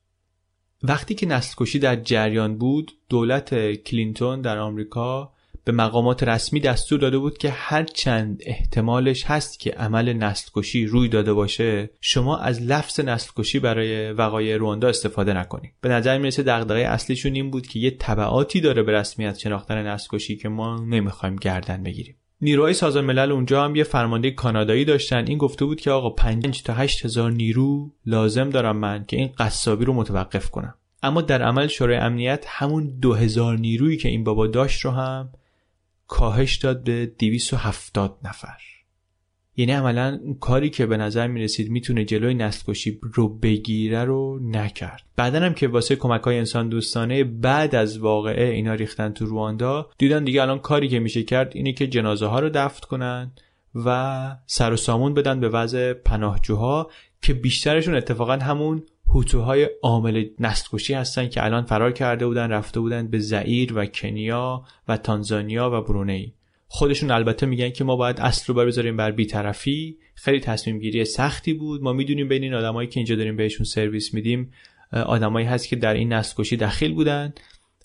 وقتی 0.83 1.15
که 1.15 1.27
نسل 1.27 1.55
کشی 1.59 1.79
در 1.79 1.97
جریان 1.97 2.59
بود 2.59 2.93
دولت 3.09 3.75
کلینتون 3.75 4.41
در 4.41 4.59
آمریکا 4.59 5.33
به 5.69 5.75
مقامات 5.75 6.23
رسمی 6.23 6.61
دستور 6.61 6.99
داده 6.99 7.19
بود 7.19 7.39
که 7.39 7.51
هر 7.51 7.85
چند 7.85 8.43
احتمالش 8.47 9.25
هست 9.25 9.61
که 9.61 9.71
عمل 9.71 10.13
نسل 10.13 10.51
کشی 10.55 10.87
روی 10.87 11.09
داده 11.09 11.33
باشه 11.33 11.91
شما 12.01 12.39
از 12.39 12.63
لفظ 12.63 13.01
نسل 13.01 13.31
کشی 13.37 13.59
برای 13.59 14.13
وقایع 14.13 14.57
رواندا 14.57 14.89
استفاده 14.89 15.33
نکنید. 15.33 15.73
به 15.81 15.89
نظر 15.89 16.19
می‌رسه 16.19 16.43
دغدغه 16.43 16.81
اصلیشون 16.81 17.35
این 17.35 17.51
بود 17.51 17.67
که 17.67 17.79
یه 17.79 17.91
تبعاتی 17.91 18.61
داره 18.61 18.83
به 18.83 18.93
رسمیت 18.93 19.39
شناختن 19.39 19.87
نسل 19.87 20.09
کشی 20.13 20.37
که 20.37 20.49
ما 20.49 20.77
نمی‌خوایم 20.89 21.37
گردن 21.37 21.83
بگیریم. 21.83 22.17
نیروهای 22.41 22.75
سازمان 22.75 23.05
ملل 23.05 23.33
اونجا 23.33 23.65
هم 23.65 23.77
یه 23.77 23.85
فرمانده 23.85 24.31
کانادایی 24.31 24.85
داشتن. 24.85 25.27
این 25.27 25.39
گفته 25.39 25.65
بود 25.65 25.81
که 25.81 25.91
آقا 25.91 26.11
5 26.11 26.63
تا 26.63 26.75
8 26.75 27.05
هزار 27.05 27.31
نیرو 27.31 27.91
لازم 28.07 28.51
دارم 28.51 28.77
من 28.77 29.05
که 29.05 29.17
این 29.17 29.31
قصابی 29.39 29.85
رو 29.85 29.93
متوقف 29.93 30.51
کنم. 30.51 30.75
اما 31.03 31.23
در 31.23 31.43
عمل 31.43 31.67
شورای 31.67 31.97
امنیت 31.97 32.45
همون 32.49 32.99
2000 33.01 33.59
نیرویی 33.59 33.97
که 33.97 34.09
این 34.09 34.25
بابا 34.25 34.47
داشت 34.47 34.81
رو 34.81 34.91
هم 34.91 35.31
کاهش 36.09 36.57
داد 36.57 36.85
به 36.85 37.07
270 37.19 38.19
نفر. 38.25 38.59
یعنی 39.57 39.73
عملا 39.73 40.21
کاری 40.41 40.71
که 40.71 40.87
به 40.87 40.97
نظر 40.97 41.27
می 41.27 41.41
رسید 41.41 41.71
می‌تونه 41.71 42.05
جلوی 42.05 42.35
نسل 42.35 42.73
کشی 42.73 43.01
رو 43.15 43.29
بگیره 43.29 44.05
رو 44.05 44.39
نکرد. 44.43 45.03
بعدا 45.17 45.41
هم 45.41 45.55
که 45.55 45.69
واسه 45.69 45.97
کمک 45.97 46.23
های 46.23 46.39
انسان 46.39 46.69
دوستانه 46.69 47.25
بعد 47.25 47.75
از 47.75 47.99
واقعه 47.99 48.49
اینا 48.49 48.75
ریختن 48.75 49.13
تو 49.13 49.27
رواندا 49.27 49.91
دیدن 49.99 50.25
دیگه 50.25 50.43
الان 50.43 50.59
کاری 50.59 50.89
که 50.89 50.99
میشه 50.99 51.23
کرد 51.23 51.53
اینه 51.55 51.73
که 51.73 51.87
جنازه 51.87 52.27
ها 52.27 52.41
رو 52.41 52.51
دفت 52.55 52.85
کنن 52.85 53.33
و 53.75 54.37
سر 54.47 54.73
و 54.73 54.77
سامون 54.77 55.15
بدن 55.15 55.41
به 55.41 55.49
وضع 55.49 55.93
پناهجوها 55.93 56.91
که 57.23 57.35
بیشترشون 57.35 57.95
اتفاقا 57.95 58.33
همون 58.33 58.83
هوتوهای 59.15 59.69
عامل 59.83 60.29
نسل 60.39 60.95
هستن 60.95 61.29
که 61.29 61.45
الان 61.45 61.65
فرار 61.65 61.93
کرده 61.93 62.27
بودن 62.27 62.51
رفته 62.51 62.81
بودن 62.81 63.09
به 63.09 63.19
زعیر 63.19 63.79
و 63.79 63.87
کنیا 63.87 64.65
و 64.89 64.97
تانزانیا 64.97 65.71
و 65.71 65.81
برونی 65.81 66.35
خودشون 66.69 67.11
البته 67.11 67.47
میگن 67.47 67.71
که 67.71 67.85
ما 67.85 67.97
باید 67.97 68.21
اصل 68.21 68.55
رو 68.55 68.67
بذاریم 68.67 68.97
بر 68.97 69.11
بیطرفی. 69.11 69.99
خیلی 70.15 70.41
تصمیم 70.41 70.79
گیری 70.79 71.05
سختی 71.05 71.55
بود. 71.55 71.83
ما 71.83 71.93
می‌دونیم 71.93 72.29
بین 72.29 72.43
این 72.43 72.55
آدمایی 72.55 72.89
که 72.89 73.01
اینجا 73.01 73.17
داریم 73.17 73.37
بهشون 73.37 73.65
سرویس 73.65 74.15
میدیم 74.15 74.53
آدمایی 74.93 75.47
هست 75.47 75.69
که 75.69 75.77
در 75.77 75.95
این 75.95 76.13
نسل 76.13 76.35
کشی 76.39 76.57
دخیل 76.57 76.95
بودن. 76.95 77.33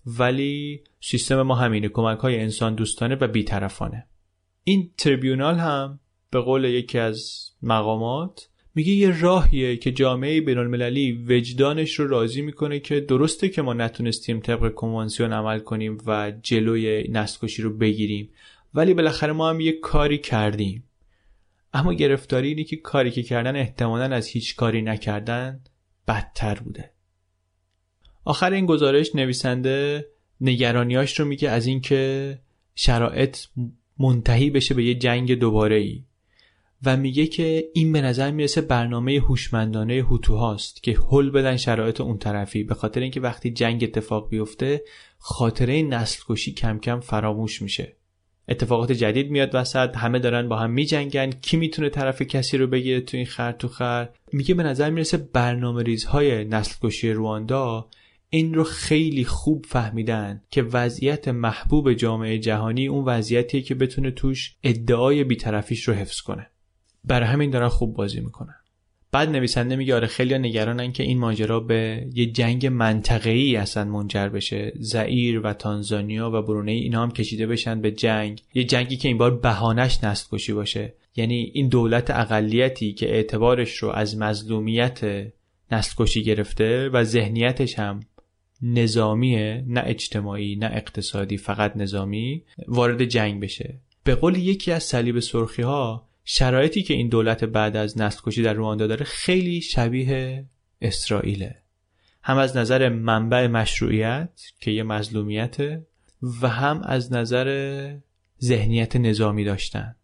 ولی 0.05 0.83
سیستم 1.01 1.41
ما 1.41 1.55
همینه 1.55 1.89
کمک 1.89 2.19
های 2.19 2.39
انسان 2.39 2.75
دوستانه 2.75 3.15
و 3.15 3.27
بیطرفانه. 3.27 4.07
این 4.63 4.91
تریبیونال 4.97 5.55
هم 5.55 5.99
به 6.29 6.39
قول 6.39 6.63
یکی 6.63 6.99
از 6.99 7.49
مقامات 7.61 8.49
میگه 8.75 8.93
یه 8.93 9.21
راهیه 9.21 9.77
که 9.77 9.91
جامعه 9.91 10.41
بینالمللی 10.41 11.25
وجدانش 11.29 11.99
رو 11.99 12.07
راضی 12.07 12.41
می‌کنه 12.41 12.79
که 12.79 12.99
درسته 12.99 13.49
که 13.49 13.61
ما 13.61 13.73
نتونستیم 13.73 14.39
طبق 14.39 14.73
کنوانسیون 14.73 15.33
عمل 15.33 15.59
کنیم 15.59 15.97
و 16.07 16.33
جلوی 16.41 17.07
نسل 17.11 17.63
رو 17.63 17.77
بگیریم 17.77 18.29
ولی 18.73 18.93
بالاخره 18.93 19.31
ما 19.31 19.49
هم 19.49 19.59
یه 19.59 19.71
کاری 19.71 20.17
کردیم. 20.17 20.83
اما 21.73 21.93
گرفتاری 21.93 22.47
اینه 22.47 22.63
که 22.63 22.75
کاری 22.75 23.11
که 23.11 23.23
کردن 23.23 23.55
احتمالا 23.55 24.15
از 24.15 24.27
هیچ 24.27 24.55
کاری 24.55 24.81
نکردن 24.81 25.59
بدتر 26.07 26.55
بوده. 26.55 26.91
آخر 28.25 28.51
این 28.53 28.65
گزارش 28.65 29.15
نویسنده 29.15 30.05
نگرانیاش 30.41 31.19
رو 31.19 31.25
میگه 31.25 31.49
از 31.49 31.67
اینکه 31.67 32.39
شرایط 32.75 33.37
منتهی 33.99 34.49
بشه 34.49 34.73
به 34.73 34.83
یه 34.83 34.95
جنگ 34.95 35.33
دوباره 35.39 35.75
ای 35.75 36.03
و 36.85 36.97
میگه 36.97 37.27
که 37.27 37.65
این 37.73 37.91
به 37.91 38.01
نظر 38.01 38.31
می‌رسه 38.31 38.61
برنامه 38.61 39.19
هوشمندانه 39.19 39.93
هوتو 39.93 40.35
هاست 40.35 40.83
که 40.83 40.97
حل 41.11 41.29
بدن 41.29 41.57
شرایط 41.57 42.01
اون 42.01 42.17
طرفی. 42.17 42.63
به 42.63 42.75
خاطر 42.75 43.01
اینکه 43.01 43.21
وقتی 43.21 43.51
جنگ 43.51 43.83
اتفاق 43.83 44.29
بیفته 44.29 44.83
خاطره 45.17 45.81
نسل 45.81 46.23
کشی 46.29 46.53
کم 46.53 46.79
کم 46.79 46.99
فراموش 46.99 47.61
میشه. 47.61 47.95
اتفاقات 48.47 48.91
جدید 48.91 49.31
میاد 49.31 49.49
وسط 49.53 49.97
همه 49.97 50.19
دارن 50.19 50.49
با 50.49 50.55
هم 50.55 50.71
میجنگن. 50.71 51.29
کی 51.29 51.57
می‌تونه 51.57 51.89
طرف 51.89 52.21
کسی 52.21 52.57
رو 52.57 52.67
بگیره 52.67 53.01
تو 53.01 53.17
این 53.17 53.25
خر 53.25 53.51
تو 53.51 53.67
خر؟ 53.67 54.09
میگه 54.33 54.53
به 54.53 54.63
نظر 54.63 54.89
می‌رسه 54.89 55.17
برنامه 55.17 55.83
ریزهای 55.83 56.45
نسل 56.45 56.75
کشی 56.81 57.11
رواندا 57.11 57.89
این 58.29 58.53
رو 58.53 58.63
خیلی 58.63 59.25
خوب 59.25 59.65
فهمیدن 59.69 60.41
که 60.49 60.63
وضعیت 60.63 61.27
محبوب 61.27 61.93
جامعه 61.93 62.39
جهانی 62.39 62.87
اون 62.87 63.05
وضعیتیه 63.05 63.61
که 63.61 63.75
بتونه 63.75 64.11
توش 64.11 64.55
ادعای 64.63 65.23
بیطرفیش 65.23 65.87
رو 65.87 65.93
حفظ 65.93 66.21
کنه. 66.21 66.49
برای 67.03 67.27
همین 67.27 67.49
دارن 67.49 67.67
خوب 67.67 67.93
بازی 67.93 68.19
می‌کنن. 68.19 68.55
بعد 69.11 69.29
نویسنده 69.29 69.75
میگه 69.75 69.95
آره 69.95 70.07
خیلی 70.07 70.37
نگرانن 70.37 70.91
که 70.91 71.03
این 71.03 71.19
ماجرا 71.19 71.59
به 71.59 72.07
یه 72.13 72.25
جنگ 72.25 72.67
منطقه‌ای 72.67 73.55
اصلا 73.55 73.83
منجر 73.83 74.29
بشه. 74.29 74.73
زئیر 74.79 75.39
و 75.39 75.53
تانزانیا 75.53 76.29
و 76.29 76.41
برونه 76.41 76.71
اینا 76.71 77.03
هم 77.03 77.11
کشیده 77.11 77.47
بشن 77.47 77.81
به 77.81 77.91
جنگ. 77.91 78.41
یه 78.53 78.63
جنگی 78.63 78.97
که 78.97 79.07
این 79.07 79.17
بار 79.17 79.35
بهانش 79.35 80.03
نسل 80.03 80.27
کشی 80.31 80.53
باشه. 80.53 80.93
یعنی 81.15 81.51
این 81.53 81.69
دولت 81.69 82.11
اقلیتی 82.11 82.93
که 82.93 83.09
اعتبارش 83.09 83.77
رو 83.77 83.89
از 83.89 84.17
مظلومیت 84.17 85.01
نسل 85.71 85.93
کشی 85.97 86.23
گرفته 86.23 86.89
و 86.89 87.03
ذهنیتش 87.03 87.79
هم 87.79 87.99
نظامیه 88.61 89.63
نه 89.67 89.83
اجتماعی 89.85 90.55
نه 90.55 90.69
اقتصادی 90.73 91.37
فقط 91.37 91.77
نظامی 91.77 92.43
وارد 92.67 93.05
جنگ 93.05 93.41
بشه. 93.41 93.79
به 94.03 94.15
قول 94.15 94.35
یکی 94.35 94.71
از 94.71 94.83
صلیب 94.83 95.19
سرخی 95.19 95.61
ها 95.61 96.07
شرایطی 96.25 96.83
که 96.83 96.93
این 96.93 97.09
دولت 97.09 97.43
بعد 97.43 97.75
از 97.75 97.97
نسل 97.97 98.21
کشی 98.23 98.43
در 98.43 98.53
رواندا 98.53 98.87
داره 98.87 99.05
خیلی 99.05 99.61
شبیه 99.61 100.45
اسرائیله. 100.81 101.55
هم 102.23 102.37
از 102.37 102.57
نظر 102.57 102.89
منبع 102.89 103.47
مشروعیت 103.47 104.41
که 104.59 104.71
یه 104.71 104.83
مظلومیته 104.83 105.87
و 106.41 106.47
هم 106.47 106.81
از 106.83 107.13
نظر 107.13 107.97
ذهنیت 108.43 108.95
نظامی 108.95 109.43
داشتن. 109.43 109.95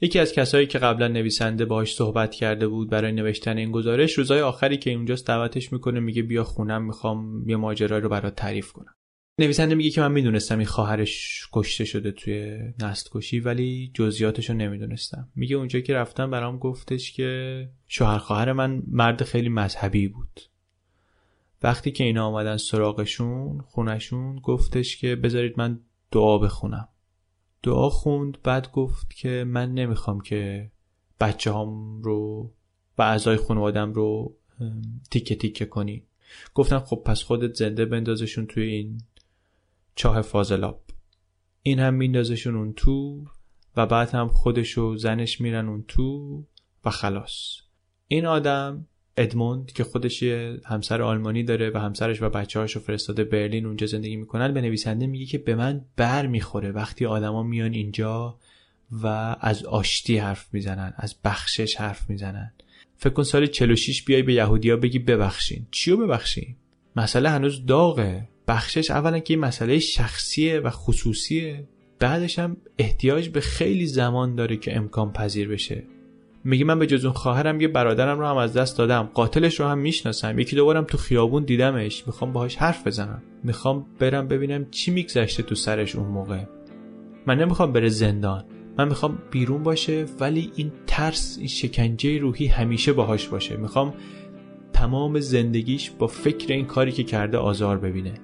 یکی 0.00 0.18
از 0.18 0.32
کسایی 0.32 0.66
که 0.66 0.78
قبلا 0.78 1.08
نویسنده 1.08 1.64
باهاش 1.64 1.94
صحبت 1.94 2.34
کرده 2.34 2.68
بود 2.68 2.90
برای 2.90 3.12
نوشتن 3.12 3.58
این 3.58 3.72
گزارش 3.72 4.12
روزای 4.12 4.40
آخری 4.40 4.76
که 4.76 4.92
اونجاست 4.92 5.26
دعوتش 5.26 5.72
می‌کنه 5.72 6.00
میگه 6.00 6.22
بیا 6.22 6.44
خونم 6.44 6.82
می‌خوام 6.82 7.48
یه 7.48 7.56
ماجرا 7.56 7.98
رو 7.98 8.08
برات 8.08 8.34
تعریف 8.34 8.72
کنم. 8.72 8.94
نویسنده 9.42 9.74
میگه 9.74 9.90
که 9.90 10.00
من 10.00 10.12
می‌دونستم 10.12 10.58
این 10.58 10.66
خواهرش 10.66 11.46
کشته 11.52 11.84
شده 11.84 12.12
توی 12.12 12.58
نست 12.78 13.10
کشی 13.12 13.40
ولی 13.40 13.90
جزئیاتش 13.94 14.50
رو 14.50 14.56
نمی‌دونستم. 14.56 15.28
میگه 15.34 15.56
اونجا 15.56 15.80
که 15.80 15.94
رفتم 15.94 16.30
برام 16.30 16.58
گفتش 16.58 17.12
که 17.12 17.68
شوهر 17.88 18.18
خواهر 18.18 18.52
من 18.52 18.82
مرد 18.86 19.22
خیلی 19.22 19.48
مذهبی 19.48 20.08
بود. 20.08 20.40
وقتی 21.62 21.90
که 21.90 22.04
اینا 22.04 22.26
آمدن 22.26 22.56
سراغشون 22.56 23.60
خونشون 23.60 24.36
گفتش 24.36 24.96
که 24.96 25.16
بذارید 25.16 25.54
من 25.56 25.80
دعا 26.10 26.38
بخونم. 26.38 26.88
دعا 27.62 27.90
خوند 27.90 28.38
بعد 28.42 28.72
گفت 28.72 29.14
که 29.14 29.44
من 29.46 29.74
نمی‌خوام 29.74 30.20
که 30.20 30.70
بچه 31.20 31.52
هم 31.52 32.02
رو 32.02 32.50
و 32.98 33.02
اعضای 33.02 33.36
خانوادم 33.36 33.92
رو 33.92 34.36
تیکه 35.10 35.34
تیکه 35.34 35.64
کنی. 35.64 36.02
گفتم 36.54 36.78
خب 36.78 37.02
پس 37.04 37.22
خودت 37.22 37.54
زنده 37.54 37.84
بندازشون 37.84 38.46
توی 38.46 38.62
این 38.62 38.98
چاه 39.94 40.22
فاضلاب. 40.22 40.82
این 41.62 41.78
هم 41.78 41.94
میندازشون 41.94 42.56
اون 42.56 42.72
تو 42.72 43.24
و 43.76 43.86
بعد 43.86 44.10
هم 44.10 44.28
خودش 44.28 44.78
و 44.78 44.96
زنش 44.96 45.40
میرن 45.40 45.68
اون 45.68 45.84
تو 45.88 46.44
و 46.84 46.90
خلاص. 46.90 47.56
این 48.08 48.26
آدم 48.26 48.86
ادموند 49.16 49.72
که 49.72 49.84
خودش 49.84 50.22
یه 50.22 50.60
همسر 50.64 51.02
آلمانی 51.02 51.42
داره 51.42 51.70
و 51.74 51.78
همسرش 51.78 52.22
و 52.22 52.28
بچه 52.28 52.60
هاشو 52.60 52.80
فرستاده 52.80 53.24
برلین 53.24 53.66
اونجا 53.66 53.86
زندگی 53.86 54.16
می‌کنن 54.16 54.54
به 54.54 54.60
نویسنده 54.60 55.06
میگه 55.06 55.26
که 55.26 55.38
به 55.38 55.54
من 55.54 55.84
بر 55.96 56.26
می‌خوره 56.26 56.70
وقتی 56.70 57.06
آدما 57.06 57.42
میان 57.42 57.72
اینجا 57.72 58.38
و 59.02 59.36
از 59.40 59.64
آشتی 59.64 60.18
حرف 60.18 60.54
می‌زنن 60.54 60.92
از 60.96 61.16
بخشش 61.24 61.76
حرف 61.76 62.10
می‌زنن. 62.10 62.52
فکر 62.96 63.12
کن 63.12 63.22
سال 63.22 63.46
46 63.46 64.02
بیای 64.02 64.22
به 64.22 64.34
یهودیا 64.34 64.76
بگی 64.76 64.98
ببخشین. 64.98 65.66
چیو 65.70 65.96
ببخشین 65.96 66.56
مسئله 66.96 67.28
هنوز 67.28 67.66
داغه. 67.66 68.28
بخشش 68.52 68.90
اولا 68.90 69.18
که 69.18 69.34
این 69.34 69.40
مسئله 69.40 69.78
شخصیه 69.78 70.60
و 70.60 70.70
خصوصیه. 70.70 71.64
بعدش 71.98 72.38
هم 72.38 72.56
احتیاج 72.78 73.28
به 73.28 73.40
خیلی 73.40 73.86
زمان 73.86 74.34
داره 74.34 74.56
که 74.56 74.76
امکان 74.76 75.12
پذیر 75.12 75.48
بشه. 75.48 75.82
میگه 76.44 76.64
من 76.64 76.78
به 76.78 76.86
جز 76.86 77.04
اون 77.04 77.14
خواهرم 77.14 77.60
یه 77.60 77.68
برادرم 77.68 78.18
رو 78.18 78.26
هم 78.26 78.36
از 78.36 78.52
دست 78.52 78.78
دادم. 78.78 79.10
قاتلش 79.14 79.60
رو 79.60 79.66
هم 79.66 79.78
می‌شناسم. 79.78 80.38
یکی 80.38 80.56
دوبارم 80.56 80.84
تو 80.84 80.98
خیابون 80.98 81.44
دیدمش. 81.44 82.06
می‌خوام 82.06 82.32
باهاش 82.32 82.56
حرف 82.56 82.86
بزنم. 82.86 83.22
می‌خوام 83.44 83.86
برم 83.98 84.28
ببینم 84.28 84.66
چی 84.70 84.90
میگذشته 84.90 85.42
تو 85.42 85.54
سرش 85.54 85.96
اون 85.96 86.06
موقع. 86.06 86.44
من 87.26 87.38
نمی‌خوام 87.38 87.72
بره 87.72 87.88
زندان. 87.88 88.44
من 88.78 88.88
می‌خوام 88.88 89.18
بیرون 89.30 89.62
باشه 89.62 90.06
ولی 90.20 90.52
این 90.56 90.72
ترس 90.86 91.36
این 91.38 91.48
شکنجه 91.48 92.18
روحی 92.18 92.46
همیشه 92.46 92.92
باهاش 92.92 93.28
باشه. 93.28 93.56
می‌خوام 93.56 93.94
تمام 94.72 95.20
زندگیش 95.20 95.90
با 95.90 96.06
فکر 96.06 96.52
این 96.52 96.66
کاری 96.66 96.92
که 96.92 97.04
کرده 97.04 97.38
آزار 97.38 97.78
ببینه. 97.78 98.14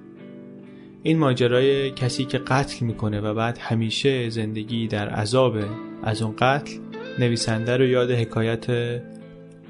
این 1.03 1.17
ماجرای 1.17 1.91
کسی 1.91 2.25
که 2.25 2.37
قتل 2.37 2.85
می‌کنه 2.85 3.21
و 3.21 3.33
بعد 3.33 3.57
همیشه 3.57 4.29
زندگی 4.29 4.87
در 4.87 5.09
عذاب 5.09 5.57
از 6.03 6.21
اون 6.21 6.35
قتل 6.37 6.71
نویسنده 7.19 7.77
رو 7.77 7.85
یاد 7.85 8.11
حکایت 8.11 8.67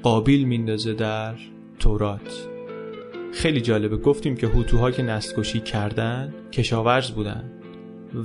قابیل 0.02 0.44
میندازه 0.44 0.94
در 0.94 1.34
تورات. 1.78 2.48
خیلی 3.32 3.60
جالبه. 3.60 3.96
گفتیم 3.96 4.36
که 4.36 4.46
هوتوها 4.46 4.90
که 4.90 5.02
نسل 5.02 5.42
کردن 5.42 6.34
کشاورز 6.52 7.10
بودن 7.10 7.50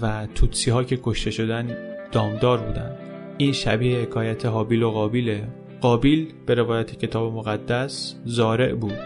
و 0.01 0.27
توتسی 0.35 0.71
ها 0.71 0.83
که 0.83 0.99
کشته 1.03 1.31
شدن 1.31 1.77
دامدار 2.11 2.57
بودن. 2.57 2.97
این 3.37 3.51
شبیه 3.51 3.97
حکایت 3.97 4.45
حابیل 4.45 4.83
و 4.83 4.91
قابیله 4.91 5.47
قابیل 5.81 6.33
به 6.45 6.53
روایت 6.53 6.99
کتاب 6.99 7.33
مقدس 7.33 8.15
زارع 8.25 8.73
بود 8.73 8.99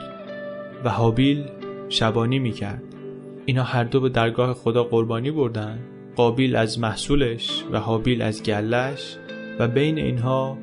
و 0.84 0.90
حابیل 0.90 1.46
شبانی 1.90 2.40
می‌کرد. 2.40 2.84
اینا 3.50 3.64
هر 3.64 3.84
دو 3.84 4.00
به 4.00 4.10
درگاه 4.10 4.54
خدا 4.54 4.84
قربانی 4.84 5.32
بردن. 5.32 5.80
قابیل 6.16 6.56
از 6.56 6.80
محصولش 6.80 7.64
و 7.72 7.80
حابیل 7.80 8.22
از 8.22 8.44
گلش 8.44 9.18
و 9.60 9.68
بین 9.68 9.98
اینها 9.98 10.58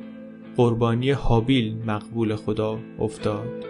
قربانی 0.57 1.11
حابیل 1.11 1.77
مقبول 1.87 2.35
خدا 2.35 2.79
افتاد 2.99 3.65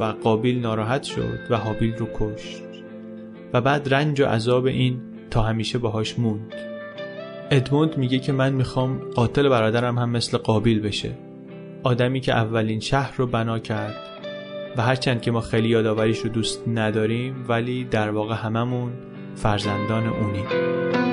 و 0.00 0.04
قابیل 0.04 0.60
ناراحت 0.60 1.02
شد 1.02 1.38
و 1.50 1.56
حابیل 1.56 1.96
رو 1.96 2.06
کشت. 2.14 2.62
و 3.52 3.60
بعد 3.60 3.94
رنج 3.94 4.20
و 4.20 4.24
عذاب 4.24 4.66
این 4.66 5.00
تا 5.30 5.42
همیشه 5.42 5.78
باهاش 5.78 6.18
موند. 6.18 6.54
ادموند 7.50 7.98
میگه 7.98 8.18
که 8.18 8.32
من 8.32 8.52
می‌خوام 8.52 8.98
قاتل 9.14 9.48
برادرم 9.48 9.98
هم 9.98 10.10
مثل 10.10 10.38
قابیل 10.38 10.80
بشه. 10.80 11.10
آدمی 11.82 12.20
که 12.20 12.32
اولین 12.32 12.80
شهر 12.80 13.14
رو 13.16 13.26
بنا 13.26 13.58
کرد 13.58 14.13
و 14.76 14.82
هرچند 14.82 15.22
که 15.22 15.30
ما 15.30 15.40
خیلی 15.40 15.68
یادآوریش 15.68 16.18
رو 16.18 16.28
دوست 16.28 16.68
نداریم 16.68 17.44
ولی 17.48 17.84
در 17.84 18.10
واقع 18.10 18.34
هممون 18.34 18.92
فرزندان 19.36 20.06
اونیم. 20.06 21.03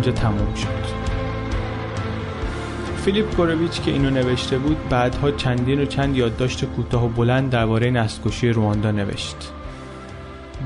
اینجا 0.00 0.12
تموم 0.12 0.54
شد. 0.54 0.90
فیلیپ 2.96 3.36
گورویچ 3.36 3.82
که 3.82 3.90
اینو 3.90 4.10
نوشته 4.10 4.58
بود 4.58 4.76
بعدها 4.88 5.30
چندین 5.30 5.80
و 5.80 5.84
چند 5.84 6.16
یادداشت 6.16 6.64
کوتاه 6.64 7.04
و 7.04 7.08
بلند 7.08 7.50
درباره 7.50 7.90
نسل‌کشی 7.90 8.48
رواندا 8.48 8.90
نوشت. 8.90 9.36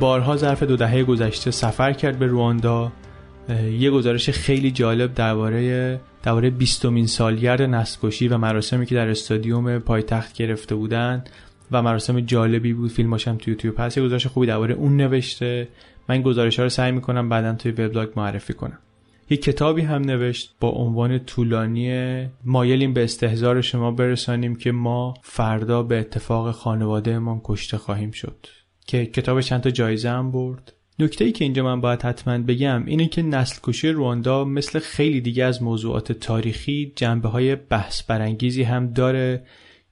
بارها 0.00 0.36
ظرف 0.36 0.62
دو 0.62 0.76
دهه 0.76 1.02
گذشته 1.02 1.50
سفر 1.50 1.92
کرد 1.92 2.18
به 2.18 2.26
رواندا. 2.26 2.92
یه 3.78 3.90
گزارش 3.90 4.30
خیلی 4.30 4.70
جالب 4.70 5.14
درباره 5.14 6.00
درباره 6.22 6.50
20 6.50 7.06
سالگرد 7.06 7.62
نسل‌کشی 7.62 8.28
و 8.28 8.38
مراسمی 8.38 8.86
که 8.86 8.94
در 8.94 9.08
استادیوم 9.08 9.78
پایتخت 9.78 10.32
گرفته 10.32 10.74
بودن 10.74 11.24
و 11.72 11.82
مراسم 11.82 12.20
جالبی 12.20 12.72
بود. 12.72 12.90
فیلماش 12.90 13.28
هم 13.28 13.36
تو 13.36 13.50
یوتیوب 13.50 13.74
هست. 13.78 13.98
یه 13.98 14.04
گزارش 14.04 14.26
خوبی 14.26 14.46
درباره 14.46 14.74
اون 14.74 14.96
نوشته. 14.96 15.68
من 16.08 16.22
گزارش 16.22 16.58
ها 16.58 16.62
رو 16.62 16.68
سعی 16.68 16.92
می‌کنم 16.92 17.28
بعدا 17.28 17.52
توی 17.52 17.72
وبلاگ 17.72 18.08
معرفی 18.16 18.52
کنم. 18.52 18.78
یه 19.30 19.36
کتابی 19.36 19.82
هم 19.82 20.02
نوشت 20.02 20.54
با 20.60 20.68
عنوان 20.68 21.18
طولانی 21.18 21.90
مایلیم 22.44 22.92
به 22.92 23.04
استهزار 23.04 23.60
شما 23.60 23.90
برسانیم 23.90 24.56
که 24.56 24.72
ما 24.72 25.14
فردا 25.22 25.82
به 25.82 25.98
اتفاق 25.98 26.50
خانوادهمان 26.50 27.40
کشته 27.44 27.78
خواهیم 27.78 28.10
شد. 28.10 28.46
که 28.86 29.06
کتاب 29.06 29.40
چند 29.40 29.60
تا 29.60 29.70
جایزه 29.70 30.10
هم 30.10 30.32
برد. 30.32 30.72
نکته 30.98 31.24
ای 31.24 31.32
که 31.32 31.44
اینجا 31.44 31.64
من 31.64 31.80
باید 31.80 32.02
حتما 32.02 32.38
بگم 32.38 32.86
اینه 32.86 33.06
که 33.06 33.22
نسل 33.22 33.58
کشی 33.62 33.88
رواندا 33.88 34.44
مثل 34.44 34.78
خیلی 34.78 35.20
دیگه 35.20 35.44
از 35.44 35.62
موضوعات 35.62 36.12
تاریخی 36.12 36.92
جنبه 36.96 37.28
های 37.28 37.56
بحث 37.56 38.02
برانگیزی 38.02 38.62
هم 38.62 38.92
داره 38.92 39.44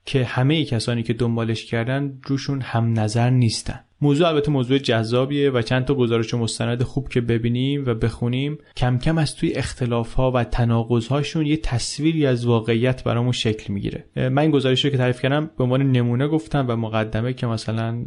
که 0.05 0.25
همه 0.25 0.65
کسانی 0.65 1.03
که 1.03 1.13
دنبالش 1.13 1.65
کردن 1.65 2.19
روشون 2.23 2.61
هم 2.61 2.99
نظر 2.99 3.29
نیستن. 3.29 3.79
موضوع 4.03 4.27
البته 4.27 4.51
موضوع 4.51 4.77
جذابیه 4.77 5.49
و 5.49 5.61
چند 5.61 5.85
تا 5.85 5.95
گزارش 5.95 6.33
و 6.33 6.37
مستند 6.37 6.83
خوب 6.83 7.09
که 7.09 7.21
ببینیم 7.21 7.83
و 7.85 7.93
بخونیم. 7.93 8.57
کم 8.77 8.97
کم 8.97 9.17
از 9.17 9.35
توی 9.35 9.53
اختلاف 9.53 10.13
ها 10.13 10.31
و 10.31 10.43
تناقض 10.43 11.07
هاشون 11.07 11.45
یه 11.45 11.57
تصویری 11.57 12.25
از 12.25 12.45
واقعیت 12.45 13.03
برامون 13.03 13.31
شکل 13.31 13.73
می‌گیره. 13.73 14.05
من 14.15 14.39
این 14.39 14.51
گزارش 14.51 14.85
رو 14.85 14.91
که 14.91 14.97
تعریف 14.97 15.21
کردم 15.21 15.51
به 15.57 15.63
عنوان 15.63 15.91
نمونه 15.91 16.27
گفتم 16.27 16.65
و 16.69 16.75
مقدمه 16.75 17.33
که 17.33 17.47
مثلا 17.47 18.05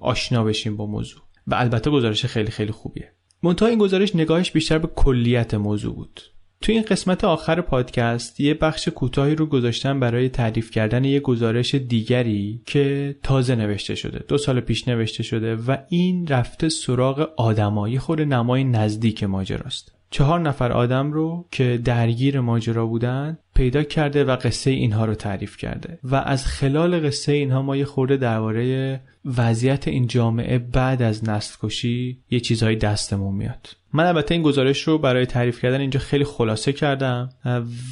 آشنا 0.00 0.44
بشیم 0.44 0.76
با 0.76 0.86
موضوع. 0.86 1.20
و 1.46 1.54
البته 1.54 1.90
گزارش 1.90 2.26
خیلی 2.26 2.50
خیلی 2.50 2.72
خوبیه. 2.72 3.12
منتها 3.42 3.68
این 3.68 3.78
گزارش 3.78 4.16
نگاهش 4.16 4.50
بیشتر 4.50 4.78
به 4.78 4.88
کلیت 4.94 5.54
موضوع 5.54 5.94
بود. 5.94 6.20
تو 6.60 6.72
این 6.72 6.82
قسمت 6.82 7.24
آخر 7.24 7.60
پادکست 7.60 8.40
یه 8.40 8.54
بخش 8.54 8.88
کوتاهی 8.88 9.34
رو 9.34 9.46
گذاشتم 9.46 10.00
برای 10.00 10.28
تعریف 10.28 10.70
کردن 10.70 11.04
یه 11.04 11.20
گزارش 11.20 11.74
دیگری 11.74 12.60
که 12.66 13.16
تازه 13.22 13.54
نوشته 13.54 13.94
شده 13.94 14.24
دو 14.28 14.38
سال 14.38 14.60
پیش 14.60 14.88
نوشته 14.88 15.22
شده 15.22 15.56
و 15.56 15.76
این 15.88 16.26
رفته 16.26 16.68
سراغ 16.68 17.30
آدمایی 17.36 17.98
خود 17.98 18.20
نمای 18.20 18.64
نزدیک 18.64 19.24
ماجراست. 19.24 19.92
چهار 20.14 20.40
نفر 20.40 20.72
آدم 20.72 21.12
رو 21.12 21.46
که 21.50 21.80
درگیر 21.84 22.40
ماجرا 22.40 22.86
بودن 22.86 23.38
پیدا 23.54 23.82
کرده 23.82 24.24
و 24.24 24.36
قصه 24.36 24.70
اینها 24.70 25.04
رو 25.04 25.14
تعریف 25.14 25.56
کرده. 25.56 25.98
و 26.04 26.14
از 26.14 26.46
خلال 26.46 27.06
قصه 27.06 27.32
اینها 27.32 27.62
ما 27.62 27.76
یه 27.76 27.84
خورده 27.84 28.16
درباره 28.16 29.00
وضعیت 29.36 29.88
این 29.88 30.06
جامعه 30.06 30.58
بعد 30.58 31.02
از 31.02 31.28
نسل 31.28 31.56
کشی 31.62 32.18
یه 32.30 32.40
چیزهایی 32.40 32.76
دستمون 32.76 33.34
میاد. 33.34 33.68
من 33.92 34.06
البته 34.06 34.34
این 34.34 34.42
گزارش 34.42 34.82
رو 34.82 34.98
برای 34.98 35.26
تعریف 35.26 35.60
کردن 35.60 35.80
اینجا 35.80 36.00
خیلی 36.00 36.24
خلاصه 36.24 36.72
کردم 36.72 37.28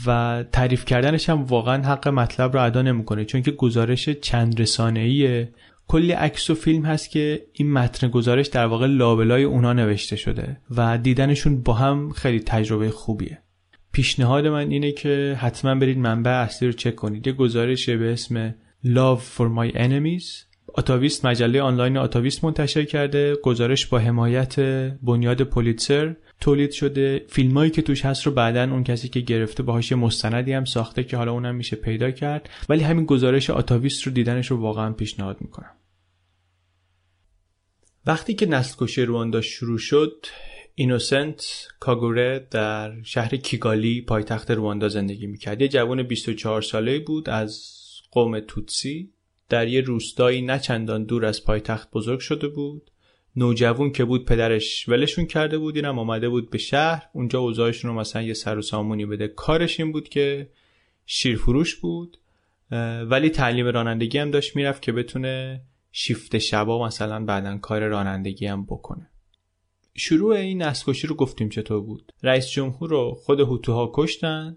و 0.07 0.45
تعریف 0.53 0.85
کردنش 0.85 1.29
هم 1.31 1.45
واقعا 1.45 1.83
حق 1.83 2.09
مطلب 2.09 2.53
رو 2.53 2.63
ادا 2.63 2.83
نمی‌کنه 2.83 3.25
چون 3.25 3.43
که 3.43 3.51
گزارش 3.51 4.09
چند 4.09 4.61
رسانه‌ایه 4.61 5.49
کلی 5.93 6.13
عکس 6.13 6.51
و 6.51 6.55
فیلم 6.55 6.85
هست 6.85 7.11
که 7.11 7.47
این 7.53 7.73
متن 7.73 8.09
گزارش 8.09 8.47
در 8.47 8.67
واقع 8.67 8.87
لابلای 8.87 9.45
اونا 9.45 9.73
نوشته 9.73 10.17
شده 10.17 10.57
و 10.77 10.99
دیدنشون 10.99 11.63
با 11.63 11.73
هم 11.73 12.11
خیلی 12.11 12.41
تجربه 12.41 12.91
خوبیه. 12.91 13.39
پیشنهاد 13.93 14.47
من 14.47 14.71
اینه 14.71 14.93
که 14.93 15.37
حتما 15.41 15.75
برید 15.75 15.99
منبع 15.99 16.31
اصلی 16.31 16.69
رو 16.69 16.75
چک 16.75 16.95
کنید. 16.95 17.27
یه 17.27 17.33
گزارش 17.33 17.89
به 17.91 18.13
اسم 18.13 18.55
Love 18.85 19.21
for 19.37 19.45
My 19.59 19.75
Enemies. 19.75 20.25
آتاویست 20.75 21.27
مجله 21.27 21.63
آنلاین 21.63 21.97
آتاویست 21.97 22.45
منتشر 22.45 22.85
کرده. 22.85 23.37
گزارش 23.43 23.87
با 23.87 23.99
حمایت 23.99 24.61
بنیاد 25.03 25.43
پولیتسر 25.43 26.17
تولید 26.41 26.71
شده. 26.71 27.25
فیلمایی 27.29 27.71
که 27.71 27.83
توش 27.83 28.05
هست 28.05 28.27
رو 28.27 28.33
بعدا 28.33 28.63
اون 28.63 28.85
کسی 28.85 29.09
که 29.09 29.21
گرفته 29.21 29.63
باهاش 29.63 29.93
مستندی 29.93 30.53
هم 30.53 30.65
ساخته 30.65 31.05
که 31.05 31.17
حالا 31.17 31.33
اونم 31.33 31.55
میشه 31.55 31.77
پیدا 31.77 32.11
کرد. 32.11 32.49
ولی 32.69 32.83
همین 32.83 33.05
گزارش 33.05 33.51
آتاویست 33.51 34.03
رو 34.03 34.13
دیدنش 34.13 34.51
رو 34.51 34.57
واقعا 34.57 34.93
پیشنهاد 34.93 35.37
می‌کنم. 35.41 35.71
وقتی 38.07 38.35
که 38.35 38.47
نسل 38.47 38.77
کشی 38.79 39.03
رواندا 39.03 39.41
شروع 39.41 39.79
شد 39.79 40.27
اینوسنت 40.75 41.69
کاگوره 41.81 42.47
در 42.51 43.03
شهر 43.03 43.37
کیگالی 43.37 44.01
پایتخت 44.01 44.51
رواندا 44.51 44.89
زندگی 44.89 45.27
می‌کرد. 45.27 45.61
یه 45.61 45.69
جوان 45.69 46.03
24 46.03 46.63
ساله 46.63 46.99
بود 46.99 47.31
از 47.31 47.73
قوم 48.11 48.41
توتسی. 48.41 49.11
در 49.49 49.69
یه 49.69 49.81
روستایی 49.81 50.43
نه 50.43 50.59
چندان 50.59 51.05
دور 51.05 51.25
از 51.25 51.45
پایتخت 51.45 51.91
بزرگ 51.91 52.21
شده 52.21 52.49
بود. 52.49 52.91
نوجوون 53.37 53.93
که 53.93 54.05
بود 54.05 54.25
پدرش 54.25 54.89
ولشون 54.89 55.27
کرده 55.27 55.59
بود 55.59 55.77
اینم 55.77 55.99
آمده 55.99 56.29
بود 56.29 56.51
به 56.51 56.59
شهر. 56.59 57.03
اونجا 57.13 57.41
اوضاعشون 57.41 57.91
رو 57.91 58.01
مثلا 58.01 58.23
یه 58.23 58.35
سر 58.35 58.59
و 58.59 58.63
سامونی 58.63 59.07
بده. 59.07 59.29
کارش 59.29 59.81
این 59.81 59.93
بود 59.93 60.09
که 60.09 60.51
شیرفروش 61.07 61.77
بود. 61.77 62.19
ولی 63.05 63.31
تعلیم 63.31 63.67
رانندگی 63.67 64.19
هم 64.19 64.31
داشت 64.31 64.57
می‌رفت 64.57 64.83
که 64.83 64.93
بتونه 64.93 65.63
شیفت 65.93 66.39
شبا 66.39 66.87
مثلا 66.87 67.25
بعدا 67.25 67.59
کار 67.59 67.89
رانندگی 67.89 68.47
هم 68.47 68.65
بکنه. 68.65 69.11
شروع 69.95 70.35
این 70.35 70.63
نسکشی 70.63 71.07
رو 71.07 71.15
گفتیم 71.15 71.49
چطور 71.49 71.81
بود؟ 71.81 72.13
رئیس 72.23 72.49
جمهور 72.49 72.91
رو 72.91 73.15
خود 73.15 73.41
هوتوها 73.41 73.91
کشتن 73.95 74.57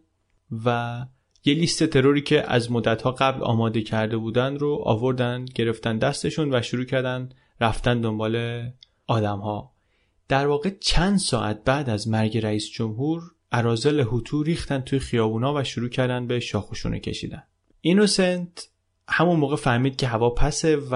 و 0.66 1.00
یه 1.46 1.54
لیست 1.54 1.84
تروری 1.84 2.22
که 2.22 2.52
از 2.52 2.72
مدتها 2.72 3.12
قبل 3.12 3.44
آماده 3.44 3.82
کرده 3.82 4.18
بودن 4.18 4.56
رو 4.56 4.82
آوردن 4.86 5.46
گرفتن 5.46 5.98
دستشون 5.98 6.56
و 6.56 6.62
شروع 6.62 6.86
کردن 6.86 7.30
رفتن 7.62 8.02
دنبال 8.02 8.64
آدم 9.08 9.40
ها 9.40 9.76
در 10.28 10.48
واقع 10.48 10.70
چند 10.70 11.18
ساعت 11.18 11.64
بعد 11.64 11.90
از 11.90 12.08
مرگ 12.08 12.38
رئیس 12.38 12.70
جمهور 12.70 13.22
ارازل 13.52 14.00
هوتو 14.00 14.44
ریختن 14.44 14.82
توی 14.82 15.00
خیابونا 15.00 15.54
و 15.54 15.64
شروع 15.64 15.90
کردن 15.90 16.28
به 16.28 16.40
شاخشونه 16.40 17.00
کشیدن. 17.00 17.44
اینوسنت 17.82 18.70
همون 19.08 19.40
موقع 19.40 19.56
فهمید 19.56 19.96
که 19.96 20.08
هوا 20.08 20.30
پسه 20.30 20.78
و 20.92 20.96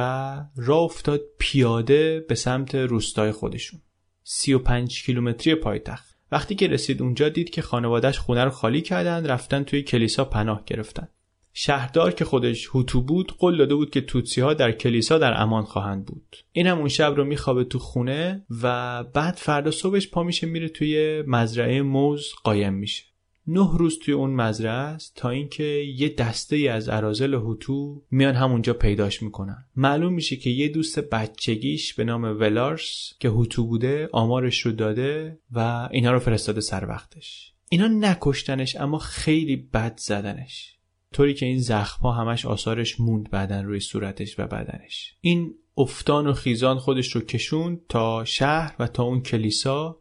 راه 0.56 0.80
افتاد 0.80 1.22
پیاده 1.40 2.20
به 2.20 2.36
سمت 2.36 2.76
روستای 2.76 3.32
خودشون. 3.32 3.82
35 4.24 5.04
کیلومتری 5.04 5.56
پایتخت. 5.56 6.18
وقتی 6.32 6.56
که 6.56 6.68
رسید 6.68 7.02
اونجا 7.02 7.30
دید 7.30 7.50
که 7.50 7.62
خانوادهش 7.62 8.18
خونه 8.18 8.44
رو 8.44 8.50
خالی 8.50 8.82
کردن 8.82 9.26
رفتن 9.26 9.64
توی 9.64 9.84
کلیسا 9.84 10.26
پناه 10.26 10.64
گرفتن. 10.66 11.08
شهردار 11.54 12.12
که 12.12 12.26
خودش 12.26 12.68
هوتو 12.68 13.02
بود 13.02 13.32
قول 13.38 13.58
داده 13.58 13.76
بود 13.76 13.90
که 13.90 14.02
توتسی 14.02 14.42
ها 14.42 14.54
در 14.54 14.72
کلیسا 14.72 15.18
در 15.18 15.42
امان 15.42 15.64
خواهند 15.64 16.06
بود. 16.06 16.36
این 16.52 16.68
هم 16.68 16.78
اون 16.78 16.88
شب 16.88 17.14
رو 17.16 17.24
میخوابه 17.24 17.64
تو 17.64 17.80
خونه 17.80 18.46
و 18.64 19.04
بعد 19.04 19.36
فردا 19.36 19.72
صبحش 19.72 20.10
پا 20.10 20.24
میشه 20.24 20.48
میره 20.48 20.70
توی 20.70 21.24
مزرعه 21.28 21.82
موز 21.82 22.34
قایم 22.44 22.74
میشه. 22.74 23.04
نه 23.52 23.78
روز 23.78 24.00
توی 24.00 24.14
اون 24.14 24.32
مزرعه 24.32 24.72
است 24.72 25.16
تا 25.16 25.30
اینکه 25.30 25.64
یه 25.98 26.10
دسته 26.10 26.56
ای 26.56 26.68
از 26.68 26.90
ارازل 26.90 27.34
هوتو 27.34 28.04
میان 28.12 28.36
همونجا 28.36 28.74
پیداش 28.74 29.24
می‌کنن. 29.24 29.66
معلوم 29.76 30.14
میشه 30.14 30.36
که 30.36 30.50
یه 30.50 30.68
دوست 30.68 31.00
بچگیش 31.00 31.94
به 31.94 32.04
نام 32.04 32.24
ولارس 32.24 33.14
که 33.20 33.30
هوتو 33.30 33.68
بوده 33.68 34.10
آمارش 34.12 34.62
رو 34.62 34.72
داده 34.72 35.40
و 35.52 35.90
اینا 35.92 36.12
رو 36.12 36.20
فرستاده 36.20 36.62
سر 36.62 36.86
وقتش. 36.86 37.54
اینا 37.70 37.88
نکشتنش 37.88 38.76
اما 38.76 38.98
خیلی 38.98 39.56
بد 39.56 39.98
زدنش. 39.98 40.76
طوری 41.14 41.34
که 41.34 41.46
این 41.46 41.60
زخم 41.60 42.08
همش 42.08 42.46
آثارش 42.46 43.00
موند 43.00 43.30
بعدن 43.30 43.66
روی 43.66 43.80
صورتش 43.80 44.40
و 44.40 44.48
بدنش. 44.48 45.16
این 45.22 45.54
افتان 45.78 46.28
و 46.28 46.34
خیزان 46.34 46.78
خودش 46.78 47.16
رو 47.16 47.22
کشون 47.22 47.82
تا 47.90 48.26
شهر 48.26 48.76
و 48.80 48.88
تا 48.88 49.04
اون 49.04 49.22
کلیسا 49.22 49.99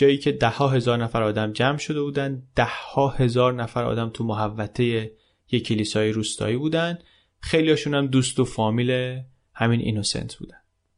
جایی 0.00 0.18
که 0.18 0.32
ده 0.32 0.48
ها 0.48 0.68
هزار 0.68 0.98
نفر 0.98 1.22
آدم 1.22 1.52
جمع 1.52 1.78
شده 1.78 2.02
بودن 2.02 2.42
ده 2.54 2.68
ها 2.94 3.08
هزار 3.08 3.54
نفر 3.54 3.84
آدم 3.84 4.10
تو 4.10 4.24
محوطه 4.24 5.12
یک 5.50 5.66
کلیسای 5.66 6.12
روستایی 6.12 6.56
بودن. 6.56 6.98
خیلی 7.40 7.76
هم 7.86 8.06
دوست 8.06 8.40
و 8.40 8.44
فامیل 8.44 9.20
همین 9.54 9.80
اینوسنت 9.80 10.34
بودن. 10.34 10.56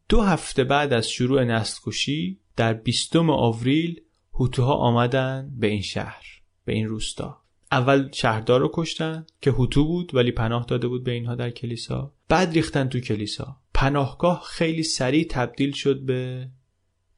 دو 0.08 0.20
هفته 0.20 0.64
بعد 0.64 0.92
از 0.92 1.10
شروع 1.10 1.44
نسل 1.44 1.80
کشی 1.84 2.40
در 2.56 2.74
بیستم 2.74 3.30
آوریل 3.30 4.00
هوتوها 4.34 4.74
آمدن 4.74 5.52
به 5.58 5.66
این 5.66 5.82
شهر 5.82 6.24
به 6.64 6.72
این 6.72 6.88
روستا. 6.88 7.42
اول 7.72 8.08
شهردار 8.12 8.60
رو 8.60 8.70
کشتن 8.74 9.26
که 9.40 9.50
هوتو 9.50 9.84
بود 9.84 10.14
ولی 10.14 10.30
پناه 10.30 10.64
داده 10.68 10.88
بود 10.88 11.04
به 11.04 11.12
اینها 11.12 11.34
در 11.34 11.50
کلیسا. 11.50 12.12
بعد 12.28 12.52
ریختن 12.52 12.88
تو 12.88 13.00
کلیسا. 13.00 13.56
پناهگاه 13.74 14.42
خیلی 14.46 14.82
سریع 14.82 15.26
تبدیل 15.30 15.72
شد 15.72 16.00
به 16.00 16.48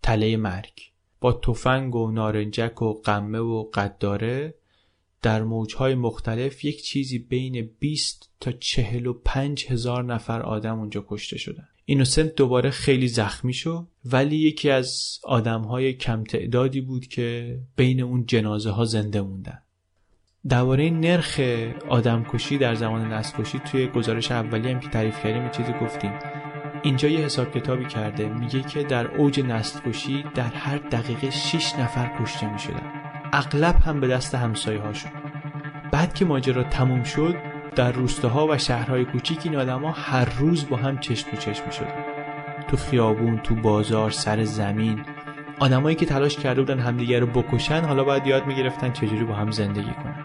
تله 0.02 0.36
مرگ. 0.36 0.93
با 1.24 1.32
تفنگ 1.32 1.96
و 1.96 2.10
نارنجک 2.10 2.82
و 2.82 2.92
قمه 2.92 3.38
و 3.38 3.62
قداره 3.74 4.54
در 5.22 5.42
موجهای 5.42 5.94
مختلف 5.94 6.64
یک 6.64 6.82
چیزی 6.82 7.18
بین 7.18 7.70
20 7.78 8.30
تا 8.40 8.52
45 8.52 9.66
هزار 9.68 10.04
نفر 10.04 10.42
آدم 10.42 10.78
اونجا 10.78 11.04
کشته 11.08 11.38
شدن. 11.38 11.68
اینوسنت 11.84 12.34
دوباره 12.34 12.70
خیلی 12.70 13.08
زخمی 13.08 13.52
شد 13.52 13.86
ولی 14.04 14.36
یکی 14.36 14.70
از 14.70 15.18
آدمهای 15.22 15.92
کم 15.92 16.24
تعدادی 16.24 16.80
بود 16.80 17.06
که 17.06 17.58
بین 17.76 18.00
اون 18.00 18.26
جنازه 18.26 18.70
ها 18.70 18.84
زنده 18.84 19.20
موندن. 19.20 19.62
درباره 20.48 20.90
نرخ 20.90 21.40
آدمکشی 21.88 22.58
در 22.58 22.74
زمان 22.74 23.12
نسل 23.12 23.42
توی 23.42 23.86
گزارش 23.86 24.30
اولی 24.30 24.70
هم 24.70 24.80
که 24.80 24.88
تعریف 24.88 25.22
کردیم 25.22 25.50
چیزی 25.50 25.72
گفتیم. 25.80 26.43
اینجا 26.84 27.08
یه 27.08 27.18
حساب 27.18 27.50
کتابی 27.50 27.84
کرده 27.84 28.28
میگه 28.28 28.62
که 28.62 28.82
در 28.82 29.06
اوج 29.06 29.40
نسل 29.40 29.80
کشی 29.80 30.24
در 30.34 30.42
هر 30.42 30.76
دقیقه 30.76 31.30
6 31.30 31.78
نفر 31.78 32.10
کشته 32.20 32.52
می 32.52 32.58
شدن 32.58 32.92
اغلب 33.32 33.76
هم 33.82 34.00
به 34.00 34.08
دست 34.08 34.34
همسایه 34.34 34.80
هاشون 34.80 35.12
بعد 35.92 36.14
که 36.14 36.24
ماجرا 36.24 36.62
تموم 36.62 37.02
شد 37.02 37.36
در 37.76 37.92
روستاها 37.92 38.46
و 38.46 38.58
شهرهای 38.58 39.04
کوچیک 39.04 39.40
این 39.44 39.56
آدما 39.56 39.90
هر 39.90 40.24
روز 40.38 40.68
با 40.68 40.76
هم 40.76 40.98
چشم 40.98 41.30
تو 41.30 41.36
چشم 41.36 41.70
شدن 41.70 42.04
تو 42.68 42.76
خیابون 42.76 43.38
تو 43.38 43.54
بازار 43.54 44.10
سر 44.10 44.44
زمین 44.44 45.04
آدمایی 45.60 45.96
که 45.96 46.06
تلاش 46.06 46.36
کرده 46.36 46.60
بودن 46.60 46.78
همدیگه 46.78 47.20
رو 47.20 47.26
بکشن 47.26 47.84
حالا 47.84 48.04
باید 48.04 48.26
یاد 48.26 48.46
می‌گرفتن 48.46 48.92
چجوری 48.92 49.24
با 49.24 49.34
هم 49.34 49.50
زندگی 49.50 49.92
کنن. 49.92 50.24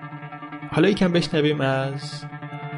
حالا 0.72 0.90
یکم 0.90 1.12
بشنویم 1.12 1.62
از 1.62 2.26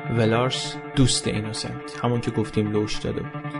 ولارس 0.10 0.76
دوست 0.96 1.28
اینوسنت. 1.28 2.00
همون 2.04 2.22
که 2.22 2.32
گفتیم 2.32 2.72
لوش 2.72 2.98
داده 2.98 3.22
بود. 3.22 3.52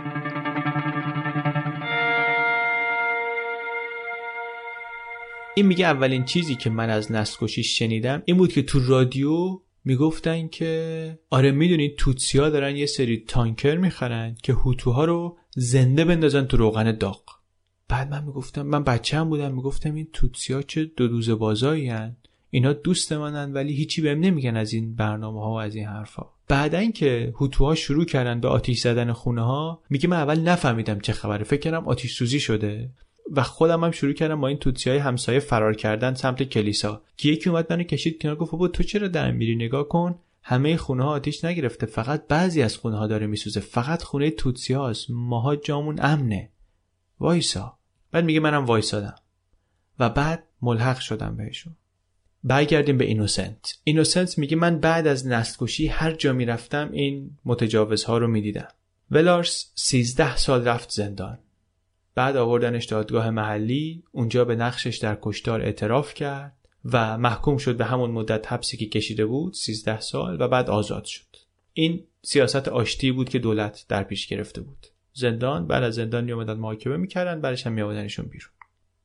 این 5.56 5.66
میگه 5.66 5.86
اولین 5.86 6.24
چیزی 6.24 6.54
که 6.54 6.70
من 6.70 6.90
از 6.90 7.12
نسل 7.12 7.46
شنیدم 7.46 8.22
این 8.24 8.36
بود 8.36 8.52
که 8.52 8.62
تو 8.62 8.80
رادیو 8.86 9.60
می‌گفتن 9.84 10.48
که 10.48 11.18
آره 11.30 11.50
می‌دونید 11.50 11.96
توتسیا 11.96 12.50
دارن 12.50 12.76
یه 12.76 12.86
سری 12.86 13.24
تانکر 13.28 13.76
می‌خرن 13.76 14.36
که 14.42 14.52
هوتوها 14.52 15.04
رو 15.04 15.38
زنده 15.50 16.04
بندازن 16.04 16.44
تو 16.44 16.56
روغن 16.56 16.92
داغ. 16.92 17.22
بعد 17.88 18.10
من 18.10 18.24
می‌گفتم 18.24 18.62
من 18.62 18.84
بچه 18.84 19.16
هم 19.18 19.28
بودم 19.28 19.54
می‌گفتم 19.54 19.94
این 19.94 20.08
توتسیا 20.12 20.62
چه 20.62 20.84
دو 20.84 21.08
روز 21.08 21.30
بازایی 21.30 21.88
هن. 21.88 22.16
اینا 22.54 22.72
دوست 22.72 23.12
منن 23.12 23.52
ولی 23.52 23.72
هیچی 23.72 24.02
بهم 24.02 24.20
نمیگن 24.20 24.56
از 24.56 24.72
این 24.72 24.94
برنامه 24.94 25.40
ها 25.40 25.50
و 25.50 25.60
از 25.60 25.74
این 25.74 25.86
حرفا. 25.86 26.26
بعد 26.48 26.74
اینکه 26.74 27.32
هوتوها 27.36 27.74
شروع 27.74 28.04
کردن 28.04 28.40
به 28.40 28.48
آتیش 28.48 28.80
زدن 28.80 29.12
خونه 29.12 29.42
ها 29.42 29.82
میگه 29.90 30.08
من 30.08 30.16
اول 30.16 30.40
نفهمیدم 30.40 31.00
چه 31.00 31.12
خبره. 31.12 31.44
فکر 31.44 31.60
کردم 31.60 31.88
آتیش 31.88 32.14
سوزی 32.14 32.40
شده 32.40 32.90
و 33.30 33.42
خودم 33.42 33.84
هم 33.84 33.90
شروع 33.90 34.12
کردم 34.12 34.40
با 34.40 34.48
این 34.48 34.56
توتسی 34.56 34.90
های 34.90 34.98
همسایه 34.98 35.38
فرار 35.38 35.74
کردن 35.74 36.14
سمت 36.14 36.42
کلیسا. 36.42 37.02
که 37.16 37.28
یکی 37.28 37.50
اومد 37.50 37.72
منو 37.72 37.82
کشید 37.82 38.22
کنار 38.22 38.36
گفت 38.36 38.52
بابا 38.52 38.68
تو 38.68 38.82
چرا 38.82 39.08
در 39.08 39.30
میری؟ 39.30 39.56
نگاه 39.56 39.88
کن. 39.88 40.18
همه 40.42 40.76
خونه 40.76 41.04
ها 41.04 41.10
آتیش 41.10 41.44
نگرفته. 41.44 41.86
فقط 41.86 42.26
بعضی 42.28 42.62
از 42.62 42.76
خونه 42.76 42.96
ها 42.96 43.06
داره 43.06 43.26
میسوزه. 43.26 43.60
فقط 43.60 44.02
خونه 44.02 44.30
توتسی 44.30 44.74
هاست. 44.74 45.06
ماها 45.10 45.56
جامون 45.56 45.98
امنه. 46.02 46.50
وایسا. 47.20 47.78
بعد 48.12 48.24
میگه 48.24 48.40
منم 48.40 48.64
وایسادم. 48.64 49.14
و 49.98 50.08
بعد 50.08 50.44
ملحق 50.62 51.00
شدم 51.00 51.36
بهشون. 51.36 51.76
برگردیم 52.44 52.98
به 52.98 53.04
اینوسنت 53.04 53.78
اینوسنت 53.84 54.38
میگه 54.38 54.56
من 54.56 54.78
بعد 54.78 55.06
از 55.06 55.26
نسل 55.26 55.86
هر 55.90 56.12
جا 56.12 56.32
می‌رفتم 56.32 56.90
این 56.92 57.30
متجاوزها 57.44 58.18
رو 58.18 58.28
می‌دیدم. 58.28 58.68
ولارس 59.10 59.72
13 59.74 60.36
سال 60.36 60.64
رفت 60.64 60.90
زندان. 60.90 61.38
بعد 62.14 62.36
آوردنش 62.36 62.84
دادگاه 62.84 63.30
محلی 63.30 64.02
اونجا 64.12 64.44
به 64.44 64.56
نقشش 64.56 64.96
در 64.96 65.18
کشتار 65.22 65.62
اعتراف 65.62 66.14
کرد 66.14 66.56
و 66.84 67.18
محکوم 67.18 67.56
شد 67.56 67.76
به 67.76 67.84
همون 67.84 68.10
مدت 68.10 68.52
حبسی 68.52 68.76
که 68.76 68.86
کشیده 68.86 69.26
بود 69.26 69.54
13 69.54 70.00
سال 70.00 70.40
و 70.40 70.48
بعد 70.48 70.70
آزاد 70.70 71.04
شد. 71.04 71.36
این 71.72 72.04
سیاست 72.22 72.68
آشتی 72.68 73.12
بود 73.12 73.28
که 73.28 73.38
دولت 73.38 73.86
در 73.88 74.02
پیش 74.02 74.26
گرفته 74.26 74.60
بود. 74.60 74.86
زندان 75.12 75.66
بعد 75.66 75.82
از 75.82 75.94
زندان 75.94 76.24
میومدن 76.24 76.54
محاکمه 76.54 76.96
می‌کردن 76.96 77.40
بعدش 77.40 77.66
هم 77.66 77.72
میآوردنشون 77.72 78.26
بیرون. 78.26 78.50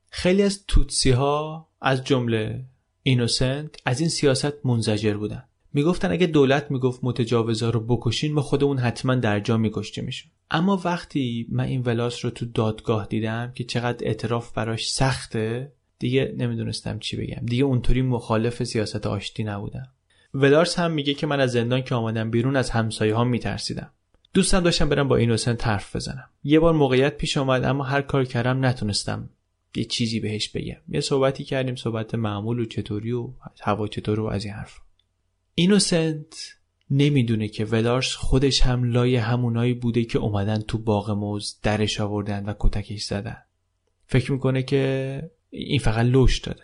خیلی 0.09 0.41
از 0.41 0.65
توتسی 0.67 1.11
ها 1.11 1.69
از 1.81 2.03
جمله 2.03 2.65
اینوسنت 3.07 3.75
از 3.85 3.99
این 3.99 4.09
سیاست 4.09 4.65
منزجر 4.65 5.17
بودن. 5.17 5.43
می‌گفتن 5.73 6.11
اگه 6.11 6.27
دولت 6.27 6.71
می‌گفت 6.71 6.99
متجاوزا 7.03 7.69
رو 7.69 7.79
بکشین 7.79 8.33
ما 8.33 8.41
خودمون 8.41 8.77
حتما 8.77 9.15
در 9.15 9.39
جا 9.39 9.57
میکشتیمشون 9.57 10.31
اما 10.51 10.81
وقتی 10.85 11.47
من 11.49 11.63
این 11.63 11.81
ولاس 11.81 12.25
رو 12.25 12.31
تو 12.31 12.45
دادگاه 12.45 13.07
دیدم 13.07 13.51
که 13.55 13.63
چقدر 13.63 14.07
اعتراف 14.07 14.53
براش 14.53 14.89
سخته 14.89 15.71
دیگه 15.99 16.35
نمی‌دونستم 16.37 16.99
چی 16.99 17.17
بگم. 17.17 17.45
دیگه 17.45 17.63
اونطوری 17.63 18.01
مخالف 18.01 18.63
سیاست 18.63 19.07
آشتی 19.07 19.43
نبودم. 19.43 19.87
ولارس 20.33 20.79
هم 20.79 20.91
میگه 20.91 21.13
که 21.13 21.27
من 21.27 21.39
از 21.39 21.51
زندان 21.51 21.81
که 21.81 21.95
آمدم 21.95 22.31
بیرون 22.31 22.55
از 22.55 22.69
همسایه 22.69 23.15
ها 23.15 23.23
میترسیدم. 23.23 23.91
دوستم 24.33 24.59
داشتم 24.59 24.89
برم 24.89 25.07
با 25.07 25.15
اینوسنت 25.15 25.67
حرف 25.67 25.95
بزنم. 25.95 26.29
یه 26.43 26.59
بار 26.59 26.73
موقعیت 26.73 27.17
پیش 27.17 27.37
آمد 27.37 27.63
اما 27.63 27.83
هر 27.83 28.01
کار 28.01 28.25
کردم 28.25 28.65
نتونستم 28.65 29.29
یه 29.77 29.85
چیزی 29.85 30.19
بهش 30.19 30.49
بگم. 30.49 30.77
یه 30.89 31.01
صحبتی 31.01 31.43
کردیم 31.43 31.75
صحبت 31.75 32.15
معمول 32.15 32.59
و 32.59 32.65
چطوری 32.65 33.11
و 33.11 33.33
هوا 33.61 33.87
چطور 33.87 34.19
و 34.19 34.25
از 34.25 34.45
این 34.45 34.53
حرف 34.53 34.79
اینوسنت 35.55 36.57
نمی‌دونه 36.89 37.47
که 37.47 37.65
ولارس 37.65 38.13
خودش 38.13 38.61
هم 38.61 38.83
لای 38.83 39.15
همونایی 39.15 39.73
بوده 39.73 40.03
که 40.03 40.19
اومدن 40.19 40.61
تو 40.61 40.77
باغ 40.77 41.11
موز 41.11 41.59
درش 41.63 42.01
آوردن 42.01 42.45
و 42.45 42.53
کتکش 42.59 43.03
زدن. 43.03 43.37
فکر 44.05 44.31
می‌کنه 44.31 44.63
که 44.63 45.31
این 45.49 45.79
فقط 45.79 46.05
لوش 46.05 46.39
داده. 46.39 46.63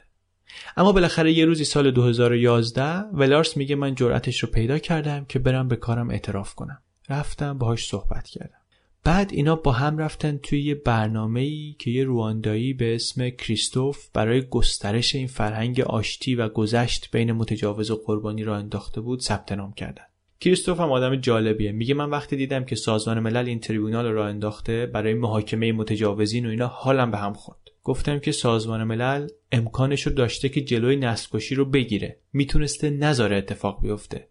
اما 0.77 0.91
بالاخره 0.91 1.31
یه 1.33 1.45
روزی 1.45 1.65
سال 1.65 1.91
2011 1.91 2.83
ولارس 3.13 3.57
میگه 3.57 3.75
من 3.75 3.95
جرأتش 3.95 4.39
رو 4.39 4.49
پیدا 4.49 4.79
کردم 4.79 5.25
که 5.25 5.39
برم 5.39 5.67
به 5.67 5.75
کارم 5.75 6.09
اعتراف 6.09 6.55
کنم. 6.55 6.81
رفتم 7.09 7.57
باهاش 7.57 7.87
صحبت 7.87 8.27
کردم. 8.27 8.62
بعد 9.05 9.31
اینا 9.33 9.55
با 9.55 9.71
هم 9.71 9.97
رفتن 9.97 10.37
توی 10.37 10.61
یه 10.61 10.75
برنامه 10.75 11.39
ای 11.39 11.75
که 11.79 11.91
یه 11.91 12.03
رواندایی 12.03 12.73
به 12.73 12.95
اسم 12.95 13.29
کریستوف 13.29 14.07
برای 14.13 14.41
گسترش 14.41 15.15
این 15.15 15.27
فرهنگ 15.27 15.81
آشتی 15.81 16.35
و 16.35 16.49
گذشت 16.49 17.09
بین 17.11 17.31
متجاوز 17.31 17.91
و 17.91 17.95
قربانی 18.05 18.43
را 18.43 18.57
انداخته 18.57 19.01
بود 19.01 19.21
ثبت 19.21 19.51
نام 19.51 19.73
کردن. 19.73 20.03
کریستوف 20.39 20.79
هم 20.79 20.91
آدم 20.91 21.15
جالبیه. 21.15 21.71
میگه 21.71 21.93
من 21.93 22.09
وقتی 22.09 22.35
دیدم 22.35 22.63
که 22.63 22.75
سازمان 22.75 23.19
ملل 23.19 23.47
این 23.47 23.59
تریبونال 23.59 24.05
را 24.05 24.27
انداخته 24.27 24.85
برای 24.85 25.13
محاکمه 25.13 25.71
متجاوزین 25.71 26.45
و 26.45 26.49
اینا 26.49 26.67
حالم 26.67 27.11
به 27.11 27.17
هم 27.17 27.33
خورد. 27.33 27.59
گفتم 27.83 28.19
که 28.19 28.31
سازمان 28.31 28.83
ملل 28.83 29.27
امکانش 29.51 30.01
رو 30.01 30.13
داشته 30.13 30.49
که 30.49 30.61
جلوی 30.61 30.95
نسل 30.95 31.55
رو 31.55 31.65
بگیره. 31.65 32.19
می‌تونسته 32.33 32.89
نذاره 32.89 33.37
اتفاق 33.37 33.81
بیفته. 33.81 34.27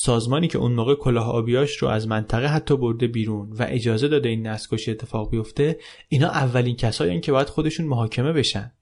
سازمانی 0.00 0.48
که 0.48 0.58
اون 0.58 0.72
موقع 0.72 0.94
کلاه 0.94 1.28
آبیاش 1.28 1.76
رو 1.76 1.88
از 1.88 2.08
منطقه 2.08 2.46
حتی 2.46 2.76
برده 2.76 3.06
بیرون 3.06 3.52
و 3.52 3.66
اجازه 3.68 4.08
داده 4.08 4.28
این 4.28 4.46
نسل 4.46 4.90
اتفاق 4.90 5.30
بیفته 5.30 5.78
اینا 6.08 6.28
اولین 6.28 6.76
کسایی 6.76 7.20
که 7.20 7.32
باید 7.32 7.48
خودشون 7.48 7.86
محاکمه 7.86 8.32
بشن. 8.32 8.72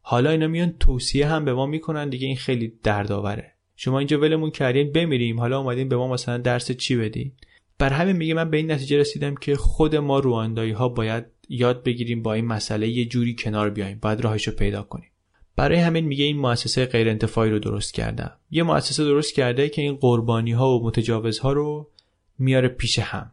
حالا 0.00 0.30
اینا 0.30 0.46
میان 0.46 0.74
توصیه 0.80 1.26
هم 1.26 1.44
به 1.44 1.54
ما 1.54 1.66
می‌کنن 1.66 2.08
دیگه 2.08 2.26
این 2.26 2.36
خیلی 2.36 2.72
دردآوره. 2.82 3.52
شما 3.76 3.98
اینجا 3.98 4.20
ولمون 4.20 4.50
کردین 4.50 4.92
بمیریم. 4.92 5.40
حالا 5.40 5.60
اومدین 5.60 5.88
به 5.88 5.96
ما 5.96 6.08
مثلا 6.08 6.38
درس 6.38 6.72
چی 6.72 6.96
بدین. 6.96 7.32
بر 7.78 7.90
همین 7.90 8.16
میگه 8.16 8.34
من 8.34 8.50
به 8.50 8.56
این 8.56 8.70
نتیجه 8.70 8.98
رسیدم 8.98 9.34
که 9.34 9.56
خود 9.56 9.96
ما 9.96 10.18
رواندایی 10.18 10.72
ها 10.72 10.88
باید 10.88 11.24
یاد 11.48 11.82
بگیریم 11.82 12.22
با 12.22 12.32
این 12.32 12.44
مسئله 12.44 12.88
یه 12.88 13.04
جوری 13.04 13.34
کنار 13.38 13.70
بیایم 13.70 13.98
باید 14.02 14.20
راهش 14.20 14.48
رو 14.48 14.54
پیدا 14.54 14.82
کنیم. 14.82 15.10
برای 15.56 15.78
همین 15.78 16.04
میگه 16.04 16.24
این 16.24 16.38
مؤسسه 16.38 16.86
غیر 16.86 17.08
انتفاعی 17.08 17.50
رو 17.50 17.58
درست 17.58 17.94
کردم 17.94 18.32
یه 18.50 18.62
مؤسسه 18.62 19.04
درست 19.04 19.34
کرده 19.34 19.68
که 19.68 19.82
این 19.82 19.96
قربانی 19.96 20.52
ها 20.52 20.78
و 20.78 20.84
متجاوزها 20.84 21.52
رو 21.52 21.90
میاره 22.38 22.68
پیش 22.68 22.98
هم. 22.98 23.30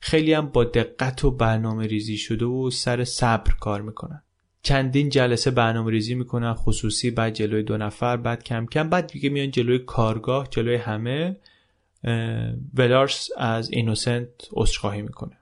خیلی 0.00 0.32
هم 0.32 0.46
با 0.46 0.64
دقت 0.64 1.24
و 1.24 1.30
برنامه 1.30 1.86
ریزی 1.86 2.16
شده 2.16 2.44
و 2.44 2.70
سر 2.70 3.04
صبر 3.04 3.52
کار 3.60 3.82
می‌کنن 3.82 4.22
چندین 4.62 5.08
جلسه 5.08 5.50
برنامه 5.50 5.90
ریزی 5.90 6.14
می‌کنن 6.14 6.54
خصوصی 6.54 7.10
بعد 7.10 7.34
جلوی 7.34 7.62
دو 7.62 7.76
نفر 7.76 8.16
بعد 8.16 8.44
کم 8.44 8.66
کم 8.66 8.90
بعد 8.90 9.06
دیگه 9.06 9.28
میان 9.28 9.50
جلوی 9.50 9.78
کارگاه 9.78 10.48
جلوی 10.50 10.76
همه 10.76 11.36
ولارس 12.74 13.28
از 13.36 13.70
اینوسنت 13.70 14.28
عذرخواهی 14.52 15.02
می‌کنه. 15.02 15.38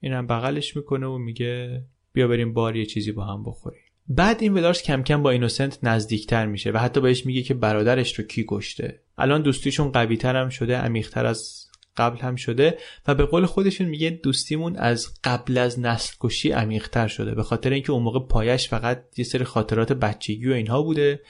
اینم 0.00 0.26
بغلش 0.26 0.76
می‌کنه 0.76 1.06
و 1.06 1.18
میگه 1.18 1.82
بیا 2.12 2.28
بریم 2.28 2.52
بار 2.52 2.76
یه 2.76 2.86
چیزی 2.86 3.12
با 3.12 3.24
هم 3.24 3.44
بخوریم. 3.44 3.82
بعد 4.12 4.42
این 4.42 4.54
ولارس 4.54 4.82
کم 4.82 5.02
کم 5.02 5.22
با 5.22 5.30
اینوسنت 5.30 5.78
نزدیکتر 5.82 6.46
میشه 6.46 6.70
و 6.70 6.78
حتی 6.78 7.00
بهش 7.00 7.26
میگه 7.26 7.42
که 7.42 7.54
برادرش 7.54 8.18
رو 8.18 8.24
کی 8.24 8.44
کشته. 8.48 9.00
الان 9.18 9.42
دوستیشون 9.42 9.92
قوی 9.92 10.18
هم 10.24 10.48
شده 10.48 10.76
عمیقتر 10.76 11.26
از 11.26 11.66
قبل 11.96 12.18
هم 12.18 12.36
شده 12.36 12.78
و 13.06 13.14
به 13.14 13.24
قول 13.24 13.46
خودشون 13.46 13.86
میگه 13.86 14.10
دوستیمون 14.10 14.76
از 14.76 15.08
قبل 15.24 15.58
از 15.58 15.80
نسل 15.80 16.14
کشی 16.20 16.50
عمیقتر 16.50 17.08
شده. 17.08 17.34
به 17.34 17.42
خاطر 17.42 17.70
اینکه 17.70 17.92
اون 17.92 18.02
موقع 18.02 18.20
پایش 18.20 18.68
فقط 18.68 19.04
یه 19.16 19.24
سری 19.24 19.44
خاطرات 19.44 19.92
بچگی 19.92 20.48
و 20.48 20.52
اینها 20.52 20.82
بوده. 20.82 21.20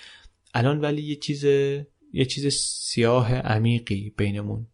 الان 0.55 0.81
ولی 0.81 1.03
یه 1.03 1.17
چیز 1.17 1.45
یه 2.13 2.25
چیز 2.29 2.55
سیاه 2.55 3.35
عمیقی 3.35 4.15
بینمون 4.17 4.67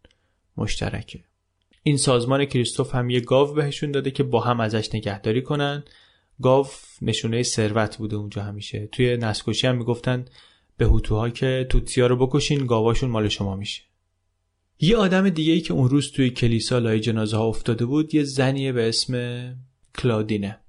مشترکه. 0.57 1.19
این 1.83 1.97
سازمان 1.97 2.45
کریستوف 2.45 2.95
هم 2.95 3.09
یه 3.09 3.19
گاو 3.19 3.53
بهشون 3.53 3.91
داده 3.91 4.11
که 4.11 4.23
با 4.23 4.39
هم 4.39 4.59
ازش 4.59 4.95
نگهداری 4.95 5.41
کنن. 5.41 5.83
گاو 6.41 6.67
نشونه 7.01 7.43
ثروت 7.43 7.97
بوده 7.97 8.15
اونجا 8.15 8.43
همیشه. 8.43 8.89
توی 8.91 9.17
نسکشی 9.17 9.67
هم 9.67 9.77
می‌گفتن 9.77 10.25
به 10.77 10.85
هوتوها 10.85 11.29
که 11.29 11.67
توتسیا 11.69 12.07
رو 12.07 12.27
بکشین 12.27 12.65
گاواشون 12.65 13.09
مال 13.09 13.27
شما 13.27 13.55
میشه. 13.55 13.81
یه 14.79 14.97
آدم 14.97 15.29
دیگه 15.29 15.53
ای 15.53 15.61
که 15.61 15.73
اون 15.73 15.89
روز 15.89 16.11
توی 16.11 16.29
کلیسا 16.29 16.79
لای 16.79 16.99
جنازه 16.99 17.37
ها 17.37 17.45
افتاده 17.45 17.85
بود 17.85 18.15
یه 18.15 18.23
زنیه 18.23 18.71
به 18.71 18.89
اسم 18.89 19.55
کلادینه. 19.97 20.59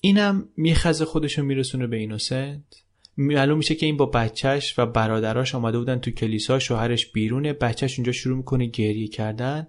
اینم 0.00 0.48
میخزه 0.56 1.04
خودشو 1.04 1.42
میرسونه 1.42 1.86
به 1.86 1.96
اینوسنت. 1.96 2.62
معلوم 3.16 3.58
میشه 3.58 3.74
که 3.74 3.86
این 3.86 3.96
با 3.96 4.06
بچهش 4.06 4.78
و 4.78 4.86
برادراش 4.86 5.54
آمده 5.54 5.78
بودن 5.78 5.98
تو 5.98 6.10
کلیسا 6.10 6.58
شوهرش 6.58 7.12
بیرونه. 7.12 7.52
بچهش 7.52 7.98
اونجا 7.98 8.12
شروع 8.12 8.36
می‌کنه 8.36 8.66
گریه 8.66 9.08
کردن 9.08 9.66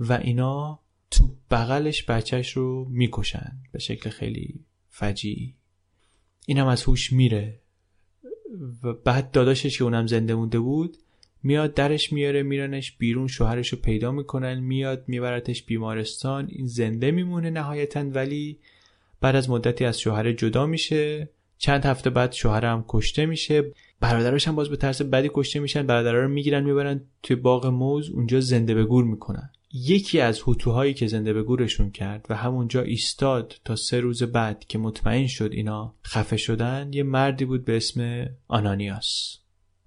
و 0.00 0.12
اینا 0.12 0.80
تو 1.10 1.28
بغلش 1.50 2.04
بچهش 2.04 2.52
رو 2.52 2.86
می‌کشن. 2.90 3.52
به 3.72 3.78
شکل 3.78 4.10
خیلی 4.10 4.64
فجیعی 4.96 5.54
اینم 6.46 6.66
از 6.66 6.82
هوش 6.82 7.12
میره. 7.12 7.60
و 8.82 8.92
بعد 8.92 9.30
داداشش 9.30 9.78
که 9.78 9.84
اونم 9.84 10.06
زنده 10.06 10.34
مونده 10.34 10.58
بود 10.58 10.96
میاد 11.42 11.74
درش 11.74 12.12
میاره 12.12 12.42
میرنش 12.42 12.96
بیرون 12.96 13.26
شوهرش 13.26 13.68
رو 13.68 13.78
پیدا 13.78 14.12
می‌کنن 14.12 14.60
میاد 14.60 15.04
میبرتش 15.06 15.62
بیمارستان 15.62 16.48
این 16.48 16.66
زنده 16.66 17.10
میمونه 17.10 17.50
نهایتا 17.50 18.00
ولی 18.00 18.58
بعد 19.20 19.36
از 19.36 19.50
مدتی 19.50 19.84
از 19.84 20.00
شوهر 20.00 20.32
جدا 20.32 20.66
میشه. 20.66 21.28
چند 21.58 21.84
هفته 21.84 22.10
بعد 22.10 22.32
شوهرم 22.32 22.84
کشته 22.88 23.26
میشه. 23.26 23.72
برادراش 24.00 24.48
هم 24.48 24.54
باز 24.54 24.68
به 24.68 24.76
ترس 24.76 25.02
بدی 25.02 25.30
کشته 25.34 25.60
میشن 25.60 25.86
برادرها 25.86 26.20
رو 26.20 26.28
می‌گیرن 26.28 26.64
می‌برن 26.64 27.00
توی 27.22 27.36
باغ 27.36 27.66
موز 27.66 28.10
اونجا 28.10 28.40
زنده 28.40 28.74
به 28.74 28.84
گور 28.84 29.04
می‌کنن. 29.04 29.50
یکی 29.76 30.20
از 30.20 30.40
هوتوهایی 30.40 30.94
که 30.94 31.06
زنده 31.06 31.32
به 31.32 31.42
گورشون 31.42 31.90
کرد 31.90 32.26
و 32.30 32.36
همونجا 32.36 32.82
ایستاد 32.82 33.60
تا 33.64 33.76
سه 33.76 34.00
روز 34.00 34.22
بعد 34.22 34.64
که 34.68 34.78
مطمئن 34.78 35.26
شد 35.26 35.52
اینا 35.52 35.94
خفه 36.06 36.36
شدن 36.36 36.90
یه 36.92 37.02
مردی 37.02 37.44
بود 37.44 37.64
به 37.64 37.76
اسم 37.76 38.26
آنانیاس. 38.48 39.38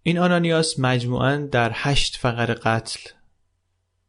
این 0.04 0.18
آنانیاس 0.18 0.80
مجموعا 0.80 1.38
در 1.52 1.72
هشت 1.74 2.18
فقر 2.18 2.54
قتل 2.54 3.10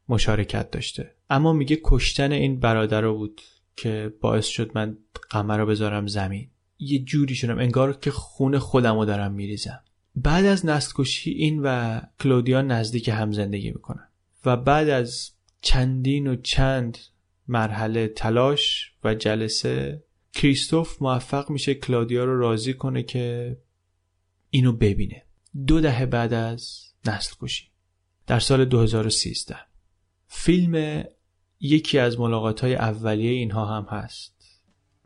مشارکت 0.08 0.70
داشته. 0.70 1.14
اما 1.30 1.52
میگه 1.52 1.80
کشتن 1.84 2.32
این 2.32 2.60
برادر 2.60 3.08
بود 3.08 3.40
که 3.76 4.12
باعث 4.20 4.46
شد 4.46 4.70
من 4.74 4.98
قمر 5.30 5.58
رو 5.58 5.66
بذارم 5.66 6.06
زمین. 6.06 6.50
یه 6.78 6.98
جوری 6.98 7.34
شدم 7.34 7.58
انگار 7.58 7.96
که 7.96 8.10
خون 8.10 8.58
خودم 8.58 8.98
رو 8.98 9.04
دارم 9.04 9.32
میریزم. 9.32 9.80
بعد 10.16 10.44
از 10.44 10.66
نسل 10.66 10.92
کشی 10.96 11.30
این 11.30 11.60
و 11.62 12.00
کلودیا 12.20 12.62
نزدیک 12.62 13.08
هم 13.08 13.32
زندگی 13.32 13.70
می‌کنن. 13.70 14.08
و 14.44 14.56
بعد 14.56 14.88
از 14.88 15.37
چندین 15.60 16.26
و 16.26 16.36
چند 16.36 16.98
مرحله 17.48 18.08
تلاش 18.08 18.92
و 19.04 19.14
جلسه 19.14 20.02
کریستوف 20.32 21.02
موفق 21.02 21.50
میشه 21.50 21.74
کلودیا 21.74 22.24
رو 22.24 22.38
راضی 22.38 22.74
کنه 22.74 23.02
که 23.02 23.56
اینو 24.50 24.72
ببینه. 24.72 25.22
دو 25.66 25.80
دهه 25.80 26.06
بعد 26.06 26.32
از 26.32 26.92
نسل 27.06 27.34
کشی 27.40 27.68
در 28.26 28.38
سال 28.38 28.64
2013 28.64 29.56
فیلم 30.26 31.04
یکی 31.60 31.98
از 31.98 32.20
ملاقات 32.20 32.60
های 32.60 32.74
اولیه 32.74 33.30
اینها 33.30 33.76
هم 33.76 33.86
هست. 33.90 34.60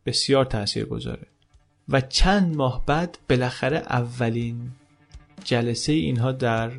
بسیار 0.07 0.45
تأثیر 0.45 0.85
گذاره 0.85 1.27
و 1.89 2.01
چند 2.01 2.57
ماه 2.57 2.87
بعد 2.87 3.19
بالاخره 3.29 3.79
اولین 3.79 4.71
جلسه 5.45 5.93
اینها 5.93 6.33
در 6.33 6.73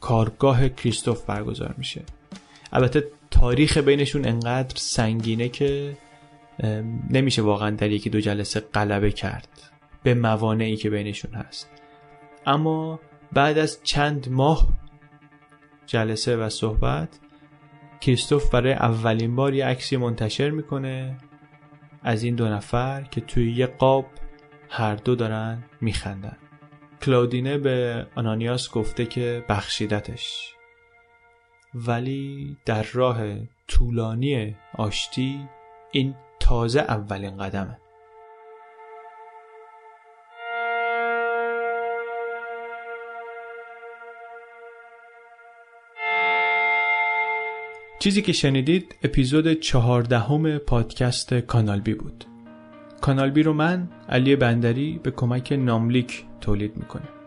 کارگاه 0.00 0.68
کریستوف 0.68 1.24
برگزار 1.24 1.74
میشه. 1.78 2.02
البته 2.74 3.04
تاریخ 3.30 3.78
بینشون 3.78 4.24
انقدر 4.24 4.76
سنگینه 4.76 5.48
که 5.48 5.96
نمیشه 7.10 7.42
واقعا 7.42 7.70
در 7.70 7.90
یکی 7.90 8.10
دو 8.10 8.20
جلسه 8.20 8.60
غلبه 8.60 9.12
کرد 9.12 9.48
به 10.02 10.14
موانعی 10.14 10.76
که 10.76 10.90
بینشون 10.90 11.34
هست. 11.34 11.70
اما 12.46 13.00
بعد 13.32 13.58
از 13.58 13.80
چند 13.82 14.28
ماه 14.28 14.68
جلسه 15.86 16.36
و 16.36 16.48
صحبت 16.48 17.18
کریستوف 18.00 18.50
برای 18.50 18.72
اولین 18.72 19.36
بار 19.36 19.54
یه 19.54 19.66
عکسی 19.66 19.96
منتشر 19.96 20.50
می‌کنه 20.50 21.16
از 22.02 22.22
این 22.22 22.34
دو 22.34 22.48
نفر 22.48 23.02
که 23.02 23.20
توی 23.20 23.52
یه 23.52 23.66
قاب 23.66 24.06
هر 24.68 24.94
دو 24.94 25.14
دارن 25.14 25.64
میخندن. 25.80 26.36
کلاودینه 27.02 27.58
به 27.58 28.06
آنانیاس 28.14 28.70
گفته 28.70 29.06
که 29.06 29.44
بخشیدتش. 29.48 30.53
ولی 31.74 32.56
در 32.64 32.82
راه 32.92 33.18
طولانی 33.68 34.56
آشتی 34.74 35.48
این 35.92 36.14
تازه 36.40 36.80
اولین 36.80 37.36
قدمه. 37.36 37.78
چیزی 47.98 48.22
که 48.22 48.32
شنیدید 48.32 48.94
اپیزود 49.02 49.52
چهاردهم 49.52 50.58
پادکست 50.58 51.34
کانال 51.34 51.80
بی 51.80 51.94
بود. 51.94 52.24
کانال 53.00 53.30
بی 53.30 53.42
رو 53.42 53.52
من 53.52 53.88
علی 54.08 54.36
بندری 54.36 55.00
به 55.02 55.10
کمک 55.10 55.52
ناملیک 55.52 56.24
تولید 56.40 56.76
می‌کنه. 56.76 57.23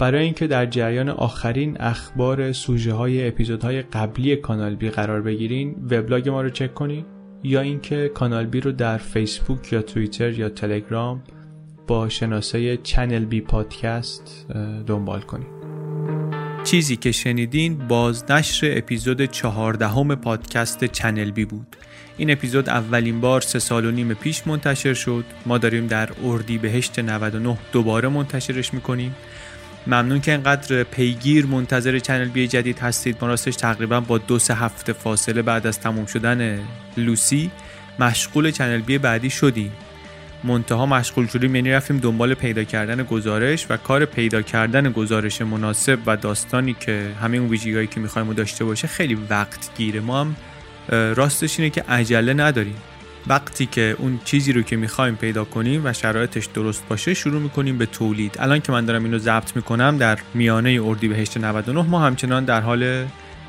برای 0.00 0.24
اینکه 0.24 0.46
در 0.46 0.66
جریان 0.66 1.08
آخرین 1.08 1.76
اخبار 1.80 2.52
سوژه 2.52 2.92
های 2.92 3.28
اپیزودهای 3.28 3.82
قبلی 3.82 4.36
کانال 4.36 4.74
بی 4.74 4.90
قرار 4.90 5.22
بگیرین 5.22 5.76
وبلاگ 5.90 6.28
ما 6.28 6.42
رو 6.42 6.50
چک 6.50 6.74
کنید 6.74 7.06
یا 7.42 7.60
اینکه 7.60 8.10
کانال 8.14 8.46
بی 8.46 8.60
رو 8.60 8.72
در 8.72 8.98
فیسبوک 8.98 9.72
یا 9.72 9.82
توییتر 9.82 10.30
یا 10.30 10.48
تلگرام 10.48 11.22
با 11.86 12.08
شناسه 12.08 12.76
چنل 12.76 13.24
بی 13.24 13.40
پادکست 13.40 14.46
دنبال 14.86 15.20
کنید 15.20 15.60
چیزی 16.64 16.96
که 16.96 17.12
شنیدین 17.12 17.78
بازنشر 17.88 18.78
اپیزود 18.78 19.24
چهاردهم 19.24 20.14
پادکست 20.14 20.84
چنل 20.84 21.30
بی 21.30 21.44
بود. 21.44 21.76
این 22.16 22.30
اپیزود 22.30 22.68
اولین 22.68 23.20
بار 23.20 23.40
سه 23.40 23.58
سال 23.58 23.84
و 23.84 23.90
نیم 23.90 24.14
پیش 24.14 24.46
منتشر 24.46 24.94
شد. 24.94 25.24
ما 25.46 25.58
داریم 25.58 25.86
در 25.86 26.08
اردیبهشت 26.24 26.98
99 26.98 27.58
دوباره 27.72 28.08
منتشرش 28.08 28.74
می‌کنیم. 28.74 29.14
ممنون 29.86 30.20
که 30.20 30.32
انقدر 30.32 30.82
پیگیر 30.82 31.46
منتظر 31.46 31.98
چنل 31.98 32.28
بی 32.28 32.48
جدید 32.48 32.78
هستید. 32.78 33.16
ما 33.20 33.28
راستش 33.28 33.56
تقریبا 33.56 34.00
با 34.00 34.18
دو 34.18 34.38
سه 34.38 34.54
هفته 34.54 34.92
فاصله 34.92 35.42
بعد 35.42 35.66
از 35.66 35.80
تموم 35.80 36.06
شدن 36.06 36.60
لوسی 36.96 37.50
مشغول 37.98 38.50
چنل 38.50 38.80
بی 38.80 38.98
بعدی 38.98 39.30
شدیم. 39.30 39.72
منتها 40.44 40.86
مشغول 40.86 41.26
شدیم 41.26 41.54
یعنی 41.54 41.70
رفتیم 41.70 41.98
دنبال 41.98 42.34
پیدا 42.34 42.64
کردن 42.64 43.02
گزارش 43.02 43.66
و 43.70 43.76
کار 43.76 44.04
پیدا 44.04 44.42
کردن 44.42 44.92
گزارش 44.92 45.42
مناسب 45.42 45.98
و 46.06 46.16
داستانی 46.16 46.76
که 46.80 47.10
همه 47.22 47.36
اون 47.36 47.48
ویژگیهایی 47.48 47.86
که 47.86 48.00
می‌خوایم 48.00 48.32
داشته 48.32 48.64
باشه 48.64 48.88
خیلی 48.88 49.18
وقت 49.30 49.70
گیره. 49.76 50.00
ما 50.00 50.20
هم 50.20 50.36
راستش 50.90 51.58
اینه 51.58 51.70
که 51.70 51.84
عجله 51.88 52.34
نداریم. 52.34 52.76
وقتی 53.26 53.66
که 53.66 53.96
اون 53.98 54.20
چیزی 54.24 54.52
رو 54.52 54.62
که 54.62 54.76
می‌خوایم 54.76 55.16
پیدا 55.16 55.44
کنیم 55.44 55.80
و 55.84 55.92
شرایطش 55.92 56.46
درست 56.46 56.84
باشه 56.88 57.14
شروع 57.14 57.42
می‌کنیم 57.42 57.78
به 57.78 57.86
تولید. 57.86 58.36
الان 58.38 58.60
که 58.60 58.72
من 58.72 58.84
دارم 58.84 59.04
اینو 59.04 59.18
ضبط 59.18 59.56
می‌کنم 59.56 59.96
در 59.98 60.18
میانه 60.34 60.80
اردیبهشت 60.84 61.36
99 61.36 61.82
ما 61.82 62.00
همچنان 62.00 62.44
در 62.44 62.60
حال 62.60 63.06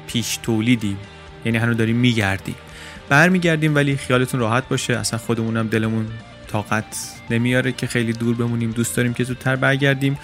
پیش 0.07 0.39
تولیدیم. 0.43 0.97
یعنی 1.45 1.57
هنوز 1.57 1.77
داریم 1.77 1.95
میگردیم. 1.95 2.55
برمیگردیم 3.09 3.75
ولی 3.75 3.97
خیالتون 3.97 4.39
راحت 4.39 4.69
باشه. 4.69 4.97
اصلا 4.97 5.19
خودمونم 5.19 5.67
دلمون 5.67 6.07
طاقت 6.47 6.85
نمیاره 7.29 7.71
که 7.71 7.87
خیلی 7.87 8.13
دور 8.13 8.35
بمونیم. 8.35 8.71
دوست 8.71 8.95
داریم 8.95 9.13
که 9.13 9.23
زودتر 9.23 9.55
برگردیم. 9.55 10.19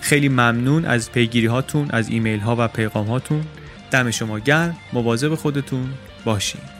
خیلی 0.00 0.28
ممنون 0.28 0.84
از 0.84 1.12
پیگیری 1.12 1.46
هاتون 1.46 1.90
از 1.90 2.08
ایمیل 2.08 2.40
ها 2.40 2.56
و 2.58 2.68
پیغام 2.68 3.06
هاتون 3.06 3.44
دم 3.90 4.10
شما 4.10 4.38
گرم. 4.38 4.76
مواظب 4.92 5.34
خودتون 5.34 5.88
باشین. 6.24 6.79